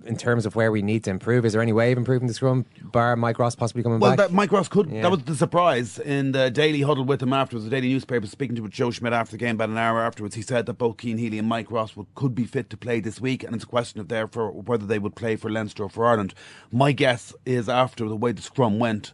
in 0.05 0.17
terms 0.17 0.47
of 0.47 0.57
where 0.57 0.73
we 0.73 0.83
need 0.83 1.05
to 1.05 1.11
improve? 1.11 1.45
Is 1.45 1.53
there 1.53 1.63
any 1.63 1.73
way 1.73 1.93
of 1.93 1.99
improving 1.99 2.29
the 2.29 2.35
scrum, 2.35 2.67
bar 2.83 3.17
Mike 3.17 3.39
Ross 3.39 3.55
possibly 3.55 3.83
coming 3.83 3.99
well, 3.99 4.13
back? 4.13 4.29
That 4.29 4.33
Mike 4.33 4.53
Ross 4.53 4.69
could. 4.69 4.91
Yeah. 4.91 5.03
That 5.03 5.11
was 5.11 5.23
the 5.25 5.35
surprise 5.35 5.99
in 5.99 6.33
the 6.33 6.51
daily 6.51 6.83
huddle 6.83 7.05
with 7.05 7.23
him 7.23 7.33
afterwards. 7.33 7.65
The 7.65 7.71
daily 7.71 7.89
newspaper 7.89 8.27
speaking 8.27 8.57
to 8.57 8.69
Joe 8.69 8.91
Schmidt 8.91 9.13
after 9.13 9.33
the 9.33 9.39
game, 9.39 9.57
about 9.57 9.71
an 9.71 9.79
hour 9.79 10.01
afterwards, 10.01 10.35
he 10.35 10.43
said 10.43 10.67
that 10.67 10.75
both 10.75 11.01
Cian 11.01 11.19
Healy 11.19 11.39
and 11.39 11.49
Mike 11.49 11.71
Ross 11.71 11.97
would, 11.97 12.07
could 12.15 12.35
be 12.35 12.45
fit 12.45 12.71
to 12.71 12.77
play 12.77 13.01
this 13.01 13.21
week, 13.21 13.43
and 13.43 13.55
it's 13.55 13.65
a 13.65 13.69
question 13.69 14.01
of 14.01 14.09
therefore 14.09 14.53
whether 14.53 14.87
they 14.87 14.99
would 14.99 15.17
play 15.17 15.37
for 15.37 15.51
Leinster 15.51 15.85
or 15.85 15.89
for 15.89 16.07
Ireland. 16.07 16.35
My 16.71 16.93
guess 16.93 17.35
is 17.45 17.69
after 17.69 18.09
the 18.09 18.17
way 18.17 18.33
the 18.33 18.43
scrum 18.43 18.79
went 18.79 19.13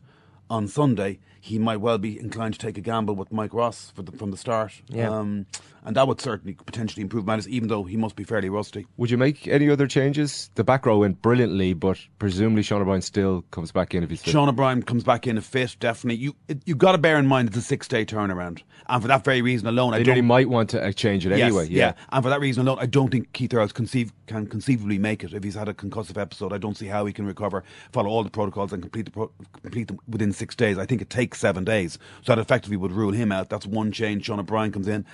on 0.48 0.68
Sunday, 0.68 1.18
he 1.46 1.60
might 1.60 1.76
well 1.76 1.96
be 1.96 2.18
inclined 2.18 2.54
to 2.54 2.58
take 2.58 2.76
a 2.76 2.80
gamble 2.80 3.14
with 3.14 3.30
Mike 3.30 3.54
Ross 3.54 3.92
the, 4.06 4.10
from 4.10 4.32
the 4.32 4.36
start. 4.36 4.82
Yeah. 4.88 5.08
Um, 5.10 5.46
and 5.86 5.96
that 5.96 6.06
would 6.06 6.20
certainly 6.20 6.52
potentially 6.66 7.00
improve 7.00 7.24
matters, 7.24 7.48
even 7.48 7.68
though 7.68 7.84
he 7.84 7.96
must 7.96 8.16
be 8.16 8.24
fairly 8.24 8.50
rusty. 8.50 8.86
Would 8.98 9.10
you 9.10 9.16
make 9.16 9.46
any 9.48 9.70
other 9.70 9.86
changes? 9.86 10.50
The 10.56 10.64
back 10.64 10.84
row 10.84 10.98
went 10.98 11.22
brilliantly, 11.22 11.72
but 11.72 11.98
presumably 12.18 12.62
Sean 12.62 12.82
O'Brien 12.82 13.00
still 13.02 13.42
comes 13.52 13.72
back 13.72 13.94
in 13.94 14.02
if 14.02 14.10
he's 14.10 14.20
fit. 14.20 14.32
Sean 14.32 14.48
O'Brien 14.48 14.82
comes 14.82 15.04
back 15.04 15.26
in 15.26 15.38
a 15.38 15.40
fit, 15.40 15.76
definitely. 15.80 16.16
You 16.22 16.36
you've 16.66 16.78
got 16.78 16.92
to 16.92 16.98
bear 16.98 17.16
in 17.18 17.26
mind 17.26 17.48
it's 17.48 17.56
a 17.56 17.62
six 17.62 17.88
day 17.88 18.04
turnaround, 18.04 18.62
and 18.88 19.00
for 19.00 19.08
that 19.08 19.24
very 19.24 19.40
reason 19.42 19.66
alone, 19.68 19.94
I 19.94 19.98
They 19.98 20.04
don't. 20.04 20.12
really 20.16 20.26
might 20.26 20.48
want 20.48 20.70
to 20.70 20.84
uh, 20.84 20.92
change 20.92 21.24
it 21.24 21.30
Yes, 21.30 21.40
anyway. 21.40 21.68
Yeah. 21.70 21.92
and 22.10 22.22
for 22.22 22.28
that 22.30 22.40
reason 22.40 22.66
alone, 22.66 22.78
I 22.80 22.86
don't 22.86 23.10
think 23.10 23.32
Keith 23.32 23.54
Earls 23.54 23.72
conceive, 23.72 24.12
can 24.26 24.46
conceivably 24.46 24.98
make 24.98 25.22
it 25.22 25.32
if 25.32 25.44
he's 25.44 25.54
had 25.54 25.68
a 25.68 25.74
concussive 25.74 26.20
episode. 26.20 26.52
I 26.52 26.58
don't 26.58 26.76
see 26.76 26.86
how 26.86 27.06
he 27.06 27.12
can 27.12 27.26
recover, 27.26 27.62
follow 27.92 28.10
all 28.10 28.24
the 28.24 28.30
protocols, 28.30 28.72
and 28.72 28.82
complete 28.82 29.04
the 29.04 29.12
pro- 29.12 29.30
complete 29.62 29.86
them 29.86 29.98
within 30.08 30.32
six 30.32 30.56
days. 30.56 30.78
I 30.78 30.86
think 30.86 31.00
it 31.00 31.10
takes 31.10 31.38
seven 31.38 31.62
days, 31.64 31.98
so 32.22 32.34
that 32.34 32.40
effectively 32.40 32.76
would 32.76 32.92
rule 32.92 33.12
him 33.12 33.30
out. 33.30 33.50
That's 33.50 33.66
one 33.66 33.92
change. 33.92 34.24
Sean 34.24 34.40
O'Brien 34.40 34.72
comes 34.72 34.88
in. 34.88 35.06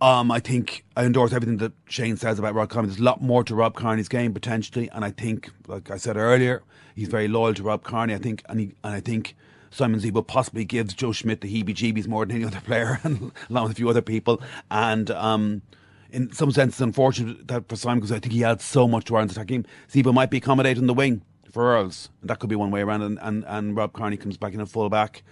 Um, 0.00 0.30
I 0.30 0.40
think 0.40 0.84
I 0.94 1.04
endorse 1.04 1.32
everything 1.32 1.56
that 1.58 1.72
Shane 1.88 2.16
says 2.16 2.38
about 2.38 2.54
Rob 2.54 2.68
Kearney. 2.68 2.88
There's 2.88 3.00
a 3.00 3.04
lot 3.04 3.22
more 3.22 3.42
to 3.44 3.54
Rob 3.54 3.74
Kearney's 3.74 4.08
game 4.08 4.34
potentially, 4.34 4.90
and 4.90 5.04
I 5.04 5.10
think, 5.10 5.50
like 5.66 5.90
I 5.90 5.96
said 5.96 6.16
earlier, 6.16 6.62
he's 6.94 7.08
very 7.08 7.28
loyal 7.28 7.54
to 7.54 7.62
Rob 7.62 7.82
Kearney. 7.82 8.14
I 8.14 8.18
think, 8.18 8.42
and, 8.48 8.60
he, 8.60 8.74
and 8.84 8.94
I 8.94 9.00
think 9.00 9.34
Simon 9.70 9.98
Zebo 10.00 10.26
possibly 10.26 10.66
gives 10.66 10.92
Joe 10.92 11.12
Schmidt 11.12 11.40
the 11.40 11.48
heebie-jeebies 11.48 12.08
more 12.08 12.26
than 12.26 12.36
any 12.36 12.44
other 12.44 12.60
player, 12.60 13.00
and 13.04 13.32
along 13.50 13.64
with 13.64 13.72
a 13.72 13.74
few 13.74 13.88
other 13.88 14.02
people. 14.02 14.42
And 14.70 15.10
um, 15.12 15.62
in 16.10 16.30
some 16.30 16.50
sense, 16.50 16.74
it's 16.74 16.80
unfortunate 16.82 17.48
that 17.48 17.68
for 17.68 17.76
Simon 17.76 18.00
because 18.00 18.12
I 18.12 18.18
think 18.18 18.34
he 18.34 18.44
adds 18.44 18.64
so 18.64 18.86
much 18.86 19.06
to 19.06 19.14
Ireland's 19.14 19.34
attacking. 19.34 19.64
Zebo 19.90 20.12
might 20.12 20.30
be 20.30 20.38
accommodating 20.38 20.86
the 20.86 20.94
wing 20.94 21.22
for 21.50 21.74
Earls, 21.74 22.10
and 22.20 22.28
that 22.28 22.38
could 22.38 22.50
be 22.50 22.56
one 22.56 22.70
way 22.70 22.82
around. 22.82 23.00
And 23.00 23.18
and, 23.22 23.44
and 23.46 23.74
Rob 23.74 23.94
Kearney 23.94 24.18
comes 24.18 24.36
back 24.36 24.52
in 24.52 24.60
a 24.60 24.66
full 24.66 24.90
back 24.90 25.22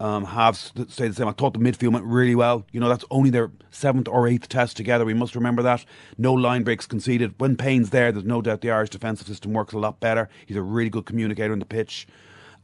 um, 0.00 0.24
halves 0.24 0.72
st- 0.74 0.90
stayed 0.90 1.08
the 1.08 1.14
same. 1.14 1.28
I 1.28 1.32
thought 1.32 1.54
the 1.54 1.58
midfield 1.58 1.92
went 1.92 2.04
really 2.04 2.34
well. 2.34 2.64
You 2.72 2.80
know, 2.80 2.88
that's 2.88 3.04
only 3.10 3.30
their 3.30 3.50
seventh 3.70 4.08
or 4.08 4.28
eighth 4.28 4.48
test 4.48 4.76
together. 4.76 5.04
We 5.04 5.14
must 5.14 5.34
remember 5.34 5.62
that. 5.62 5.84
No 6.18 6.32
line 6.32 6.64
breaks 6.64 6.86
conceded. 6.86 7.34
When 7.38 7.56
Payne's 7.56 7.90
there, 7.90 8.12
there's 8.12 8.24
no 8.24 8.42
doubt 8.42 8.60
the 8.60 8.70
Irish 8.70 8.90
defensive 8.90 9.26
system 9.26 9.52
works 9.52 9.72
a 9.72 9.78
lot 9.78 10.00
better. 10.00 10.28
He's 10.46 10.56
a 10.56 10.62
really 10.62 10.90
good 10.90 11.06
communicator 11.06 11.52
on 11.52 11.58
the 11.58 11.66
pitch. 11.66 12.06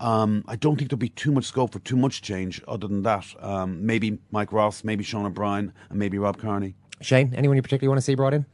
Um, 0.01 0.45
I 0.49 0.57
don't 0.57 0.77
think 0.77 0.90
there'll 0.90 0.99
be 0.99 1.11
too 1.11 1.31
much 1.31 1.45
scope 1.45 1.73
for 1.73 1.79
too 1.79 1.97
much 1.97 2.23
change 2.23 2.61
other 2.66 2.88
than 2.88 3.03
that. 3.03 3.25
Um, 3.40 3.87
maybe 3.87 4.18
Mike 4.33 4.53
Ross, 4.53 4.83
maybe 4.83 5.05
Sean 5.05 5.27
O'Brien, 5.27 5.73
and 5.90 5.99
maybe 5.99 6.18
Rob 6.18 6.38
Kearney. 6.38 6.75
Shane, 7.01 7.33
anyone 7.35 7.57
you 7.57 7.62
particularly 7.62 7.88
want 7.88 7.99
to 7.99 8.03
see 8.03 8.14
brought 8.14 8.35
in? 8.35 8.45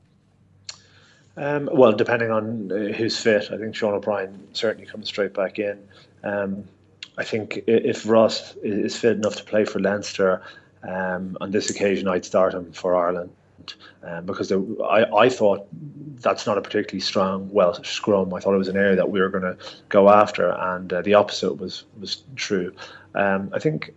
Um, 1.37 1.71
well, 1.73 1.93
depending 1.93 2.31
on 2.31 2.71
uh, 2.73 2.93
who's 2.93 3.19
fit, 3.19 3.51
I 3.53 3.57
think 3.57 3.75
Sean 3.75 3.95
O'Brien 3.95 4.49
certainly 4.53 4.87
comes 4.87 5.07
straight 5.07 5.33
back 5.33 5.59
in. 5.59 5.79
Um, 6.25 6.64
I 7.19 7.25
think 7.25 7.65
if 7.67 8.09
Ross 8.09 8.55
is 8.63 8.97
fit 8.97 9.17
enough 9.17 9.37
to 9.37 9.45
play 9.45 9.65
for 9.65 9.81
Leinster, 9.81 10.41
um, 10.83 11.37
on 11.41 11.51
this 11.51 11.69
occasion 11.69 12.09
I'd 12.09 12.25
start 12.25 12.55
him 12.55 12.73
for 12.73 12.97
Ireland. 12.97 13.31
Um, 14.03 14.25
because 14.25 14.49
there, 14.49 14.63
I, 14.83 15.05
I 15.13 15.29
thought 15.29 15.67
that's 16.23 16.47
not 16.47 16.57
a 16.57 16.63
particularly 16.63 17.01
strong 17.01 17.51
Welsh 17.51 17.87
scrum. 17.87 18.33
I 18.33 18.41
thought 18.41 18.55
it 18.55 18.59
was 18.59 18.69
an 18.69 18.79
area 18.79 18.97
that 18.97 19.11
we 19.11 19.21
were 19.21 19.29
going 19.29 19.43
to 19.43 19.59
go 19.91 20.09
after, 20.09 20.53
and 20.53 20.91
uh, 20.91 21.03
the 21.03 21.15
opposite 21.15 21.55
was 21.59 21.85
was 22.01 22.23
true. 22.35 22.73
Um, 23.15 23.51
I 23.53 23.59
think 23.59 23.93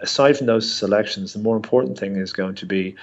aside 0.00 0.38
from 0.38 0.46
those 0.46 0.72
selections, 0.72 1.34
the 1.34 1.40
more 1.40 1.56
important 1.56 1.98
thing 1.98 2.16
is 2.16 2.32
going 2.32 2.54
to 2.54 2.64
be 2.64 2.94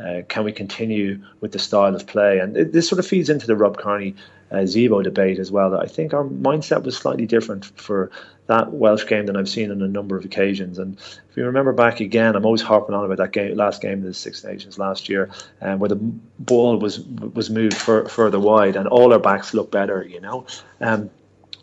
uh, 0.00 0.22
can 0.28 0.44
we 0.44 0.52
continue 0.52 1.22
with 1.40 1.52
the 1.52 1.58
style 1.58 1.94
of 1.94 2.06
play? 2.06 2.38
And 2.38 2.56
it, 2.56 2.72
this 2.72 2.88
sort 2.88 2.98
of 2.98 3.06
feeds 3.06 3.28
into 3.28 3.46
the 3.46 3.56
Rob 3.56 3.76
Kearney 3.76 4.14
uh, 4.52 4.56
Zebo 4.58 5.02
debate 5.02 5.38
as 5.38 5.50
well. 5.50 5.70
That 5.70 5.80
I 5.80 5.86
think 5.86 6.12
our 6.12 6.24
mindset 6.24 6.84
was 6.84 6.96
slightly 6.96 7.26
different 7.26 7.64
for 7.64 8.10
that 8.46 8.72
Welsh 8.72 9.06
game 9.06 9.26
than 9.26 9.36
I've 9.36 9.48
seen 9.48 9.70
on 9.70 9.80
a 9.80 9.88
number 9.88 10.16
of 10.16 10.24
occasions. 10.24 10.78
And 10.78 10.98
if 10.98 11.36
you 11.36 11.44
remember 11.44 11.72
back 11.72 12.00
again, 12.00 12.36
I'm 12.36 12.44
always 12.44 12.60
harping 12.60 12.94
on 12.94 13.04
about 13.04 13.18
that 13.18 13.32
game, 13.32 13.56
last 13.56 13.80
game 13.80 13.98
of 13.98 14.04
the 14.04 14.14
Six 14.14 14.44
Nations 14.44 14.78
last 14.78 15.08
year, 15.08 15.30
um, 15.62 15.78
where 15.78 15.88
the 15.88 15.96
ball 15.96 16.76
was 16.76 17.00
was 17.00 17.50
moved 17.50 17.76
fur, 17.76 18.06
further 18.06 18.38
wide, 18.38 18.76
and 18.76 18.86
all 18.86 19.12
our 19.12 19.18
backs 19.18 19.54
looked 19.54 19.72
better. 19.72 20.04
You 20.04 20.20
know. 20.20 20.46
Um, 20.80 21.10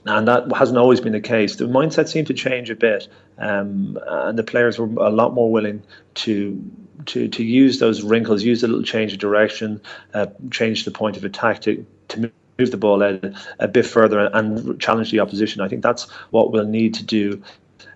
and 0.06 0.28
that 0.30 0.52
hasn't 0.56 0.78
always 0.78 1.02
been 1.02 1.12
the 1.12 1.20
case. 1.20 1.58
The 1.58 1.66
mindset 1.66 2.08
seemed 2.08 2.28
to 2.28 2.34
change 2.34 2.70
a 2.70 2.76
bit, 2.76 3.10
um, 3.38 4.00
and 4.08 4.40
the 4.40 4.44
players 4.44 4.80
were 4.80 4.86
a 4.86 5.10
lot 5.10 5.34
more 5.34 5.52
willing 5.52 5.84
to 6.16 6.72
to 7.08 7.28
to 7.28 7.44
use 7.44 7.80
those 7.80 8.02
wrinkles, 8.02 8.42
use 8.42 8.64
a 8.64 8.68
little 8.68 8.84
change 8.84 9.14
of 9.14 9.20
direction, 9.20 9.82
uh, 10.14 10.28
change 10.52 10.86
the 10.86 10.92
point 10.92 11.18
of 11.18 11.26
attack 11.26 11.62
to 11.62 11.86
to 12.08 12.32
move 12.60 12.72
the 12.72 12.78
ball 12.78 13.02
out 13.02 13.24
a 13.60 13.68
bit 13.68 13.86
further 13.86 14.30
and 14.34 14.80
challenge 14.80 15.12
the 15.12 15.20
opposition. 15.20 15.62
I 15.62 15.68
think 15.68 15.82
that's 15.82 16.10
what 16.32 16.52
we'll 16.52 16.66
need 16.66 16.94
to 16.96 17.04
do 17.04 17.42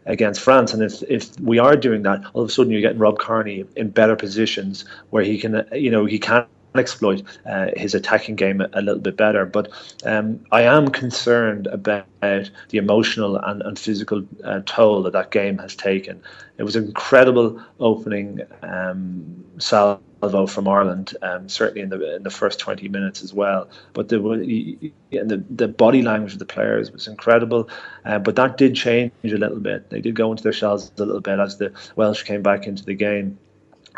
against 0.05 0.41
France. 0.41 0.73
And 0.73 0.81
if 0.81 1.03
if 1.03 1.39
we 1.39 1.59
are 1.59 1.75
doing 1.75 2.03
that, 2.03 2.23
all 2.33 2.43
of 2.43 2.49
a 2.49 2.51
sudden 2.51 2.71
you're 2.71 2.81
getting 2.81 2.99
Rob 2.99 3.19
Kearney 3.19 3.65
in 3.75 3.89
better 3.89 4.15
positions 4.15 4.85
where 5.11 5.23
he 5.23 5.37
can, 5.37 5.65
you 5.73 5.91
know, 5.91 6.05
he 6.05 6.19
can 6.19 6.45
exploit 6.75 7.21
uh, 7.45 7.67
his 7.75 7.93
attacking 7.93 8.35
game 8.35 8.59
a, 8.59 8.69
a, 8.73 8.81
little 8.81 8.99
bit 8.99 9.15
better. 9.15 9.45
But 9.45 9.69
um, 10.05 10.39
I 10.51 10.63
am 10.63 10.87
concerned 10.87 11.67
about 11.67 12.07
the 12.21 12.77
emotional 12.77 13.37
and, 13.37 13.61
and 13.61 13.77
physical 13.77 14.23
uh, 14.43 14.61
toll 14.65 15.03
that 15.03 15.13
that 15.13 15.29
game 15.29 15.59
has 15.59 15.75
taken. 15.75 16.21
It 16.57 16.63
was 16.63 16.75
an 16.75 16.85
incredible 16.85 17.61
opening 17.79 18.41
um, 18.63 19.43
salvo 19.59 20.01
from 20.47 20.67
Ireland, 20.67 21.15
um, 21.21 21.49
certainly 21.49 21.81
in 21.81 21.89
the 21.89 22.15
in 22.15 22.23
the 22.23 22.29
first 22.29 22.59
20 22.59 22.87
minutes 22.89 23.23
as 23.23 23.33
well. 23.33 23.69
But 23.93 24.09
the 24.09 24.19
the, 25.11 25.43
the 25.49 25.67
body 25.67 26.01
language 26.01 26.33
of 26.33 26.39
the 26.39 26.45
players 26.45 26.91
was 26.91 27.07
incredible. 27.07 27.69
Uh, 28.05 28.19
but 28.19 28.35
that 28.35 28.57
did 28.57 28.75
change 28.75 29.11
a 29.23 29.37
little 29.37 29.59
bit. 29.59 29.89
They 29.89 30.01
did 30.01 30.15
go 30.15 30.31
into 30.31 30.43
their 30.43 30.53
shells 30.53 30.91
a 30.97 31.03
little 31.03 31.21
bit 31.21 31.39
as 31.39 31.57
the 31.57 31.73
Welsh 31.95 32.23
came 32.23 32.41
back 32.41 32.67
into 32.67 32.83
the 32.83 32.95
game 32.95 33.37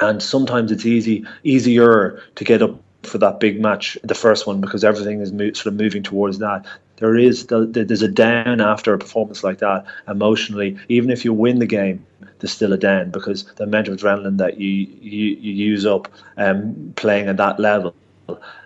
and 0.01 0.21
sometimes 0.21 0.71
it's 0.71 0.85
easy 0.85 1.25
easier 1.43 2.21
to 2.35 2.43
get 2.43 2.61
up 2.61 2.81
for 3.03 3.17
that 3.19 3.39
big 3.39 3.61
match, 3.61 3.97
the 4.03 4.15
first 4.15 4.47
one, 4.47 4.61
because 4.61 4.83
everything 4.83 5.21
is 5.21 5.31
mo- 5.31 5.53
sort 5.53 5.67
of 5.67 5.75
moving 5.75 6.03
towards 6.03 6.39
that. 6.39 6.65
There 6.97 7.17
is 7.17 7.47
the, 7.47 7.65
the, 7.65 7.83
there's 7.83 8.01
a 8.01 8.07
down 8.07 8.61
after 8.61 8.93
a 8.93 8.97
performance 8.97 9.43
like 9.43 9.59
that 9.59 9.85
emotionally. 10.07 10.77
Even 10.87 11.09
if 11.09 11.25
you 11.25 11.33
win 11.33 11.59
the 11.59 11.65
game, 11.65 12.05
there's 12.39 12.51
still 12.51 12.73
a 12.73 12.77
down 12.77 13.11
because 13.11 13.45
the 13.55 13.63
amount 13.63 13.87
of 13.87 13.97
adrenaline 13.97 14.37
that 14.37 14.59
you 14.59 14.69
you, 14.69 15.35
you 15.35 15.53
use 15.53 15.85
up 15.85 16.07
um, 16.37 16.93
playing 16.95 17.27
at 17.27 17.37
that 17.37 17.59
level. 17.59 17.95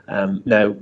Um, 0.08 0.42
now, 0.46 0.76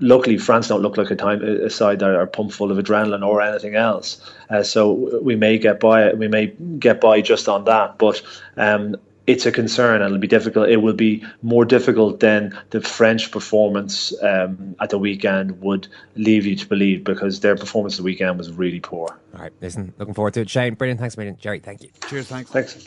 luckily 0.00 0.38
France 0.38 0.68
don't 0.68 0.82
look 0.82 0.96
like 0.96 1.10
a 1.10 1.16
time 1.16 1.42
a 1.42 1.70
side 1.70 1.98
that 2.00 2.10
are 2.10 2.26
pumped 2.26 2.54
full 2.54 2.70
of 2.70 2.78
adrenaline 2.78 3.26
or 3.26 3.40
anything 3.40 3.74
else. 3.74 4.20
Uh, 4.50 4.62
so 4.62 4.92
we 5.22 5.36
may 5.36 5.58
get 5.58 5.80
by 5.80 6.12
we 6.12 6.28
may 6.28 6.46
get 6.78 7.00
by 7.00 7.20
just 7.20 7.48
on 7.48 7.64
that, 7.64 7.98
but 7.98 8.22
um, 8.56 8.96
it's 9.28 9.44
a 9.44 9.52
concern 9.52 9.96
and 9.96 10.06
it'll 10.06 10.18
be 10.18 10.26
difficult. 10.26 10.70
It 10.70 10.78
will 10.78 10.94
be 10.94 11.22
more 11.42 11.66
difficult 11.66 12.20
than 12.20 12.58
the 12.70 12.80
French 12.80 13.30
performance 13.30 14.14
um, 14.22 14.74
at 14.80 14.88
the 14.88 14.98
weekend 14.98 15.60
would 15.60 15.86
leave 16.16 16.46
you 16.46 16.56
to 16.56 16.66
believe 16.66 17.04
because 17.04 17.40
their 17.40 17.54
performance 17.54 17.94
at 17.94 17.98
the 17.98 18.04
weekend 18.04 18.38
was 18.38 18.50
really 18.50 18.80
poor. 18.80 19.20
All 19.34 19.40
right, 19.40 19.52
listen, 19.60 19.92
looking 19.98 20.14
forward 20.14 20.32
to 20.34 20.40
it. 20.40 20.50
Shane, 20.50 20.74
brilliant. 20.74 20.98
Thanks 20.98 21.14
a 21.14 21.18
million. 21.18 21.36
Gerry, 21.36 21.60
thank 21.60 21.82
you. 21.82 21.90
Cheers, 22.08 22.28
thanks. 22.28 22.50
Thanks. 22.50 22.86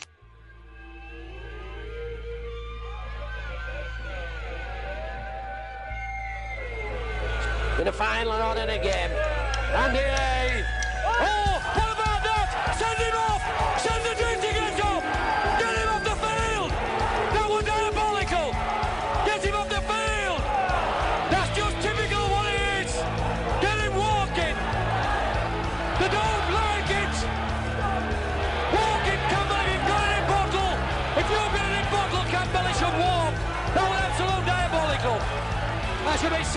In 7.78 7.84
the 7.84 7.92
final 7.92 8.32
run 8.32 8.58
in 8.58 8.68
again. 8.68 9.10
And 9.74 9.96
he. 9.96 10.31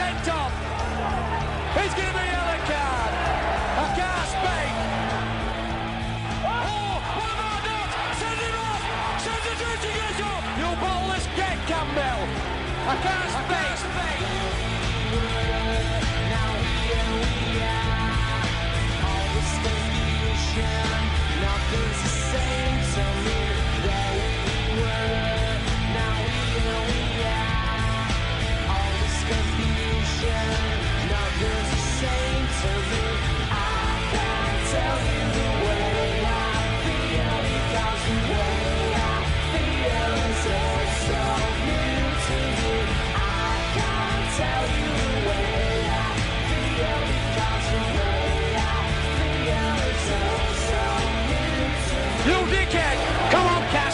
Sent 0.06 0.28
off! 0.30 0.54
He's 1.78 1.94
going 1.98 2.08
to 2.08 2.14
be 2.14 2.26
a 2.26 2.32
yellow 2.36 2.60
card. 2.70 3.12
I 3.82 3.88
can't. 3.98 4.32
Oh, 6.46 6.96
what 7.18 7.32
about 7.36 7.62
that? 7.66 7.88
Send 8.22 8.40
him 8.46 8.56
off. 8.70 8.84
Guys 9.26 10.22
off. 10.30 10.44
You 10.60 10.70
ballless 10.84 11.26
get 11.36 11.58
Campbell. 11.70 12.22
I 12.86 12.96
can't. 13.02 13.95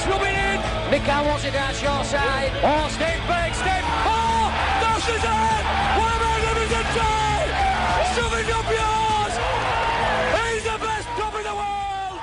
Come 0.04 0.14
on, 0.14 0.20
Cass, 0.20 0.86
in! 0.86 0.92
Mikael 0.92 1.26
wants 1.26 1.46
it 1.46 1.54
down 1.54 1.70
your 1.70 2.04
side. 2.04 2.52
Oh, 2.64 2.88
step 2.90 3.18
back, 3.28 3.54
step. 3.54 3.84
Oh, 4.06 4.50
this 4.82 5.08
is 5.08 5.24
it! 5.24 5.64
What 5.98 6.10
a 6.12 6.20
magnificent 6.22 6.88
try! 6.98 7.46
Shove 8.16 8.34
up 8.34 8.68
yours! 8.70 9.34
He's 10.38 10.64
the 10.64 10.78
best 10.82 11.08
top 11.20 11.36
in 11.36 11.44
the 11.44 11.54
world! 11.54 12.20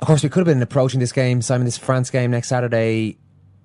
Of 0.00 0.06
course, 0.06 0.22
we 0.22 0.28
could 0.28 0.46
have 0.46 0.54
been 0.54 0.62
approaching 0.62 1.00
this 1.00 1.12
game, 1.12 1.42
Simon, 1.42 1.64
this 1.64 1.78
France 1.78 2.10
game 2.10 2.30
next 2.30 2.48
Saturday 2.48 3.18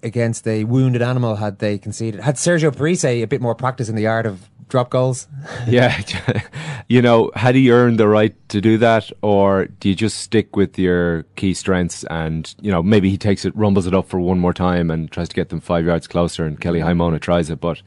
against 0.03 0.47
a 0.47 0.63
wounded 0.63 1.01
animal 1.01 1.35
had 1.35 1.59
they 1.59 1.77
conceded. 1.77 2.21
Had 2.21 2.35
Sergio 2.35 2.75
Parisse 2.75 3.05
a 3.05 3.25
bit 3.25 3.41
more 3.41 3.55
practice 3.55 3.89
in 3.89 3.95
the 3.95 4.07
art 4.07 4.25
of 4.25 4.49
drop 4.73 4.89
goals? 4.89 5.27
yeah, 5.67 6.01
you 6.87 7.01
know, 7.01 7.31
had 7.35 7.55
he 7.55 7.71
earned 7.71 7.99
the 7.99 8.07
right 8.07 8.35
to 8.49 8.59
do 8.59 8.77
that, 8.79 9.09
or 9.21 9.65
do 9.65 9.89
you 9.89 9.95
just 9.95 10.17
stick 10.17 10.55
with 10.55 10.77
your 10.77 11.23
key 11.35 11.53
strengths 11.53 12.03
and 12.05 12.53
you 12.61 12.71
know 12.71 12.83
maybe 12.83 13.09
he 13.09 13.17
takes 13.17 13.45
it, 13.45 13.55
rumbles 13.55 13.87
it 13.87 13.93
up 13.93 14.07
for 14.07 14.19
one 14.19 14.39
more 14.39 14.53
time, 14.53 14.91
and 14.91 15.11
tries 15.11 15.29
to 15.29 15.35
get 15.35 15.49
them 15.49 15.61
five 15.61 15.85
yards 15.85 16.07
closer, 16.07 16.45
and 16.45 16.59
Kelly 16.59 16.79
Haimona 16.79 17.19
tries 17.19 17.49
it, 17.49 17.61
but 17.61 17.81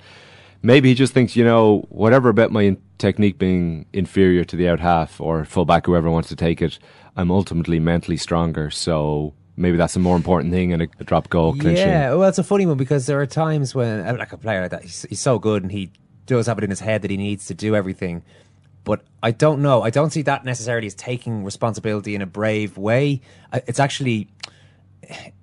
maybe 0.63 0.89
he 0.89 0.95
just 0.95 1.13
thinks, 1.13 1.37
you 1.37 1.45
know, 1.45 1.87
whatever 1.89 2.29
about 2.29 2.51
my 2.53 2.77
technique 2.99 3.39
being 3.39 3.87
inferior 3.93 4.45
to 4.45 4.57
the 4.57 4.69
out 4.69 4.81
half 4.81 5.21
or 5.21 5.45
fullback, 5.45 5.87
whoever 5.87 6.11
wants 6.11 6.29
to 6.29 6.37
take 6.37 6.63
it, 6.63 6.79
I'm 7.17 7.31
ultimately 7.31 7.81
mentally 7.81 8.17
stronger, 8.17 8.71
so. 8.71 9.35
Maybe 9.57 9.77
that's 9.77 9.97
a 9.97 10.01
more 10.01 10.17
important 10.17 10.53
thing 10.53 10.71
than 10.71 10.83
a, 10.83 10.89
a 11.01 11.05
drop 11.05 11.31
goal 11.31 11.53
clinching. 11.53 11.77
Yeah, 11.77 12.15
well, 12.15 12.29
it's 12.29 12.39
a 12.39 12.45
funny 12.45 12.67
one 12.67 12.77
because 12.77 13.07
there 13.07 13.21
are 13.21 13.27
times 13.27 13.75
when, 13.75 14.07
uh, 14.07 14.17
like 14.19 14.33
a 14.33 14.37
player 14.37 14.61
like 14.61 14.71
that, 14.71 14.83
he's, 14.83 15.03
he's 15.09 15.21
so 15.21 15.39
good 15.39 15.63
and 15.63 15.73
he 15.73 15.91
does 16.27 16.47
have 16.47 16.59
it 16.59 16.65
in 16.65 16.71
his 16.71 16.81
head 16.81 17.03
that 17.03 17.11
he 17.11 17.17
needs 17.17 17.47
to 17.47 17.55
do 17.55 17.75
everything. 17.75 18.23
But 18.85 19.03
I 19.23 19.31
don't 19.31 19.63
know. 19.63 19.83
I 19.83 19.91
don't 19.91 20.11
see 20.11 20.23
that 20.23 20.45
necessarily 20.45 20.87
as 20.87 20.95
taking 20.95 21.43
responsibility 21.43 22.15
in 22.15 22.23
a 22.23 22.27
brave 22.27 22.77
way. 22.77 23.21
It's 23.53 23.81
actually 23.81 24.29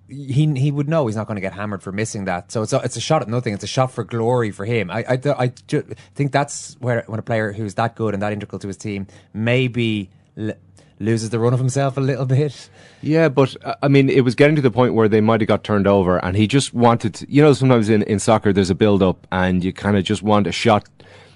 he 0.08 0.54
he 0.54 0.72
would 0.72 0.88
know 0.88 1.08
he's 1.08 1.16
not 1.16 1.28
going 1.28 1.36
to 1.36 1.42
get 1.42 1.54
hammered 1.54 1.84
for 1.84 1.92
missing 1.92 2.26
that. 2.26 2.52
So 2.52 2.62
it's 2.62 2.72
a, 2.72 2.78
it's 2.80 2.96
a 2.96 3.02
shot 3.02 3.22
at 3.22 3.28
nothing. 3.28 3.54
It's 3.54 3.64
a 3.64 3.68
shot 3.68 3.92
for 3.92 4.04
glory 4.04 4.52
for 4.52 4.64
him. 4.64 4.90
I 4.90 5.04
I, 5.10 5.20
I 5.38 5.48
think 6.16 6.32
that's 6.32 6.76
where 6.80 7.04
when 7.08 7.20
a 7.20 7.24
player 7.24 7.52
who's 7.52 7.74
that 7.76 7.96
good 7.96 8.14
and 8.14 8.24
that 8.24 8.32
integral 8.32 8.60
to 8.60 8.68
his 8.68 8.78
team 8.78 9.08
maybe 9.34 10.10
loses 11.00 11.30
the 11.30 11.40
run 11.40 11.54
of 11.54 11.60
himself 11.60 11.98
a 11.98 12.02
little 12.02 12.26
bit. 12.26 12.70
Yeah, 13.02 13.30
but 13.30 13.56
uh, 13.66 13.76
I 13.82 13.88
mean, 13.88 14.10
it 14.10 14.22
was 14.22 14.36
getting 14.36 14.56
to 14.56 14.62
the 14.62 14.72
point 14.72 14.94
where 14.94 15.08
they 15.08 15.22
might 15.22 15.42
have 15.42 15.48
got 15.48 15.64
turned 15.64 15.88
over, 15.88 16.24
and 16.24 16.36
he 16.36 16.48
just 16.48 16.74
wanted. 16.74 17.16
To, 17.16 17.32
you 17.32 17.42
know, 17.42 17.54
sometimes 17.54 17.90
in 17.90 18.04
in 18.04 18.20
soccer, 18.20 18.54
there's 18.54 18.70
a 18.70 18.76
build 18.76 19.04
up, 19.04 19.28
and 19.32 19.64
you 19.64 19.74
kind 19.74 19.98
of 19.98 20.04
just 20.04 20.24
want 20.24 20.48
a 20.48 20.52
shot, 20.52 20.88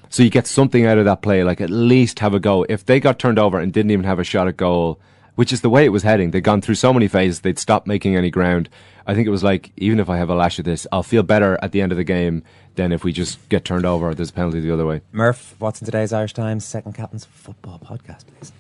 so 0.10 0.24
you 0.24 0.30
get 0.30 0.48
something 0.48 0.86
out 0.86 0.98
of 0.98 1.06
that 1.06 1.22
play. 1.22 1.44
Like 1.44 1.62
at 1.62 1.70
least 1.70 2.20
have 2.20 2.34
a 2.34 2.40
go. 2.40 2.66
If 2.70 2.86
they 2.86 3.00
got 3.00 3.20
turned 3.20 3.40
over 3.40 3.60
and 3.60 3.74
didn't 3.74 3.92
even 3.92 4.06
have 4.06 4.20
a 4.20 4.24
shot 4.24 4.48
at 4.48 4.58
goal, 4.58 5.00
which 5.36 5.54
is 5.54 5.62
the 5.62 5.70
way 5.70 5.86
it 5.86 5.90
was 5.90 6.04
heading, 6.04 6.32
they'd 6.32 6.42
gone 6.42 6.62
through 6.62 6.76
so 6.76 6.94
many 6.94 7.08
phases, 7.08 7.42
they'd 7.42 7.60
stopped 7.60 7.88
making 7.88 8.16
any 8.16 8.32
ground. 8.32 8.70
I 9.06 9.14
think 9.14 9.26
it 9.26 9.32
was 9.32 9.44
like, 9.44 9.72
even 9.78 10.00
if 10.00 10.10
I 10.10 10.18
have 10.18 10.30
a 10.30 10.36
lash 10.36 10.60
of 10.60 10.66
this, 10.66 10.86
I'll 10.92 11.04
feel 11.04 11.24
better 11.24 11.58
at 11.62 11.72
the 11.72 11.82
end 11.82 11.94
of 11.94 11.98
the 11.98 12.04
game 12.04 12.44
than 12.76 12.92
if 12.92 13.04
we 13.04 13.14
just 13.14 13.48
get 13.48 13.64
turned 13.64 13.86
over. 13.86 14.14
There's 14.14 14.32
a 14.32 14.34
penalty 14.34 14.60
the 14.60 14.74
other 14.74 14.86
way. 14.86 15.02
Murph, 15.12 15.56
what's 15.60 15.82
in 15.82 15.86
today's 15.86 16.12
Irish 16.12 16.34
Times 16.34 16.66
second 16.66 16.94
captain's 16.94 17.24
football 17.24 17.80
podcast, 17.80 18.26
please? 18.28 18.52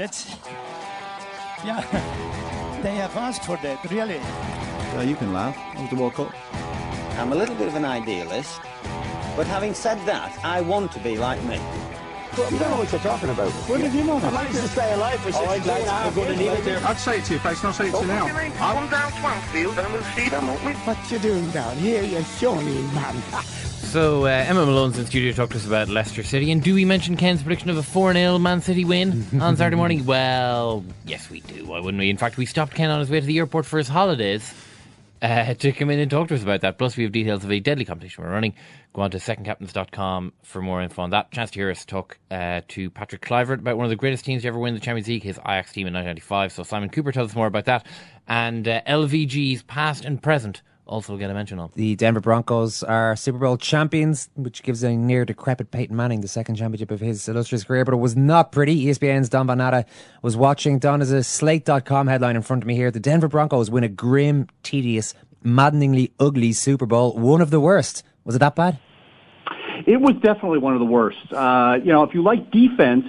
That's 0.00 0.34
yeah. 1.62 1.84
They 2.82 2.94
have 2.94 3.14
asked 3.18 3.44
for 3.44 3.58
that, 3.58 3.84
really. 3.90 4.14
Yeah, 4.14 5.02
you 5.02 5.14
can 5.14 5.34
laugh. 5.34 5.54
It 5.74 5.80
was 5.80 5.90
the 5.90 5.96
World 5.96 6.14
Cup. 6.14 6.32
I'm 7.18 7.32
a 7.32 7.34
little 7.34 7.54
bit 7.54 7.68
of 7.68 7.74
an 7.74 7.84
idealist, 7.84 8.62
but 9.36 9.46
having 9.46 9.74
said 9.74 9.98
that, 10.06 10.32
I 10.42 10.62
want 10.62 10.90
to 10.92 11.00
be 11.00 11.18
like 11.18 11.42
me. 11.42 11.60
You 12.50 12.58
don't 12.58 12.70
know 12.70 12.78
what 12.78 12.90
you're 12.90 13.02
talking 13.02 13.28
about. 13.28 13.52
When 13.68 13.82
did 13.82 13.92
you 13.92 14.04
know? 14.04 14.16
I 14.16 14.30
managed 14.30 14.60
to 14.60 14.68
stay 14.68 14.90
alive 14.94 15.20
for 15.20 15.36
All 15.36 15.44
right, 15.44 15.62
62 15.62 15.70
and 15.70 15.82
a 15.82 15.84
lads, 15.84 15.90
half 15.90 16.16
we're 16.16 16.24
gonna 16.24 16.42
years, 16.42 16.58
it 16.60 16.64
there. 16.64 16.80
I'd 16.86 16.96
say 16.96 17.18
it 17.18 17.24
to 17.26 17.32
your 17.34 17.42
face, 17.42 17.58
and 17.58 17.66
I'll 17.66 17.74
say 17.74 17.88
it 17.88 17.92
to 17.92 18.00
you 18.00 18.06
now. 18.06 18.26
Come 18.56 18.88
down 18.88 19.12
Swansfield 19.20 19.78
and 19.78 19.92
we'll 19.92 20.02
see 20.16 20.30
them, 20.30 20.46
won't 20.46 20.64
we? 20.64 20.72
What 20.72 21.12
you 21.12 21.18
doing 21.18 21.50
down 21.50 21.76
here, 21.76 22.02
you 22.02 22.22
shawny 22.22 22.80
man? 22.96 23.22
So 23.90 24.24
uh, 24.24 24.28
Emma 24.28 24.64
Malone's 24.64 24.96
in 25.00 25.06
studio 25.06 25.32
to 25.32 25.36
talk 25.36 25.50
to 25.50 25.56
us 25.56 25.66
about 25.66 25.88
Leicester 25.88 26.22
City. 26.22 26.52
And 26.52 26.62
do 26.62 26.76
we 26.76 26.84
mention 26.84 27.16
Ken's 27.16 27.42
prediction 27.42 27.70
of 27.70 27.76
a 27.76 27.82
4 27.82 28.12
0 28.12 28.38
Man 28.38 28.60
City 28.60 28.84
win 28.84 29.26
on 29.40 29.56
Saturday 29.56 29.74
morning? 29.74 30.06
Well, 30.06 30.84
yes, 31.04 31.28
we 31.28 31.40
do. 31.40 31.66
Why 31.66 31.80
wouldn't 31.80 31.98
we? 31.98 32.08
In 32.08 32.16
fact, 32.16 32.36
we 32.36 32.46
stopped 32.46 32.72
Ken 32.72 32.88
on 32.88 33.00
his 33.00 33.10
way 33.10 33.18
to 33.18 33.26
the 33.26 33.36
airport 33.38 33.66
for 33.66 33.78
his 33.78 33.88
holidays 33.88 34.54
uh, 35.22 35.54
to 35.58 35.72
come 35.72 35.90
in 35.90 35.98
and 35.98 36.08
talk 36.08 36.28
to 36.28 36.36
us 36.36 36.42
about 36.44 36.60
that. 36.60 36.78
Plus, 36.78 36.96
we 36.96 37.02
have 37.02 37.10
details 37.10 37.42
of 37.42 37.50
a 37.50 37.58
deadly 37.58 37.84
competition 37.84 38.22
we're 38.22 38.30
running. 38.30 38.54
Go 38.92 39.02
on 39.02 39.10
to 39.10 39.18
secondcaptains.com 39.18 40.34
for 40.44 40.62
more 40.62 40.80
info 40.80 41.02
on 41.02 41.10
that. 41.10 41.32
Chance 41.32 41.50
to 41.50 41.58
hear 41.58 41.70
us 41.72 41.84
talk 41.84 42.16
uh, 42.30 42.60
to 42.68 42.90
Patrick 42.90 43.22
Kluivert 43.22 43.58
about 43.58 43.76
one 43.76 43.86
of 43.86 43.90
the 43.90 43.96
greatest 43.96 44.24
teams 44.24 44.42
to 44.42 44.48
ever 44.48 44.58
win 44.60 44.74
the 44.74 44.80
Champions 44.80 45.08
League, 45.08 45.24
his 45.24 45.38
Ajax 45.38 45.72
team 45.72 45.88
in 45.88 45.94
1995. 45.94 46.52
So 46.52 46.62
Simon 46.62 46.90
Cooper 46.90 47.10
tells 47.10 47.30
us 47.30 47.36
more 47.36 47.48
about 47.48 47.64
that. 47.64 47.86
And 48.28 48.68
uh, 48.68 48.82
LVG's 48.82 49.64
past 49.64 50.04
and 50.04 50.22
present 50.22 50.62
also 50.90 51.16
get 51.16 51.30
a 51.30 51.34
mention 51.34 51.58
on. 51.58 51.70
The 51.74 51.94
Denver 51.96 52.20
Broncos 52.20 52.82
are 52.82 53.14
Super 53.16 53.38
Bowl 53.38 53.56
champions, 53.56 54.28
which 54.34 54.62
gives 54.62 54.82
a 54.82 54.94
near 54.96 55.24
decrepit 55.24 55.70
Peyton 55.70 55.96
Manning 55.96 56.20
the 56.20 56.28
second 56.28 56.56
championship 56.56 56.90
of 56.90 57.00
his 57.00 57.28
illustrious 57.28 57.64
career, 57.64 57.84
but 57.84 57.94
it 57.94 57.98
was 57.98 58.16
not 58.16 58.52
pretty. 58.52 58.86
ESPN's 58.86 59.28
Don 59.28 59.46
Van 59.46 59.58
Natta 59.58 59.86
was 60.20 60.36
watching. 60.36 60.78
Don 60.78 61.00
is 61.00 61.12
a 61.12 61.22
slate.com 61.22 62.08
headline 62.08 62.36
in 62.36 62.42
front 62.42 62.62
of 62.62 62.66
me 62.66 62.74
here. 62.74 62.90
The 62.90 63.00
Denver 63.00 63.28
Broncos 63.28 63.70
win 63.70 63.84
a 63.84 63.88
grim, 63.88 64.48
tedious, 64.62 65.14
maddeningly 65.42 66.12
ugly 66.18 66.52
Super 66.52 66.86
Bowl. 66.86 67.16
One 67.16 67.40
of 67.40 67.50
the 67.50 67.60
worst. 67.60 68.02
Was 68.24 68.34
it 68.34 68.40
that 68.40 68.56
bad? 68.56 68.78
It 69.86 70.00
was 70.00 70.14
definitely 70.22 70.58
one 70.58 70.74
of 70.74 70.80
the 70.80 70.86
worst. 70.86 71.32
Uh, 71.32 71.78
you 71.82 71.92
know, 71.92 72.02
if 72.02 72.12
you 72.14 72.22
like 72.22 72.50
defense, 72.50 73.06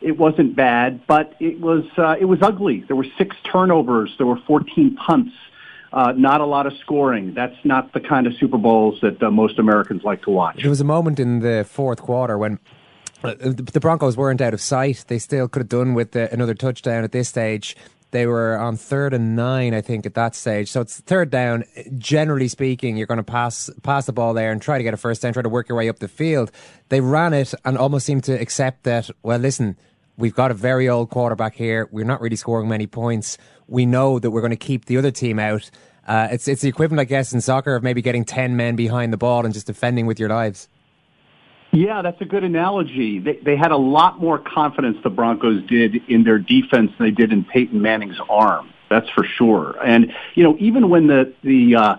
it 0.00 0.18
wasn't 0.18 0.54
bad, 0.54 1.06
but 1.06 1.34
it 1.40 1.60
was 1.60 1.84
uh, 1.96 2.16
it 2.20 2.26
was 2.26 2.40
ugly. 2.42 2.84
There 2.86 2.96
were 2.96 3.06
six 3.16 3.36
turnovers. 3.50 4.14
There 4.18 4.26
were 4.26 4.38
14 4.46 4.96
punts. 4.96 5.32
Uh, 5.92 6.12
not 6.16 6.40
a 6.40 6.46
lot 6.46 6.66
of 6.66 6.72
scoring. 6.80 7.34
That's 7.34 7.56
not 7.64 7.92
the 7.92 8.00
kind 8.00 8.26
of 8.26 8.34
Super 8.34 8.56
Bowls 8.56 8.98
that 9.02 9.22
uh, 9.22 9.30
most 9.30 9.58
Americans 9.58 10.02
like 10.04 10.22
to 10.22 10.30
watch. 10.30 10.60
There 10.62 10.70
was 10.70 10.80
a 10.80 10.84
moment 10.84 11.20
in 11.20 11.40
the 11.40 11.66
fourth 11.68 12.00
quarter 12.00 12.38
when 12.38 12.58
uh, 13.22 13.34
the 13.38 13.78
Broncos 13.80 14.16
weren't 14.16 14.40
out 14.40 14.54
of 14.54 14.60
sight. 14.60 15.04
They 15.08 15.18
still 15.18 15.48
could 15.48 15.60
have 15.60 15.68
done 15.68 15.92
with 15.94 16.16
uh, 16.16 16.28
another 16.32 16.54
touchdown 16.54 17.04
at 17.04 17.12
this 17.12 17.28
stage. 17.28 17.76
They 18.12 18.26
were 18.26 18.58
on 18.58 18.76
third 18.76 19.14
and 19.14 19.34
nine, 19.36 19.72
I 19.72 19.80
think, 19.80 20.04
at 20.04 20.14
that 20.14 20.34
stage. 20.34 20.70
So 20.70 20.82
it's 20.82 21.00
third 21.00 21.30
down. 21.30 21.64
Generally 21.96 22.48
speaking, 22.48 22.96
you're 22.96 23.06
going 23.06 23.16
to 23.18 23.24
pass 23.24 23.70
pass 23.82 24.04
the 24.06 24.12
ball 24.12 24.34
there 24.34 24.52
and 24.52 24.60
try 24.60 24.76
to 24.76 24.84
get 24.84 24.92
a 24.92 24.98
first 24.98 25.22
down, 25.22 25.32
try 25.32 25.42
to 25.42 25.48
work 25.48 25.68
your 25.68 25.78
way 25.78 25.88
up 25.88 25.98
the 25.98 26.08
field. 26.08 26.52
They 26.90 27.00
ran 27.00 27.32
it 27.32 27.54
and 27.64 27.78
almost 27.78 28.04
seemed 28.04 28.24
to 28.24 28.38
accept 28.38 28.84
that. 28.84 29.08
Well, 29.22 29.38
listen, 29.38 29.78
we've 30.18 30.34
got 30.34 30.50
a 30.50 30.54
very 30.54 30.90
old 30.90 31.08
quarterback 31.08 31.54
here. 31.54 31.88
We're 31.90 32.04
not 32.04 32.20
really 32.20 32.36
scoring 32.36 32.68
many 32.68 32.86
points. 32.86 33.38
We 33.72 33.86
know 33.86 34.18
that 34.18 34.30
we're 34.30 34.42
going 34.42 34.50
to 34.50 34.56
keep 34.56 34.84
the 34.84 34.98
other 34.98 35.10
team 35.10 35.38
out. 35.38 35.70
Uh, 36.06 36.28
it's 36.30 36.46
it's 36.46 36.62
the 36.62 36.68
equivalent, 36.68 37.00
I 37.00 37.04
guess, 37.04 37.32
in 37.32 37.40
soccer 37.40 37.74
of 37.74 37.82
maybe 37.82 38.02
getting 38.02 38.24
ten 38.24 38.54
men 38.54 38.76
behind 38.76 39.12
the 39.12 39.16
ball 39.16 39.44
and 39.44 39.54
just 39.54 39.66
defending 39.66 40.06
with 40.06 40.20
your 40.20 40.28
lives. 40.28 40.68
Yeah, 41.72 42.02
that's 42.02 42.20
a 42.20 42.26
good 42.26 42.44
analogy. 42.44 43.18
They, 43.18 43.36
they 43.36 43.56
had 43.56 43.70
a 43.70 43.78
lot 43.78 44.20
more 44.20 44.38
confidence, 44.38 44.98
the 45.02 45.08
Broncos 45.08 45.62
did, 45.66 45.96
in 46.06 46.22
their 46.22 46.38
defense 46.38 46.92
than 46.98 47.06
they 47.06 47.10
did 47.10 47.32
in 47.32 47.44
Peyton 47.44 47.80
Manning's 47.80 48.20
arm. 48.28 48.68
That's 48.90 49.08
for 49.08 49.24
sure. 49.24 49.74
And, 49.82 50.12
you 50.34 50.42
know, 50.44 50.54
even 50.58 50.90
when 50.90 51.06
the, 51.06 51.32
the, 51.42 51.76
uh, 51.76 51.96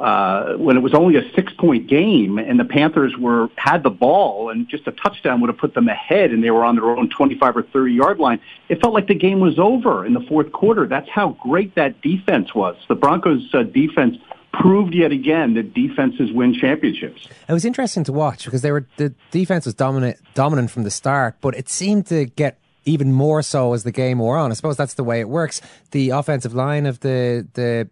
uh, 0.00 0.54
when 0.54 0.78
it 0.78 0.80
was 0.80 0.94
only 0.94 1.16
a 1.16 1.30
six 1.34 1.52
point 1.52 1.86
game 1.86 2.38
and 2.38 2.58
the 2.58 2.64
Panthers 2.64 3.14
were, 3.18 3.48
had 3.56 3.82
the 3.82 3.90
ball 3.90 4.48
and 4.48 4.66
just 4.66 4.86
a 4.86 4.92
touchdown 4.92 5.42
would 5.42 5.48
have 5.48 5.58
put 5.58 5.74
them 5.74 5.88
ahead 5.88 6.30
and 6.30 6.42
they 6.42 6.50
were 6.50 6.64
on 6.64 6.74
their 6.74 6.86
own 6.86 7.10
25 7.10 7.56
or 7.58 7.62
30 7.64 7.92
yard 7.92 8.18
line, 8.18 8.40
it 8.70 8.80
felt 8.80 8.94
like 8.94 9.08
the 9.08 9.14
game 9.14 9.40
was 9.40 9.58
over 9.58 10.06
in 10.06 10.14
the 10.14 10.20
fourth 10.22 10.52
quarter. 10.52 10.86
That's 10.86 11.08
how 11.10 11.36
great 11.42 11.74
that 11.74 12.00
defense 12.00 12.54
was. 12.54 12.76
The 12.88 12.94
Broncos 12.94 13.50
uh, 13.52 13.62
defense 13.62 14.16
proved 14.54 14.94
yet 14.94 15.12
again 15.12 15.52
that 15.54 15.74
defenses 15.74 16.32
win 16.32 16.54
championships. 16.54 17.28
It 17.46 17.52
was 17.52 17.66
interesting 17.66 18.02
to 18.04 18.12
watch 18.12 18.46
because 18.46 18.62
they 18.62 18.72
were 18.72 18.86
the 18.96 19.14
defense 19.30 19.66
was 19.66 19.74
dominant 19.74 20.16
dominant 20.32 20.70
from 20.70 20.84
the 20.84 20.90
start, 20.90 21.36
but 21.42 21.54
it 21.56 21.68
seemed 21.68 22.06
to 22.06 22.24
get 22.24 22.58
even 22.86 23.12
more 23.12 23.42
so 23.42 23.74
as 23.74 23.84
the 23.84 23.92
game 23.92 24.18
wore 24.18 24.38
on. 24.38 24.50
I 24.50 24.54
suppose 24.54 24.78
that's 24.78 24.94
the 24.94 25.04
way 25.04 25.20
it 25.20 25.28
works. 25.28 25.60
The 25.90 26.10
offensive 26.10 26.54
line 26.54 26.86
of 26.86 27.00
the 27.00 27.46
the 27.52 27.90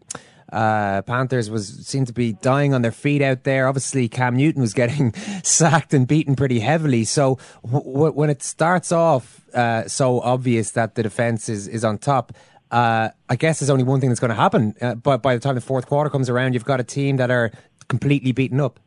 uh, 0.53 1.03
Panthers 1.03 1.51
was 1.51 1.86
seemed 1.86 2.07
to 2.07 2.12
be 2.12 2.32
dying 2.34 2.74
on 2.74 2.82
their 2.82 2.92
feet 2.92 3.22
out 3.22 3.44
there. 3.44 3.66
Obviously, 3.68 4.09
Cam 4.09 4.36
Newton 4.36 4.61
was 4.62 4.74
getting 4.82 5.12
sacked 5.42 5.94
and 5.94 6.07
beaten 6.07 6.36
pretty 6.36 6.61
heavily. 6.61 7.05
So 7.05 7.38
w- 7.64 8.12
when 8.12 8.30
it 8.30 8.42
starts 8.42 8.92
off 8.92 9.40
uh, 9.55 9.86
so 9.88 10.20
obvious 10.20 10.72
that 10.72 10.94
the 10.94 11.03
defense 11.03 11.49
is 11.49 11.68
is 11.68 11.84
on 11.84 11.99
top. 11.99 12.32
Uh, 12.70 13.09
I 13.30 13.36
guess 13.36 13.61
there's 13.61 13.70
only 13.70 13.84
one 13.84 13.99
thing 13.99 14.11
that's 14.11 14.20
going 14.20 14.28
to 14.28 14.34
happen. 14.34 14.74
Uh, 14.80 14.94
but 14.94 15.22
by 15.22 15.34
the 15.34 15.40
time 15.40 15.55
the 15.55 15.61
fourth 15.62 15.86
quarter 15.86 16.11
comes 16.11 16.28
around, 16.28 16.53
you've 16.53 16.66
got 16.66 16.80
a 16.80 16.84
team 16.84 17.16
that 17.16 17.30
are 17.30 17.51
completely 17.88 18.32
beaten 18.32 18.61
up. 18.61 18.78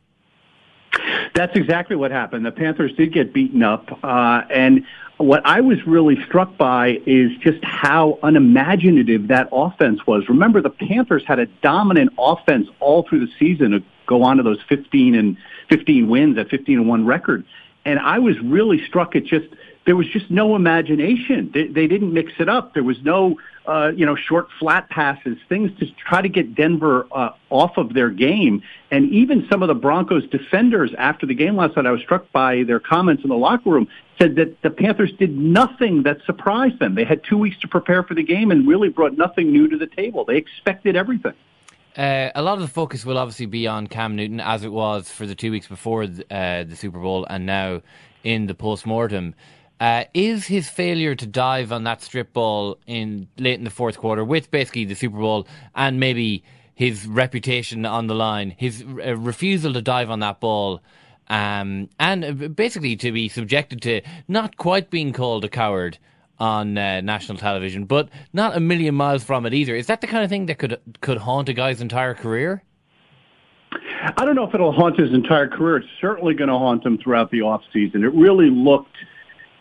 That's 1.34 1.56
exactly 1.56 1.96
what 1.96 2.10
happened. 2.10 2.44
The 2.44 2.52
Panthers 2.52 2.94
did 2.94 3.12
get 3.12 3.32
beaten 3.32 3.62
up, 3.62 3.98
uh, 4.04 4.42
and 4.50 4.84
what 5.18 5.42
I 5.44 5.60
was 5.60 5.86
really 5.86 6.22
struck 6.24 6.56
by 6.56 7.00
is 7.06 7.30
just 7.38 7.62
how 7.62 8.18
unimaginative 8.22 9.28
that 9.28 9.48
offense 9.52 10.06
was. 10.06 10.28
Remember, 10.28 10.60
the 10.60 10.70
Panthers 10.70 11.22
had 11.26 11.38
a 11.38 11.46
dominant 11.46 12.12
offense 12.18 12.68
all 12.80 13.02
through 13.04 13.26
the 13.26 13.32
season 13.38 13.72
to 13.72 13.82
go 14.06 14.22
on 14.22 14.38
to 14.38 14.42
those 14.42 14.60
15 14.68 15.14
and 15.14 15.36
15 15.68 16.08
wins, 16.08 16.38
at 16.38 16.48
15 16.48 16.80
and 16.80 16.88
one 16.88 17.06
record. 17.06 17.44
And 17.84 17.98
I 17.98 18.18
was 18.18 18.38
really 18.40 18.84
struck 18.86 19.16
at 19.16 19.24
just 19.24 19.46
there 19.84 19.96
was 19.96 20.06
just 20.08 20.30
no 20.30 20.54
imagination. 20.54 21.50
They, 21.52 21.66
they 21.66 21.86
didn't 21.88 22.12
mix 22.12 22.32
it 22.38 22.48
up. 22.48 22.74
There 22.74 22.84
was 22.84 23.02
no, 23.02 23.38
uh, 23.66 23.90
you 23.94 24.06
know, 24.06 24.14
short 24.14 24.48
flat 24.60 24.88
passes, 24.90 25.36
things 25.48 25.76
to 25.80 25.86
try 25.94 26.22
to 26.22 26.28
get 26.28 26.54
Denver 26.54 27.06
uh, 27.10 27.30
off 27.50 27.76
of 27.76 27.92
their 27.92 28.10
game. 28.10 28.62
And 28.90 29.10
even 29.10 29.46
some 29.50 29.62
of 29.62 29.68
the 29.68 29.74
Broncos 29.74 30.28
defenders 30.28 30.92
after 30.96 31.26
the 31.26 31.34
game 31.34 31.56
last 31.56 31.76
night, 31.76 31.86
I 31.86 31.90
was 31.90 32.00
struck 32.00 32.30
by 32.30 32.62
their 32.62 32.78
comments 32.78 33.24
in 33.24 33.28
the 33.30 33.36
locker 33.36 33.70
room, 33.70 33.88
said 34.22 34.36
that 34.36 34.62
the 34.62 34.70
Panthers 34.70 35.12
did 35.18 35.36
nothing 35.36 36.04
that 36.04 36.18
surprised 36.24 36.78
them. 36.78 36.94
They 36.94 37.04
had 37.04 37.24
two 37.24 37.36
weeks 37.36 37.58
to 37.60 37.68
prepare 37.68 38.04
for 38.04 38.14
the 38.14 38.22
game 38.22 38.52
and 38.52 38.68
really 38.68 38.88
brought 38.88 39.16
nothing 39.16 39.50
new 39.50 39.66
to 39.68 39.76
the 39.76 39.88
table. 39.88 40.24
They 40.24 40.36
expected 40.36 40.94
everything. 40.94 41.32
Uh, 41.96 42.30
a 42.34 42.40
lot 42.40 42.54
of 42.54 42.60
the 42.60 42.68
focus 42.68 43.04
will 43.04 43.18
obviously 43.18 43.46
be 43.46 43.66
on 43.66 43.88
Cam 43.88 44.14
Newton, 44.14 44.38
as 44.38 44.62
it 44.62 44.70
was 44.70 45.10
for 45.10 45.26
the 45.26 45.34
two 45.34 45.50
weeks 45.50 45.66
before 45.66 46.04
uh, 46.04 46.62
the 46.62 46.76
Super 46.76 47.00
Bowl, 47.00 47.26
and 47.28 47.46
now 47.46 47.82
in 48.22 48.46
the 48.46 48.54
post 48.54 48.86
mortem. 48.86 49.34
Uh, 49.80 50.04
is 50.14 50.46
his 50.46 50.70
failure 50.70 51.16
to 51.16 51.26
dive 51.26 51.72
on 51.72 51.82
that 51.82 52.00
strip 52.00 52.32
ball 52.32 52.78
in 52.86 53.26
late 53.38 53.58
in 53.58 53.64
the 53.64 53.70
fourth 53.70 53.98
quarter, 53.98 54.24
with 54.24 54.52
basically 54.52 54.84
the 54.84 54.94
Super 54.94 55.18
Bowl 55.18 55.48
and 55.74 55.98
maybe 55.98 56.44
his 56.76 57.06
reputation 57.06 57.84
on 57.84 58.06
the 58.06 58.14
line, 58.14 58.54
his 58.56 58.82
uh, 58.82 59.16
refusal 59.16 59.72
to 59.72 59.82
dive 59.82 60.08
on 60.08 60.20
that 60.20 60.38
ball, 60.38 60.80
um, 61.28 61.88
and 61.98 62.24
uh, 62.24 62.48
basically 62.48 62.96
to 62.96 63.12
be 63.12 63.28
subjected 63.28 63.82
to 63.82 64.00
not 64.28 64.56
quite 64.56 64.90
being 64.90 65.12
called 65.12 65.44
a 65.44 65.48
coward 65.48 65.98
on 66.38 66.76
uh, 66.76 67.00
national 67.00 67.38
television, 67.38 67.84
but 67.84 68.08
not 68.32 68.56
a 68.56 68.60
million 68.60 68.94
miles 68.94 69.22
from 69.22 69.46
it 69.46 69.54
either. 69.54 69.76
Is 69.76 69.86
that 69.86 70.00
the 70.00 70.06
kind 70.06 70.24
of 70.24 70.30
thing 70.30 70.46
that 70.46 70.58
could 70.58 70.80
could 71.00 71.18
haunt 71.18 71.48
a 71.48 71.52
guy's 71.52 71.80
entire 71.80 72.14
career? 72.14 72.62
I 74.16 74.24
don't 74.24 74.34
know 74.34 74.46
if 74.46 74.54
it'll 74.54 74.72
haunt 74.72 74.98
his 74.98 75.12
entire 75.12 75.48
career. 75.48 75.76
It's 75.76 75.86
certainly 76.00 76.34
going 76.34 76.48
to 76.48 76.58
haunt 76.58 76.84
him 76.84 76.98
throughout 76.98 77.30
the 77.30 77.42
off 77.42 77.62
season. 77.72 78.02
It 78.02 78.12
really 78.14 78.50
looked 78.50 78.96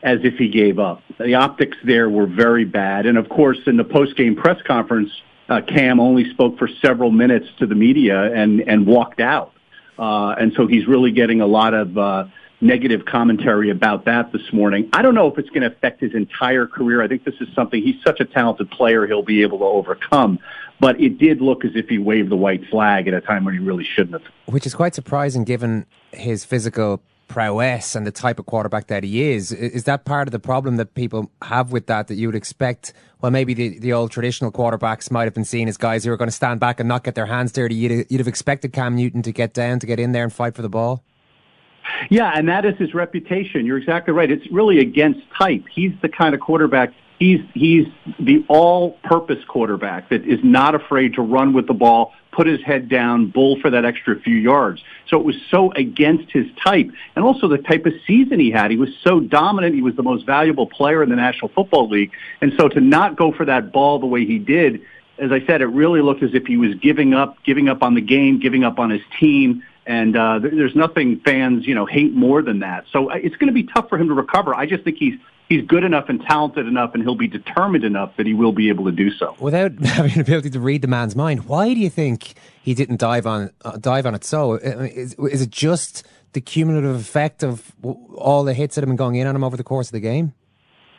as 0.03 0.19
if 0.23 0.35
he 0.35 0.49
gave 0.49 0.79
up. 0.79 1.03
The 1.19 1.35
optics 1.35 1.77
there 1.83 2.09
were 2.09 2.25
very 2.25 2.65
bad. 2.65 3.05
And 3.05 3.17
of 3.17 3.29
course, 3.29 3.59
in 3.67 3.77
the 3.77 3.83
post-game 3.83 4.35
press 4.35 4.59
conference, 4.63 5.11
uh, 5.47 5.61
Cam 5.61 5.99
only 5.99 6.27
spoke 6.31 6.57
for 6.57 6.67
several 6.81 7.11
minutes 7.11 7.47
to 7.59 7.67
the 7.67 7.75
media 7.75 8.33
and, 8.33 8.61
and 8.61 8.87
walked 8.87 9.19
out. 9.19 9.53
Uh, 10.01 10.33
and 10.39 10.51
so 10.57 10.65
he's 10.65 10.87
really 10.87 11.11
getting 11.11 11.41
a 11.41 11.45
lot 11.45 11.75
of 11.75 11.95
uh, 11.95 12.25
negative 12.59 13.05
commentary 13.05 13.69
about 13.69 14.05
that 14.05 14.31
this 14.31 14.51
morning. 14.51 14.89
I 14.93 15.03
don't 15.03 15.13
know 15.13 15.27
if 15.27 15.37
it's 15.37 15.49
going 15.49 15.61
to 15.61 15.67
affect 15.67 16.01
his 16.01 16.15
entire 16.15 16.65
career. 16.65 17.03
I 17.03 17.07
think 17.07 17.23
this 17.23 17.35
is 17.39 17.47
something 17.53 17.83
he's 17.83 18.01
such 18.03 18.19
a 18.19 18.25
talented 18.25 18.71
player 18.71 19.05
he'll 19.05 19.21
be 19.21 19.43
able 19.43 19.59
to 19.59 19.65
overcome. 19.65 20.39
But 20.79 20.99
it 20.99 21.19
did 21.19 21.39
look 21.39 21.63
as 21.63 21.71
if 21.75 21.87
he 21.87 21.99
waved 21.99 22.31
the 22.31 22.35
white 22.35 22.65
flag 22.71 23.07
at 23.07 23.13
a 23.13 23.21
time 23.21 23.45
when 23.45 23.53
he 23.53 23.59
really 23.59 23.83
shouldn't 23.83 24.19
have. 24.19 24.31
Which 24.47 24.65
is 24.65 24.73
quite 24.73 24.95
surprising 24.95 25.43
given 25.43 25.85
his 26.11 26.43
physical 26.45 26.99
prowess 27.31 27.95
and 27.95 28.05
the 28.05 28.11
type 28.11 28.39
of 28.39 28.45
quarterback 28.45 28.87
that 28.87 29.03
he 29.03 29.31
is. 29.31 29.51
Is 29.51 29.85
that 29.85 30.05
part 30.05 30.27
of 30.27 30.31
the 30.31 30.39
problem 30.39 30.75
that 30.75 30.93
people 30.93 31.31
have 31.41 31.71
with 31.71 31.87
that, 31.87 32.07
that 32.09 32.15
you 32.15 32.27
would 32.27 32.35
expect? 32.35 32.93
Well, 33.21 33.31
maybe 33.31 33.53
the, 33.53 33.79
the 33.79 33.93
old 33.93 34.11
traditional 34.11 34.51
quarterbacks 34.51 35.09
might 35.09 35.23
have 35.23 35.33
been 35.33 35.45
seen 35.45 35.67
as 35.67 35.77
guys 35.77 36.03
who 36.03 36.11
are 36.11 36.17
going 36.17 36.27
to 36.27 36.35
stand 36.35 36.59
back 36.59 36.79
and 36.79 36.89
not 36.89 37.03
get 37.03 37.15
their 37.15 37.25
hands 37.25 37.51
dirty. 37.51 37.75
You'd, 37.75 38.05
you'd 38.09 38.19
have 38.19 38.27
expected 38.27 38.73
Cam 38.73 38.95
Newton 38.95 39.21
to 39.21 39.31
get 39.31 39.53
down, 39.53 39.79
to 39.79 39.87
get 39.87 39.99
in 39.99 40.11
there 40.11 40.23
and 40.23 40.33
fight 40.33 40.55
for 40.55 40.61
the 40.61 40.69
ball. 40.69 41.03
Yeah, 42.09 42.31
and 42.35 42.49
that 42.49 42.65
is 42.65 42.75
his 42.77 42.93
reputation. 42.93 43.65
You're 43.65 43.77
exactly 43.77 44.13
right. 44.13 44.29
It's 44.29 44.49
really 44.51 44.79
against 44.79 45.21
type. 45.37 45.63
He's 45.73 45.93
the 46.01 46.09
kind 46.09 46.35
of 46.35 46.41
quarterback 46.41 46.93
he's 47.21 47.39
he's 47.53 47.85
the 48.19 48.43
all-purpose 48.49 49.45
quarterback 49.47 50.09
that 50.09 50.25
is 50.25 50.39
not 50.43 50.73
afraid 50.75 51.13
to 51.13 51.21
run 51.21 51.53
with 51.53 51.67
the 51.67 51.73
ball, 51.73 52.13
put 52.31 52.47
his 52.47 52.61
head 52.61 52.89
down, 52.89 53.27
bull 53.27 53.59
for 53.59 53.69
that 53.69 53.85
extra 53.85 54.19
few 54.19 54.35
yards. 54.35 54.81
So 55.07 55.19
it 55.19 55.25
was 55.25 55.35
so 55.49 55.71
against 55.73 56.31
his 56.31 56.45
type, 56.63 56.89
and 57.15 57.25
also 57.25 57.47
the 57.47 57.57
type 57.57 57.85
of 57.85 57.93
season 58.07 58.39
he 58.39 58.51
had. 58.51 58.71
He 58.71 58.77
was 58.77 58.89
so 59.03 59.19
dominant. 59.19 59.75
He 59.75 59.81
was 59.81 59.95
the 59.95 60.03
most 60.03 60.25
valuable 60.25 60.67
player 60.67 61.03
in 61.03 61.09
the 61.09 61.15
National 61.15 61.49
Football 61.49 61.89
League, 61.89 62.11
and 62.41 62.53
so 62.57 62.67
to 62.69 62.79
not 62.79 63.15
go 63.15 63.31
for 63.31 63.45
that 63.45 63.71
ball 63.71 63.99
the 63.99 64.05
way 64.05 64.25
he 64.25 64.39
did, 64.39 64.81
as 65.21 65.31
I 65.31 65.45
said, 65.45 65.61
it 65.61 65.67
really 65.67 66.01
looked 66.01 66.23
as 66.23 66.33
if 66.33 66.47
he 66.47 66.57
was 66.57 66.73
giving 66.75 67.13
up, 67.13 67.37
giving 67.43 67.69
up 67.69 67.83
on 67.83 67.93
the 67.93 68.01
game, 68.01 68.39
giving 68.39 68.63
up 68.63 68.79
on 68.79 68.89
his 68.89 69.01
team. 69.19 69.63
And 69.85 70.15
uh, 70.17 70.39
there's 70.39 70.75
nothing 70.75 71.19
fans, 71.19 71.67
you 71.67 71.75
know, 71.75 71.85
hate 71.85 72.13
more 72.13 72.41
than 72.41 72.59
that. 72.59 72.85
So 72.91 73.11
uh, 73.11 73.15
it's 73.15 73.35
going 73.35 73.47
to 73.47 73.53
be 73.53 73.63
tough 73.63 73.87
for 73.89 73.97
him 73.97 74.07
to 74.07 74.13
recover. 74.13 74.55
I 74.55 74.65
just 74.65 74.83
think 74.83 74.97
he's 74.97 75.15
he's 75.51 75.65
good 75.65 75.83
enough 75.83 76.07
and 76.07 76.21
talented 76.21 76.65
enough, 76.65 76.93
and 76.93 77.03
he'll 77.03 77.13
be 77.13 77.27
determined 77.27 77.83
enough 77.83 78.15
that 78.15 78.25
he 78.25 78.33
will 78.33 78.53
be 78.53 78.69
able 78.69 78.85
to 78.85 78.91
do 78.91 79.11
so. 79.11 79.35
Without 79.39 79.73
having 79.83 80.13
the 80.13 80.21
ability 80.21 80.49
to 80.51 80.59
read 80.59 80.81
the 80.81 80.87
man's 80.87 81.15
mind, 81.15 81.45
why 81.45 81.73
do 81.73 81.79
you 81.79 81.89
think 81.89 82.33
he 82.63 82.73
didn't 82.73 82.97
dive 82.97 83.27
on 83.27 83.51
uh, 83.65 83.77
dive 83.77 84.05
on 84.05 84.15
it? 84.15 84.23
So 84.23 84.53
is, 84.53 85.13
is, 85.15 85.41
it 85.41 85.49
just 85.49 86.07
the 86.31 86.39
cumulative 86.39 86.95
effect 86.95 87.43
of 87.43 87.73
all 88.15 88.45
the 88.45 88.53
hits 88.53 88.75
that 88.75 88.81
have 88.81 88.87
been 88.87 88.95
going 88.95 89.15
in 89.15 89.27
on 89.27 89.35
him 89.35 89.43
over 89.43 89.57
the 89.57 89.63
course 89.63 89.89
of 89.89 89.91
the 89.91 89.99
game? 89.99 90.33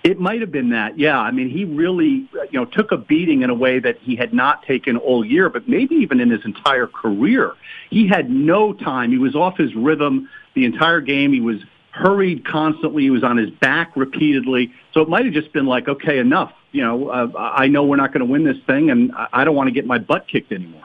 It 0.05 0.19
might 0.19 0.41
have 0.41 0.51
been 0.51 0.71
that, 0.71 0.99
yeah. 0.99 1.19
I 1.19 1.31
mean, 1.31 1.49
he 1.49 1.65
really, 1.65 2.29
you 2.51 2.59
know, 2.59 2.65
took 2.65 2.91
a 2.91 2.97
beating 2.97 3.43
in 3.43 3.51
a 3.51 3.55
way 3.55 3.79
that 3.79 3.99
he 4.01 4.17
had 4.17 4.35
not 4.35 4.65
taken 4.65 4.97
all 4.97 5.25
year, 5.25 5.49
but 5.49 5.69
maybe 5.69 5.95
even 5.95 6.19
in 6.19 6.29
his 6.29 6.45
entire 6.45 6.89
career. 6.89 7.55
He 7.89 8.09
had 8.09 8.29
no 8.29 8.73
time. 8.73 9.13
He 9.13 9.19
was 9.19 9.37
off 9.37 9.57
his 9.57 9.73
rhythm 9.77 10.29
the 10.55 10.65
entire 10.65 11.01
game. 11.01 11.33
He 11.33 11.41
was 11.41 11.59
hurried 11.93 12.45
constantly. 12.45 13.05
He 13.05 13.11
was 13.11 13.23
on 13.23 13.37
his 13.37 13.51
back 13.51 13.97
repeatedly. 13.97 14.73
So 14.93 15.01
it 15.01 15.09
might 15.09 15.25
have 15.25 15.35
just 15.35 15.53
been 15.53 15.67
like, 15.67 15.89
okay, 15.89 16.19
enough. 16.19 16.53
You 16.73 16.83
know, 16.83 17.09
uh, 17.09 17.29
I 17.39 17.69
know 17.69 17.85
we're 17.85 17.97
not 17.97 18.13
going 18.13 18.27
to 18.27 18.31
win 18.31 18.45
this 18.45 18.57
thing, 18.67 18.91
and 18.91 19.13
I 19.33 19.45
don't 19.45 19.55
want 19.55 19.69
to 19.69 19.73
get 19.73 19.87
my 19.87 19.99
butt 19.99 20.27
kicked 20.27 20.53
anymore. 20.53 20.83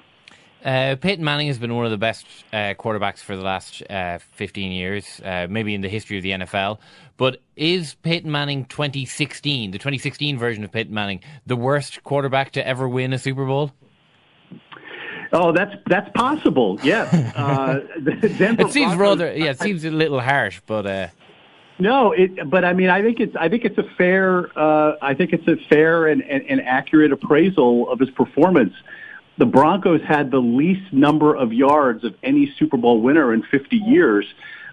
Uh, 0.66 0.97
Peyton 0.99 1.24
Manning 1.24 1.47
has 1.47 1.58
been 1.58 1.74
one 1.76 1.86
of 1.86 1.91
the 1.91 1.97
best 1.97 2.26
uh, 2.51 2.74
quarterbacks 2.74 3.20
for 3.20 3.38
the 3.38 3.41
last 3.41 3.82
uh, 3.89 4.20
15 4.34 4.72
years, 4.72 5.22
uh, 5.24 5.47
maybe 5.49 5.74
in 5.74 5.80
the 5.80 5.88
history 5.88 6.18
of 6.18 6.24
the 6.24 6.32
NFL. 6.32 6.80
But 7.16 7.41
is 7.55 7.95
Peyton 7.95 8.30
Manning 8.30 8.66
2016, 8.66 9.72
the 9.72 9.78
2016 9.78 10.38
version 10.38 10.66
of 10.66 10.72
Peyton 10.72 10.93
Manning, 10.93 11.22
the 11.45 11.55
worst 11.55 12.03
quarterback 12.03 12.51
to 12.51 12.68
ever 12.68 12.89
win 12.89 13.14
a 13.14 13.20
Super 13.20 13.45
Bowl? 13.45 13.72
Oh, 15.32 15.51
that's 15.51 15.75
that's 15.88 16.09
possible. 16.13 16.80
Yes, 16.84 17.13
uh, 17.36 17.80
Denver 18.38 18.63
it 18.63 18.71
seems 18.71 18.95
Broncos, 18.95 18.97
rather 18.97 19.34
yeah, 19.36 19.51
it 19.51 19.59
seems 19.59 19.84
a 19.86 19.91
little 19.91 20.19
harsh, 20.19 20.61
but 20.65 20.86
uh, 20.86 21.07
no, 21.80 22.11
it. 22.11 22.49
But 22.49 22.65
I 22.65 22.73
mean, 22.73 22.89
I 22.89 23.01
think 23.01 23.19
it's 23.19 23.36
I 23.36 23.49
think 23.49 23.65
it's 23.65 23.78
a 23.78 23.84
fair 23.97 24.47
uh, 24.57 24.97
I 25.01 25.13
think 25.13 25.34
it's 25.34 25.47
a 25.47 25.57
fair 25.69 26.07
and, 26.07 26.21
and, 26.23 26.43
and 26.47 26.61
accurate 26.61 27.11
appraisal 27.11 27.89
of 27.89 27.99
his 27.99 28.09
performance. 28.11 28.73
The 29.38 29.45
Broncos 29.45 30.01
had 30.01 30.32
the 30.32 30.39
least 30.39 30.91
number 30.91 31.36
of 31.36 31.53
yards 31.53 32.03
of 32.03 32.15
any 32.23 32.53
Super 32.57 32.78
Bowl 32.78 33.01
winner 33.01 33.34
in 33.34 33.43
50 33.43 33.75
years. 33.75 34.25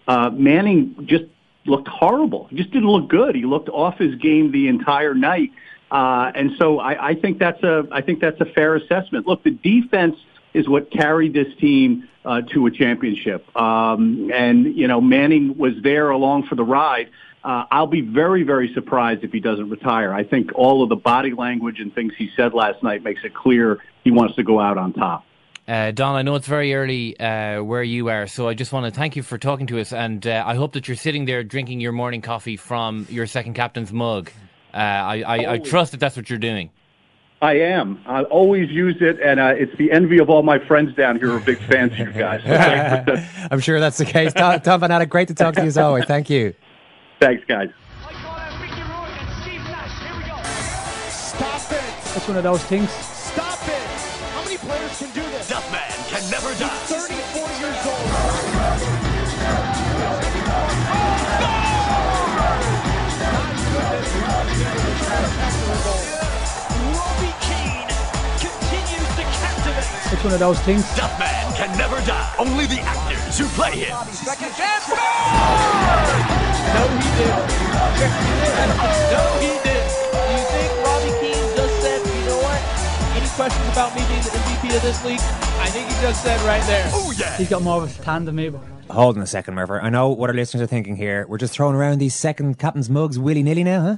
Uh, 0.09 0.30
Manning 0.30 1.07
just 1.07 1.24
looked 1.66 1.88
horrible. 1.88 2.46
He 2.48 2.57
just 2.57 2.70
didn't 2.70 2.88
look 2.88 3.11
good. 3.11 3.34
He 3.34 3.44
looked 3.44 3.68
off 3.68 3.98
his 3.98 4.14
game 4.14 4.52
the 4.52 4.68
entire 4.68 5.14
night. 5.14 5.50
Uh, 5.90 6.32
and 6.34 6.52
so 6.59 6.78
I, 6.78 7.11
I 7.11 7.14
think 7.14 7.38
that's 7.38 7.62
a 7.62 7.86
I 7.92 8.00
think 8.00 8.20
that's 8.20 8.40
a 8.40 8.46
fair 8.46 8.74
assessment. 8.74 9.26
Look, 9.26 9.44
the 9.44 9.50
defense 9.50 10.16
is 10.55 10.68
what 10.68 10.90
carried 10.90 11.34
this 11.34 11.48
team 11.61 12.09
uh, 12.24 12.40
to 12.52 12.66
a 12.66 12.70
championship. 12.70 13.44
Um, 13.57 14.30
and, 14.32 14.74
you 14.74 14.88
know, 14.88 15.00
Manning 15.00 15.59
was 15.59 15.72
there 15.82 16.11
along 16.11 16.46
for 16.46 16.55
the 16.55 16.64
ride. 16.64 17.11
Uh, 17.42 17.64
I'll 17.70 17.86
be 17.86 18.00
very, 18.00 18.44
very 18.44 18.72
surprised 18.72 19.22
if 19.24 19.32
he 19.32 19.40
doesn't 19.40 19.68
retire. 19.68 20.14
I 20.14 20.24
think 20.24 20.52
all 20.55 20.82
of 20.82 20.88
the 20.88 20.96
body 20.96 21.34
language 21.34 21.80
and 21.80 21.94
things 21.94 22.14
he 22.16 22.30
said 22.36 22.55
last 22.55 22.82
night 22.82 23.02
makes 23.02 23.22
it 23.24 23.34
clear 23.34 23.82
he 24.02 24.11
wants 24.11 24.36
to 24.36 24.42
go 24.42 24.61
out 24.61 24.78
on 24.78 24.94
top. 24.94 25.26
Uh, 25.66 25.90
Don, 25.90 26.14
I 26.14 26.22
know 26.22 26.34
it's 26.34 26.46
very 26.46 26.74
early 26.74 27.18
uh, 27.18 27.62
where 27.62 27.82
you 27.82 28.09
are, 28.09 28.26
so 28.26 28.48
I 28.48 28.55
just 28.55 28.72
want 28.72 28.84
to 28.84 28.98
thank 28.98 29.16
you 29.16 29.22
for 29.22 29.38
talking 29.38 29.66
to 29.68 29.80
us, 29.80 29.94
and 29.94 30.26
uh, 30.26 30.44
I 30.46 30.57
hope 30.57 30.74
that 30.74 30.88
you're 30.88 30.96
sitting 30.96 31.24
there 31.24 31.42
drinking 31.42 31.80
your 31.80 31.92
morning 31.92 32.20
coffee 32.20 32.59
from 32.59 33.07
your 33.09 33.26
second 33.26 33.55
captain's 33.55 33.90
mug. 33.90 34.30
Uh, 34.74 34.76
I, 34.76 35.22
I, 35.22 35.52
I 35.52 35.59
trust 35.59 35.92
that 35.92 36.00
that's 36.00 36.16
what 36.16 36.28
you're 36.28 36.38
doing. 36.38 36.70
I 37.43 37.55
am. 37.59 38.03
I 38.07 38.22
always 38.24 38.70
use 38.70 38.97
it, 39.01 39.20
and 39.20 39.39
uh, 39.39 39.55
it's 39.57 39.76
the 39.76 39.91
envy 39.93 40.18
of 40.18 40.30
all 40.30 40.43
my 40.43 40.59
friends 40.59 40.95
down 40.95 41.18
here 41.18 41.28
who 41.28 41.37
are 41.37 41.41
big 41.41 41.59
fans 41.59 41.93
of 41.93 41.99
you 41.99 42.12
guys. 42.12 42.43
So 42.43 43.22
I'm 43.51 43.61
sure 43.61 43.80
that's 43.80 43.99
the 43.99 44.07
case. 44.07 44.32
Tom, 44.32 44.61
Tom 44.61 44.80
Van 44.80 44.91
Natta, 44.91 45.07
great 45.07 45.28
to 45.28 45.35
talk 45.35 45.55
to 45.55 45.61
you 45.61 45.66
as 45.68 45.76
always. 45.76 46.05
Thank 46.07 46.30
you. 46.30 46.55
Thanks, 47.20 47.45
guys. 47.47 47.68
That's 52.14 52.28
one 52.28 52.37
of 52.37 52.45
those 52.45 52.62
things. 52.64 52.91
One 70.25 70.33
of 70.33 70.39
those 70.41 70.59
things. 70.61 70.83
Duffman 70.97 71.55
can 71.55 71.77
never 71.77 71.97
die. 72.07 72.35
Only 72.39 72.64
the 72.66 72.81
actors 72.81 73.39
who 73.39 73.45
play 73.49 73.72
him. 73.72 73.95
Second 74.09 74.53
chance. 74.57 74.89
No, 74.89 74.95
he 76.97 77.09
didn't. 77.20 77.45
No, 79.12 79.22
he 79.39 79.53
didn't. 79.62 79.93
Do 80.01 80.33
you 80.33 80.45
think 80.49 80.70
Robbie 80.85 81.14
Keane 81.20 81.57
just 81.57 81.83
said, 81.83 82.01
you 82.01 82.25
know 82.27 82.39
what? 82.41 82.61
Any 83.14 83.29
questions 83.37 83.68
about 83.72 83.95
me 83.95 84.01
being 84.09 84.22
the 84.22 84.31
MVP 84.31 84.77
of 84.77 84.83
this 84.83 85.05
league? 85.05 85.20
I 85.61 85.68
think 85.68 85.89
he 85.89 85.95
just 86.01 86.22
said 86.22 86.41
right 86.41 86.62
there. 86.62 86.89
Oh, 86.95 87.12
yeah. 87.18 87.37
He's 87.37 87.51
got 87.51 87.61
more 87.62 87.83
of 87.83 87.85
a 87.85 87.89
stand 87.93 88.27
than 88.27 88.37
me. 88.37 88.49
But 88.49 88.62
Hold 88.91 89.16
on 89.18 89.22
a 89.22 89.27
second, 89.27 89.55
Murphy. 89.55 89.75
I 89.75 89.91
know 89.91 90.09
what 90.09 90.31
our 90.31 90.35
listeners 90.37 90.62
are 90.62 90.66
thinking 90.66 90.97
here. 90.97 91.27
We're 91.29 91.39
just 91.39 91.53
throwing 91.53 91.75
around 91.77 91.99
these 91.99 92.14
second 92.14 92.59
captain's 92.59 92.89
mugs 92.89 93.18
willy 93.18 93.43
nilly 93.43 93.64
now, 93.64 93.83
huh? 93.83 93.97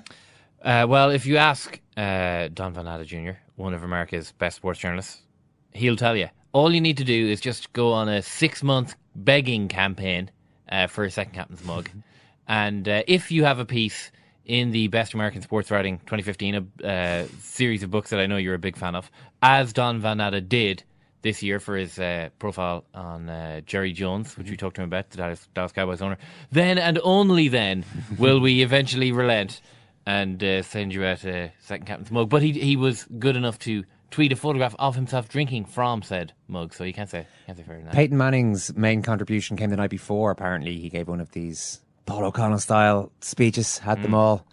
Uh, 0.83 0.87
well, 0.89 1.11
if 1.11 1.25
you 1.27 1.37
ask 1.37 1.79
uh, 1.97 2.49
Don 2.53 2.73
Van 2.75 2.85
Natta 2.87 3.05
Jr., 3.05 3.39
one 3.55 3.73
of 3.75 3.85
America's 3.85 4.33
best 4.33 4.57
sports 4.57 4.81
journalists, 4.81 5.23
he'll 5.77 5.97
tell 5.97 6.17
you. 6.17 6.29
All 6.53 6.73
you 6.73 6.81
need 6.81 6.97
to 6.99 7.05
do 7.05 7.29
is 7.29 7.41
just 7.41 7.73
go 7.73 7.93
on 7.93 8.09
a 8.09 8.23
six 8.23 8.63
month 8.63 8.95
begging 9.15 9.69
campaign 9.69 10.31
uh, 10.71 10.87
for 10.87 11.05
a 11.05 11.11
second 11.11 11.35
captain's 11.35 11.65
mug. 11.65 11.91
And 12.49 12.89
uh, 12.89 13.03
if 13.07 13.31
you 13.31 13.45
have 13.45 13.59
a 13.59 13.65
piece 13.65 14.11
in 14.45 14.71
the 14.71 14.89
Best 14.89 15.15
American 15.15 15.43
Sports 15.43 15.71
Writing 15.71 15.99
2015, 15.99 16.69
a 16.83 16.89
uh, 16.89 17.27
series 17.41 17.83
of 17.83 17.91
books 17.91 18.11
that 18.11 18.21
I 18.21 18.27
know 18.27 18.37
you're 18.37 18.55
a 18.55 18.59
big 18.59 18.77
fan 18.77 18.95
of, 18.95 19.11
as 19.43 19.73
Don 19.73 20.01
Van 20.01 20.19
Natta 20.19 20.41
did 20.41 20.85
this 21.23 21.43
year 21.43 21.59
for 21.59 21.77
his 21.77 21.99
uh, 21.99 22.29
profile 22.39 22.85
on 22.95 23.29
uh, 23.29 23.61
Jerry 23.63 23.93
Jones, 23.93 24.39
which 24.39 24.49
we 24.49 24.57
talked 24.57 24.77
to 24.77 24.83
him 24.83 24.89
about, 24.89 25.11
the 25.11 25.17
Dallas, 25.17 25.49
Dallas 25.55 25.73
Cowboys 25.73 26.01
owner, 26.01 26.19
then 26.53 26.79
and 26.79 27.01
only 27.03 27.49
then 27.49 27.85
will 28.19 28.39
we 28.39 28.63
eventually 28.63 29.11
relent 29.11 29.61
and 30.07 30.43
uh, 30.45 30.63
send 30.63 30.95
you 30.95 31.05
out 31.05 31.25
a 31.25 31.53
second 31.59 31.87
captain's 31.87 32.13
mug. 32.13 32.29
But 32.29 32.43
he 32.43 32.53
he 32.53 32.77
was 32.77 33.07
good 33.19 33.37
enough 33.37 33.59
to 33.61 33.85
tweet 34.11 34.33
a 34.33 34.37
photograph 34.37 34.75
of 34.79 34.95
himself 34.95 35.29
drinking 35.29 35.65
from 35.65 36.03
said 36.03 36.33
mug, 36.49 36.73
so 36.75 36.85
you 36.85 36.93
can't 36.93 37.11
say 37.11 37.27
can't 37.47 37.59
say 37.59 37.65
fairer 37.65 37.79
than 37.79 37.87
that. 37.87 37.95
Peyton 37.95 38.17
Manning's 38.17 38.75
main 38.77 39.03
contribution 39.03 39.57
came 39.57 39.71
the 39.71 39.77
night 39.77 39.91
before. 39.91 40.31
Apparently, 40.31 40.79
he 40.79 40.89
gave 40.89 41.09
one 41.09 41.21
of 41.21 41.33
these 41.33 41.81
Paul 42.07 42.25
O'Connell 42.25 42.59
style 42.59 43.13
speeches. 43.21 43.79
Had 43.79 44.03
them 44.03 44.13
hmm. 44.13 44.17
all, 44.17 44.47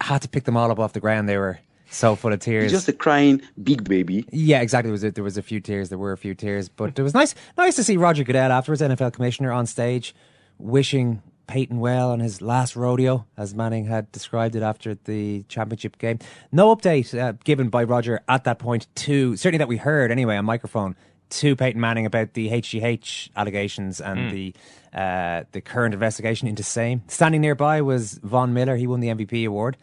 had 0.00 0.22
to 0.22 0.28
pick 0.28 0.44
them 0.44 0.56
all 0.56 0.70
up 0.70 0.78
off 0.78 0.92
the 0.92 1.00
ground. 1.00 1.28
They 1.28 1.38
were 1.38 1.60
so 1.90 2.16
full 2.16 2.32
of 2.32 2.40
tears. 2.40 2.64
He's 2.64 2.72
just 2.72 2.88
a 2.88 2.92
crying 2.92 3.40
big 3.62 3.88
baby. 3.88 4.24
Yeah, 4.30 4.60
exactly. 4.60 4.88
There 4.88 4.92
was 4.92 5.04
a, 5.04 5.10
there 5.10 5.24
was 5.24 5.36
a 5.36 5.42
few 5.42 5.60
tears. 5.60 5.88
There 5.88 5.98
were 5.98 6.12
a 6.12 6.18
few 6.18 6.34
tears, 6.34 6.68
but 6.68 6.98
it 6.98 7.02
was 7.02 7.14
nice 7.14 7.34
nice 7.56 7.76
to 7.76 7.84
see 7.84 7.96
Roger 7.96 8.24
Goodell 8.24 8.52
afterwards, 8.52 8.82
NFL 8.82 9.12
commissioner, 9.12 9.52
on 9.52 9.66
stage, 9.66 10.14
wishing 10.58 11.22
Peyton 11.48 11.80
well 11.80 12.12
on 12.12 12.20
his 12.20 12.40
last 12.40 12.76
rodeo, 12.76 13.26
as 13.36 13.54
Manning 13.54 13.86
had 13.86 14.12
described 14.12 14.54
it 14.54 14.62
after 14.62 14.94
the 14.94 15.42
championship 15.48 15.98
game. 15.98 16.20
No 16.52 16.74
update 16.76 17.18
uh, 17.18 17.32
given 17.42 17.68
by 17.70 17.82
Roger 17.82 18.20
at 18.28 18.44
that 18.44 18.58
point 18.60 18.86
to 18.96 19.36
certainly 19.36 19.58
that 19.58 19.66
we 19.68 19.78
heard 19.78 20.12
anyway 20.12 20.36
on 20.36 20.44
microphone 20.44 20.94
to 21.30 21.56
Peyton 21.56 21.80
Manning 21.80 22.06
about 22.06 22.34
the 22.34 22.48
HGH 22.50 23.30
allegations 23.36 24.00
and 24.00 24.28
Hmm. 24.28 24.34
the 24.34 24.54
uh, 24.94 25.44
the 25.52 25.60
current 25.60 25.92
investigation 25.92 26.48
into 26.48 26.62
same. 26.62 27.02
Standing 27.08 27.40
nearby 27.42 27.82
was 27.82 28.14
Von 28.22 28.54
Miller. 28.54 28.76
He 28.76 28.86
won 28.86 29.00
the 29.00 29.08
MVP 29.08 29.46
award. 29.46 29.76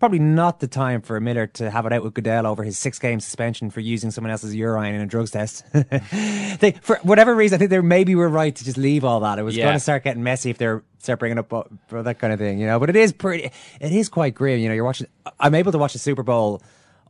Probably 0.00 0.18
not 0.18 0.60
the 0.60 0.66
time 0.66 1.02
for 1.02 1.20
Miller 1.20 1.46
to 1.46 1.70
have 1.70 1.84
it 1.86 1.92
out 1.92 2.02
with 2.02 2.14
Goodell 2.14 2.46
over 2.46 2.64
his 2.64 2.78
six 2.78 2.98
game 2.98 3.20
suspension 3.20 3.68
for 3.70 3.80
using 3.80 4.10
someone 4.10 4.30
else's 4.30 4.54
urine 4.54 4.94
in 4.94 5.00
a 5.02 5.06
drugs 5.06 5.30
test. 5.30 5.62
they, 5.72 6.74
for 6.80 6.96
whatever 7.02 7.34
reason, 7.34 7.56
I 7.56 7.58
think 7.58 7.70
they 7.70 7.80
maybe 7.80 8.14
were 8.14 8.28
right 8.30 8.56
to 8.56 8.64
just 8.64 8.78
leave 8.78 9.04
all 9.04 9.20
that. 9.20 9.38
It 9.38 9.42
was 9.42 9.54
Yeah. 9.56 9.64
going 9.66 9.76
to 9.76 9.80
start 9.80 10.02
getting 10.02 10.22
messy 10.22 10.48
if 10.50 10.56
they're 10.58 10.82
start 10.98 11.18
bringing 11.18 11.38
up 11.38 11.52
uh, 11.52 11.62
that 12.02 12.18
kind 12.18 12.32
of 12.32 12.38
thing, 12.38 12.58
you 12.58 12.66
know. 12.66 12.80
But 12.80 12.88
it 12.88 12.96
is 12.96 13.12
pretty, 13.12 13.50
it 13.80 13.92
is 13.92 14.08
quite 14.08 14.34
grim. 14.34 14.58
You 14.58 14.68
know, 14.68 14.74
you're 14.74 14.84
watching. 14.84 15.06
I'm 15.38 15.54
able 15.54 15.70
to 15.72 15.78
watch 15.78 15.92
the 15.92 15.98
Super 15.98 16.22
Bowl 16.22 16.62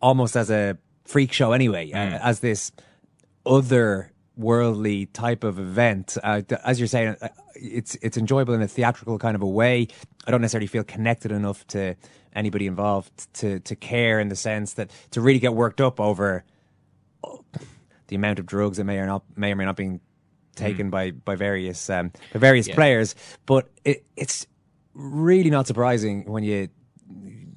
almost 0.02 0.36
as 0.36 0.50
a 0.50 0.76
freak 1.04 1.32
show 1.32 1.52
anyway, 1.52 1.92
uh, 1.92 1.96
as 1.96 2.40
this 2.40 2.72
other 3.46 4.10
worldly 4.40 5.06
type 5.06 5.44
of 5.44 5.58
event. 5.58 6.16
Uh, 6.22 6.42
as 6.64 6.80
you're 6.80 6.88
saying, 6.88 7.16
uh, 7.20 7.28
it's 7.54 7.94
it's 7.96 8.16
enjoyable 8.16 8.54
in 8.54 8.62
a 8.62 8.68
theatrical 8.68 9.18
kind 9.18 9.34
of 9.36 9.42
a 9.42 9.46
way. 9.46 9.86
I 10.26 10.30
don't 10.30 10.40
necessarily 10.40 10.66
feel 10.66 10.84
connected 10.84 11.30
enough 11.32 11.66
to 11.68 11.94
anybody 12.34 12.66
involved 12.66 13.32
to 13.34 13.60
to 13.60 13.76
care 13.76 14.18
in 14.20 14.28
the 14.28 14.36
sense 14.36 14.74
that 14.74 14.90
to 15.10 15.20
really 15.20 15.38
get 15.40 15.54
worked 15.54 15.80
up 15.80 16.00
over 16.00 16.44
oh, 17.22 17.44
the 18.08 18.16
amount 18.16 18.38
of 18.38 18.46
drugs 18.46 18.78
that 18.78 18.84
may 18.84 18.98
or 18.98 19.06
not 19.06 19.22
may 19.36 19.52
or 19.52 19.56
may 19.56 19.64
not 19.64 19.76
being 19.76 20.00
taken 20.56 20.90
by 20.90 21.10
by 21.10 21.36
various 21.36 21.90
um, 21.90 22.10
by 22.32 22.38
various 22.38 22.66
Yeah. 22.68 22.74
players. 22.74 23.14
But 23.46 23.68
it, 23.84 24.04
it's 24.16 24.46
really 24.94 25.50
not 25.50 25.66
surprising 25.66 26.24
when 26.24 26.42
you, 26.44 26.68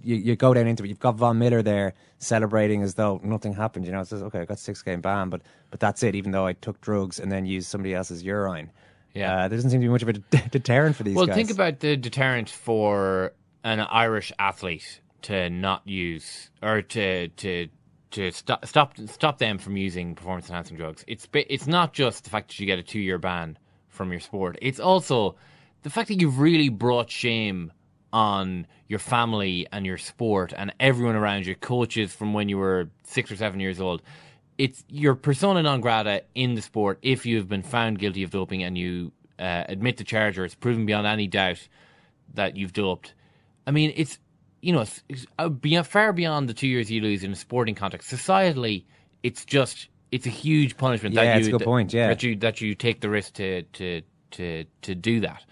you 0.04 0.16
you 0.16 0.36
go 0.36 0.54
down 0.54 0.68
into 0.68 0.84
it. 0.84 0.90
You've 0.90 1.00
got 1.00 1.16
Von 1.16 1.40
Miller 1.40 1.62
there 1.62 1.94
celebrating 2.18 2.84
as 2.84 2.94
though 2.96 3.20
nothing 3.24 3.54
happened. 3.54 3.86
You 3.86 3.92
know, 3.92 4.02
it 4.02 4.08
says, 4.08 4.22
okay, 4.24 4.40
I 4.40 4.46
got 4.46 4.60
six 4.60 4.82
game 4.82 5.02
ban, 5.02 5.30
but 5.30 5.42
but 5.72 5.80
that's 5.80 6.04
it. 6.04 6.16
Even 6.16 6.32
though 6.32 6.46
I 6.46 6.54
took 6.54 6.82
drugs 6.82 7.20
and 7.20 7.32
then 7.32 7.46
used 7.46 7.68
somebody 7.68 7.94
else's 7.94 8.24
urine. 8.24 8.72
Yeah. 9.14 9.32
uh, 9.32 9.48
there 9.48 9.58
doesn't 9.58 9.70
seem 9.70 9.82
to 9.82 9.86
be 9.86 9.92
much 9.92 10.02
of 10.02 10.10
a 10.10 10.14
de- 10.14 10.50
deterrent 10.50 10.96
for 10.96 11.04
these 11.04 11.16
well, 11.16 11.28
guys. 11.28 11.36
think 11.36 11.52
about 11.52 11.80
the 11.80 11.96
deterrent 11.96 12.50
for 12.50 13.34
an 13.64 13.80
Irish 13.80 14.32
athlete 14.40 15.02
to 15.24 15.50
not 15.50 15.88
use 15.88 16.50
or 16.62 16.82
to 16.82 17.28
to 17.30 17.68
to 18.12 18.32
stop 18.32 18.66
stop 18.66 18.98
stop 19.06 19.38
them 19.38 19.58
from 19.58 19.78
using 19.78 20.16
performance 20.16 20.48
enhancing 20.50 20.78
drugs. 20.78 21.04
It's 21.08 21.28
it's 21.34 21.68
not 21.68 21.94
just 21.94 22.24
the 22.24 22.30
fact 22.30 22.50
that 22.50 22.60
you 22.60 22.66
get 22.66 22.80
a 22.80 22.84
two 22.84 23.00
year 23.00 23.18
ban 23.18 23.58
from 23.90 24.12
your 24.12 24.20
sport. 24.20 24.58
It's 24.62 24.80
also 24.80 25.36
the 25.84 25.90
fact 25.90 26.08
that 26.08 26.20
you've 26.20 26.40
really 26.40 26.70
brought 26.70 27.10
shame 27.10 27.72
on 28.14 28.68
your 28.88 29.00
family 29.00 29.68
and 29.74 29.86
your 29.86 29.98
sport 29.98 30.54
and 30.56 30.74
everyone 30.80 31.16
around 31.16 31.46
you, 31.46 31.56
coaches 31.56 32.14
from 32.14 32.34
when 32.34 32.48
you 32.48 32.58
were 32.58 32.90
six 33.04 33.32
or 33.32 33.36
seven 33.36 33.60
years 33.60 33.82
old. 33.82 34.02
It's 34.58 34.86
your 34.88 35.16
persona 35.16 35.64
non 35.64 35.82
grata 35.82 36.24
in 36.36 36.54
the 36.54 36.62
sport 36.62 37.00
if 37.02 37.26
you 37.26 37.38
have 37.38 37.50
been 37.50 37.64
found 37.64 37.98
guilty 37.98 38.22
of 38.22 38.30
doping 38.30 38.64
and 38.64 38.78
you 38.78 39.12
uh, 39.40 39.64
admit 39.68 39.98
the 39.98 40.04
charge 40.04 40.38
or 40.38 40.46
it's 40.46 40.54
proven 40.54 40.86
beyond 40.86 41.08
any 41.08 41.26
doubt 41.26 41.68
that 42.36 42.56
you've 42.56 42.72
doped. 42.72 43.16
I 43.66 43.72
mean, 43.72 43.92
it's 43.96 44.20
you 44.62 44.72
know, 44.72 44.82
it's, 44.82 45.04
it's 45.10 45.26
uh, 45.40 45.50
beyond, 45.50 45.88
far 45.88 46.14
beyond 46.14 46.48
the 46.48 46.54
two 46.54 46.68
years 46.68 46.90
you 46.90 47.02
lose 47.02 47.24
in 47.24 47.32
a 47.34 47.36
sporting 47.36 47.76
context. 47.76 48.10
Societally, 48.10 48.86
it's 49.24 49.44
just 49.44 49.90
it's 50.12 50.28
a 50.28 50.30
huge 50.30 50.78
punishment 50.78 51.16
Yeah, 51.16 51.26
that 51.26 51.42
you 51.42 51.48
a 51.48 51.52
good 51.52 51.62
that, 51.62 51.66
point, 51.66 51.94
yeah. 51.94 52.08
that 52.08 52.22
you 52.22 52.36
that 52.38 52.62
you 52.62 52.76
take 52.76 53.02
the 53.02 53.10
risk 53.10 53.34
to 53.34 53.64
to 53.64 54.04
to 54.32 54.66
to 54.84 54.96
do 54.96 55.20
that. 55.22 55.44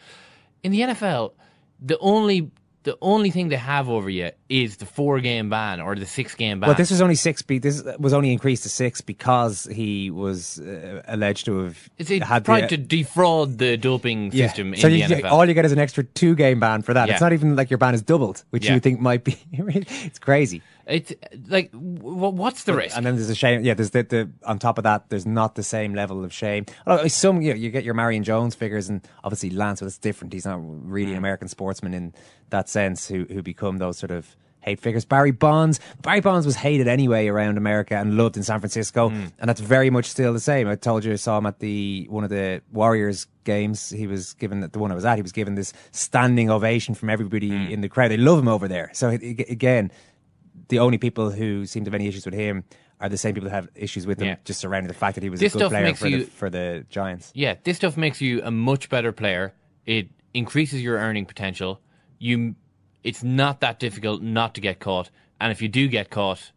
In 0.63 0.71
the 0.71 0.81
NFL, 0.81 1.33
the 1.81 1.97
only 1.99 2.51
the 2.83 2.97
only 3.01 3.31
thing 3.31 3.49
they 3.49 3.55
have 3.57 3.89
over 3.89 4.09
you 4.09 4.31
is 4.51 4.77
the 4.77 4.85
four 4.85 5.19
game 5.21 5.49
ban 5.49 5.79
or 5.79 5.95
the 5.95 6.05
six 6.05 6.35
game 6.35 6.59
ban. 6.59 6.67
Well, 6.69 6.75
this 6.77 6.91
was 6.91 7.01
only 7.01 7.15
six. 7.15 7.41
Be- 7.41 7.57
this 7.59 7.81
was 7.97 8.11
only 8.13 8.31
increased 8.31 8.63
to 8.63 8.69
six 8.69 8.99
because 9.01 9.63
he 9.71 10.11
was 10.11 10.59
uh, 10.59 11.01
alleged 11.07 11.45
to 11.45 11.59
have 11.63 11.89
it's 11.97 12.09
had 12.09 12.43
tried 12.45 12.63
the, 12.63 12.67
to 12.69 12.77
defraud 12.77 13.57
the 13.57 13.77
doping 13.77 14.31
Yeah. 14.33 14.47
system 14.47 14.75
so 14.75 14.87
in 14.87 14.93
you, 14.95 15.07
the 15.07 15.15
you- 15.17 15.23
NFL. 15.23 15.31
all 15.31 15.45
you 15.47 15.53
get 15.53 15.65
is 15.65 15.71
an 15.71 15.79
extra 15.79 16.03
two 16.03 16.35
game 16.35 16.59
ban 16.59 16.81
for 16.81 16.93
that. 16.93 17.07
Yeah. 17.07 17.13
It's 17.13 17.21
not 17.21 17.33
even 17.33 17.55
like 17.55 17.69
your 17.69 17.77
ban 17.77 17.93
is 17.93 18.01
doubled, 18.01 18.43
which 18.49 18.65
Yeah. 18.65 18.73
you 18.73 18.79
think 18.79 18.99
might 18.99 19.23
be. 19.23 19.37
it's 19.51 20.19
crazy. 20.19 20.61
It's 20.87 21.13
like, 21.47 21.71
w- 21.71 22.29
what's 22.29 22.63
the 22.65 22.73
risk? 22.73 22.97
And 22.97 23.05
then 23.05 23.15
there's 23.15 23.29
a 23.29 23.35
shame. 23.35 23.63
Yeah, 23.63 23.75
there's 23.75 23.91
the, 23.91 24.03
the 24.03 24.29
on 24.45 24.59
top 24.59 24.77
of 24.77 24.83
that, 24.83 25.09
there's 25.09 25.25
not 25.27 25.55
the 25.55 25.63
same 25.63 25.93
level 25.93 26.25
of 26.25 26.33
shame. 26.33 26.65
Some, 27.07 27.41
you, 27.41 27.51
know, 27.51 27.55
you 27.55 27.69
get 27.69 27.83
your 27.85 27.93
Marion 27.93 28.23
Jones 28.23 28.55
figures, 28.55 28.89
and 28.89 29.01
obviously 29.23 29.51
Lance, 29.51 29.79
but 29.79 29.85
it's 29.85 29.97
different. 29.99 30.33
He's 30.33 30.45
not 30.45 30.59
really 30.61 31.11
an 31.11 31.17
American 31.17 31.47
sportsman 31.47 31.93
in 31.93 32.13
that 32.49 32.67
sense, 32.67 33.07
who 33.07 33.25
who 33.29 33.41
become 33.41 33.77
those 33.77 33.97
sort 33.97 34.11
of 34.11 34.35
hate 34.61 34.79
figures. 34.79 35.05
Barry 35.05 35.31
Bonds, 35.31 35.79
Barry 36.01 36.21
Bonds 36.21 36.45
was 36.45 36.55
hated 36.55 36.87
anyway 36.87 37.27
around 37.27 37.57
America 37.57 37.95
and 37.95 38.15
loved 38.15 38.37
in 38.37 38.43
San 38.43 38.59
Francisco, 38.59 39.09
hmm. 39.09 39.25
and 39.39 39.49
that's 39.49 39.61
very 39.61 39.89
much 39.89 40.05
still 40.05 40.33
the 40.33 40.39
same. 40.39 40.67
I 40.67 40.75
told 40.75 41.03
you 41.03 41.11
I 41.11 41.15
saw 41.17 41.37
him 41.37 41.45
at 41.45 41.59
the 41.59 42.07
one 42.09 42.23
of 42.23 42.29
the 42.29 42.61
Warriors 42.71 43.27
games. 43.43 43.89
He 43.89 44.07
was 44.07 44.33
given 44.33 44.61
the 44.61 44.79
one 44.79 44.91
I 44.91 44.95
was 44.95 45.05
at. 45.05 45.17
He 45.17 45.21
was 45.21 45.31
given 45.31 45.55
this 45.55 45.73
standing 45.91 46.49
ovation 46.49 46.95
from 46.95 47.09
everybody 47.09 47.49
hmm. 47.49 47.71
in 47.71 47.81
the 47.81 47.89
crowd. 47.89 48.11
They 48.11 48.17
love 48.17 48.39
him 48.39 48.47
over 48.47 48.67
there. 48.67 48.91
So 48.93 49.09
again 49.09 49.91
the 50.71 50.79
only 50.79 50.97
people 50.97 51.29
who 51.29 51.65
seem 51.65 51.83
to 51.83 51.89
have 51.89 51.95
any 51.95 52.07
issues 52.07 52.25
with 52.25 52.33
him 52.33 52.63
are 52.99 53.09
the 53.09 53.17
same 53.17 53.33
people 53.33 53.49
who 53.49 53.55
have 53.55 53.67
issues 53.75 54.07
with 54.07 54.19
him, 54.19 54.27
Yeah. 54.27 54.35
just 54.45 54.59
surrounding 54.61 54.87
the 54.87 54.93
fact 54.93 55.15
that 55.15 55.23
he 55.23 55.29
was 55.29 55.39
This 55.39 55.53
a 55.53 55.57
good 55.57 55.69
player 55.69 55.83
makes 55.83 55.99
for, 55.99 56.07
you- 56.07 56.23
the, 56.23 56.31
for 56.31 56.49
the 56.49 56.85
Giants. 56.89 57.31
Yeah, 57.35 57.55
this 57.63 57.77
stuff 57.77 57.97
makes 57.97 58.21
you 58.21 58.41
a 58.43 58.51
much 58.51 58.89
better 58.89 59.11
player. 59.11 59.53
It 59.85 60.09
increases 60.33 60.81
your 60.81 60.97
earning 60.97 61.25
potential. 61.25 61.81
You, 62.19 62.55
it's 63.03 63.23
not 63.23 63.59
that 63.61 63.79
difficult 63.79 64.21
not 64.21 64.53
to 64.55 64.61
get 64.61 64.79
caught, 64.79 65.09
and 65.39 65.51
if 65.51 65.61
you 65.61 65.67
do 65.67 65.87
get 65.87 66.09
caught, 66.09 66.51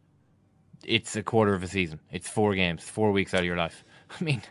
it's 0.84 1.16
a 1.16 1.22
quarter 1.22 1.55
of 1.55 1.62
a 1.62 1.68
season. 1.68 2.01
It's 2.12 2.28
four 2.28 2.55
games, 2.55 2.82
four 2.82 3.12
weeks 3.12 3.32
out 3.34 3.40
of 3.40 3.47
your 3.47 3.57
life. 3.57 3.84
I 4.20 4.24
mean, 4.24 4.42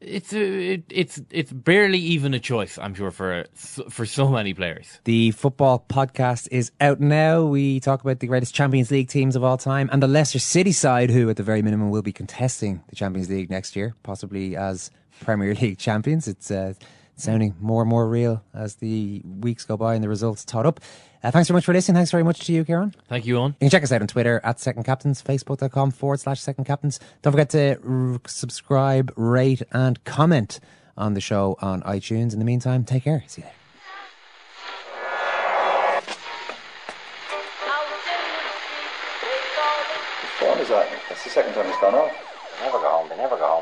It's 0.00 0.32
a, 0.32 0.74
it, 0.74 0.84
it's 0.90 1.20
it's 1.30 1.52
barely 1.52 1.98
even 1.98 2.32
a 2.32 2.38
choice. 2.38 2.78
I'm 2.78 2.94
sure 2.94 3.10
for 3.10 3.46
for 3.90 4.06
so 4.06 4.28
many 4.28 4.54
players. 4.54 5.00
The 5.04 5.32
football 5.32 5.84
podcast 5.88 6.46
is 6.52 6.70
out 6.80 7.00
now. 7.00 7.42
We 7.44 7.80
talk 7.80 8.02
about 8.02 8.20
the 8.20 8.28
greatest 8.28 8.54
Champions 8.54 8.92
League 8.92 9.08
teams 9.08 9.34
of 9.34 9.42
all 9.42 9.56
time 9.58 9.88
and 9.92 10.00
the 10.00 10.06
Leicester 10.06 10.38
City 10.38 10.70
side, 10.70 11.10
who 11.10 11.28
at 11.30 11.36
the 11.36 11.42
very 11.42 11.62
minimum 11.62 11.90
will 11.90 12.02
be 12.02 12.12
contesting 12.12 12.82
the 12.88 12.94
Champions 12.94 13.28
League 13.28 13.50
next 13.50 13.74
year, 13.74 13.96
possibly 14.04 14.54
as 14.54 14.92
Premier 15.20 15.52
League 15.62 15.78
champions. 15.78 16.28
It's 16.28 16.48
uh, 16.50 16.74
sounding 17.18 17.54
more 17.60 17.82
and 17.82 17.90
more 17.90 18.08
real 18.08 18.42
as 18.54 18.76
the 18.76 19.20
weeks 19.24 19.64
go 19.64 19.76
by 19.76 19.94
and 19.94 20.02
the 20.02 20.08
results 20.08 20.44
tot 20.44 20.64
up. 20.66 20.80
Uh, 21.22 21.30
thanks 21.32 21.48
very 21.48 21.56
much 21.56 21.64
for 21.64 21.72
listening. 21.72 21.96
Thanks 21.96 22.10
very 22.12 22.22
much 22.22 22.40
to 22.46 22.52
you, 22.52 22.64
Kieran. 22.64 22.94
Thank 23.08 23.26
you, 23.26 23.36
Owen. 23.38 23.52
You 23.60 23.66
can 23.66 23.70
check 23.70 23.82
us 23.82 23.90
out 23.90 24.00
on 24.00 24.06
Twitter 24.06 24.40
at 24.44 24.60
Second 24.60 24.84
Captains, 24.84 25.20
Facebook.com 25.20 25.90
forward 25.90 26.20
slash 26.20 26.40
Second 26.40 26.64
Captains. 26.64 27.00
Don't 27.22 27.32
forget 27.32 27.50
to 27.50 27.78
r- 27.84 28.20
subscribe, 28.26 29.12
rate, 29.16 29.62
and 29.72 30.02
comment 30.04 30.60
on 30.96 31.14
the 31.14 31.20
show 31.20 31.56
on 31.60 31.82
iTunes. 31.82 32.32
In 32.32 32.38
the 32.38 32.44
meantime, 32.44 32.84
take 32.84 33.02
care. 33.04 33.24
See 33.26 33.42
you 33.42 33.46
later. 33.46 33.54
What 40.38 40.54
fun 40.54 40.60
is 40.62 40.68
that? 40.68 40.88
That's 41.08 41.24
the 41.24 41.30
second 41.30 41.54
time 41.54 41.66
it's 41.66 41.80
gone 41.80 41.94
off. 41.94 42.12
They 42.58 42.64
never 42.66 42.78
go 42.78 42.90
home. 42.90 43.08
They 43.08 43.16
never 43.16 43.36
go 43.36 43.46
home. 43.46 43.58